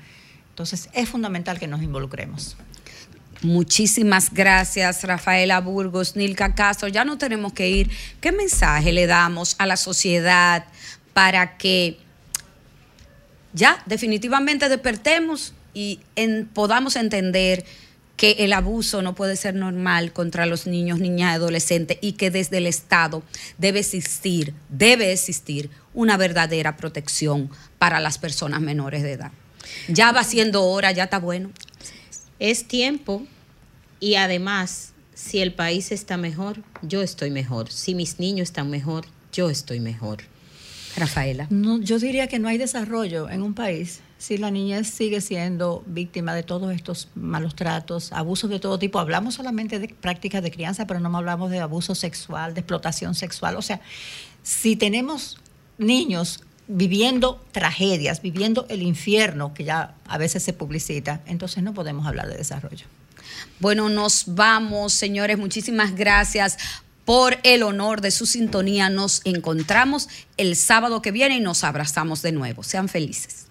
Entonces 0.49 0.89
es 0.93 1.09
fundamental 1.09 1.59
que 1.59 1.67
nos 1.67 1.81
involucremos. 1.81 2.55
Muchísimas 3.41 4.33
gracias, 4.33 5.03
Rafaela 5.03 5.59
Burgos, 5.59 6.15
Nilka 6.15 6.55
Castro. 6.55 6.87
Ya 6.87 7.03
no 7.03 7.17
tenemos 7.17 7.53
que 7.53 7.69
ir. 7.69 7.91
¿Qué 8.21 8.31
mensaje 8.31 8.93
le 8.93 9.05
damos 9.05 9.55
a 9.57 9.65
la 9.65 9.77
sociedad 9.77 10.65
para 11.13 11.57
que 11.57 11.99
ya 13.53 13.83
definitivamente 13.85 14.69
despertemos 14.69 15.53
y 15.73 15.99
podamos 16.53 16.95
entender 16.95 17.65
que 18.15 18.31
el 18.39 18.53
abuso 18.53 19.01
no 19.01 19.15
puede 19.15 19.35
ser 19.35 19.55
normal 19.55 20.13
contra 20.13 20.45
los 20.45 20.67
niños, 20.67 20.99
niñas 20.99 21.33
y 21.33 21.35
adolescentes 21.35 21.97
y 22.01 22.13
que 22.13 22.31
desde 22.31 22.57
el 22.57 22.67
Estado 22.67 23.23
debe 23.57 23.79
existir, 23.79 24.53
debe 24.69 25.11
existir 25.11 25.69
una 25.93 26.17
verdadera 26.17 26.77
protección 26.77 27.49
para 27.79 27.99
las 27.99 28.17
personas 28.17 28.61
menores 28.61 29.03
de 29.03 29.13
edad. 29.13 29.31
Ya 29.87 30.11
va 30.11 30.23
siendo 30.23 30.63
hora, 30.63 30.91
ya 30.91 31.05
está 31.05 31.19
bueno. 31.19 31.51
Es 32.39 32.67
tiempo 32.67 33.25
y 33.99 34.15
además, 34.15 34.93
si 35.13 35.39
el 35.39 35.53
país 35.53 35.91
está 35.91 36.17
mejor, 36.17 36.61
yo 36.81 37.01
estoy 37.01 37.31
mejor. 37.31 37.71
Si 37.71 37.95
mis 37.95 38.19
niños 38.19 38.49
están 38.49 38.69
mejor, 38.69 39.05
yo 39.31 39.49
estoy 39.49 39.79
mejor. 39.79 40.23
Rafaela. 40.95 41.47
No, 41.49 41.79
yo 41.81 41.97
diría 41.97 42.27
que 42.27 42.37
no 42.37 42.47
hay 42.47 42.57
desarrollo 42.57 43.29
en 43.29 43.41
un 43.41 43.55
país 43.55 44.01
si 44.23 44.37
la 44.37 44.51
niñez 44.51 44.87
sigue 44.87 45.19
siendo 45.19 45.83
víctima 45.85 46.33
de 46.33 46.43
todos 46.43 46.73
estos 46.73 47.09
malos 47.13 47.55
tratos, 47.55 48.13
abusos 48.13 48.49
de 48.49 48.57
todo 48.57 48.79
tipo. 48.79 48.99
Hablamos 48.99 49.33
solamente 49.33 49.79
de 49.79 49.89
prácticas 49.89 50.41
de 50.41 50.49
crianza, 50.49 50.87
pero 50.87 51.01
no 51.01 51.17
hablamos 51.17 51.51
de 51.51 51.59
abuso 51.59 51.93
sexual, 51.93 52.53
de 52.53 52.61
explotación 52.61 53.15
sexual. 53.15 53.57
O 53.57 53.61
sea, 53.61 53.81
si 54.41 54.77
tenemos 54.77 55.39
niños 55.77 56.41
viviendo 56.69 57.43
tragedias, 57.51 58.21
viviendo 58.21 58.65
el 58.69 58.83
infierno 58.83 59.53
que 59.53 59.65
ya 59.65 59.95
a 60.07 60.17
veces 60.17 60.41
se 60.41 60.53
publicita, 60.53 61.19
entonces 61.25 61.61
no 61.61 61.73
podemos 61.73 62.07
hablar 62.07 62.29
de 62.29 62.37
desarrollo. 62.37 62.85
Bueno, 63.59 63.89
nos 63.89 64.23
vamos, 64.27 64.93
señores. 64.93 65.37
Muchísimas 65.37 65.95
gracias 65.95 66.57
por 67.03 67.39
el 67.43 67.61
honor 67.61 67.99
de 67.99 68.11
su 68.11 68.25
sintonía. 68.25 68.89
Nos 68.89 69.19
encontramos 69.25 70.07
el 70.37 70.55
sábado 70.55 71.01
que 71.01 71.11
viene 71.11 71.35
y 71.35 71.41
nos 71.41 71.65
abrazamos 71.65 72.21
de 72.21 72.31
nuevo. 72.31 72.63
Sean 72.63 72.87
felices. 72.87 73.42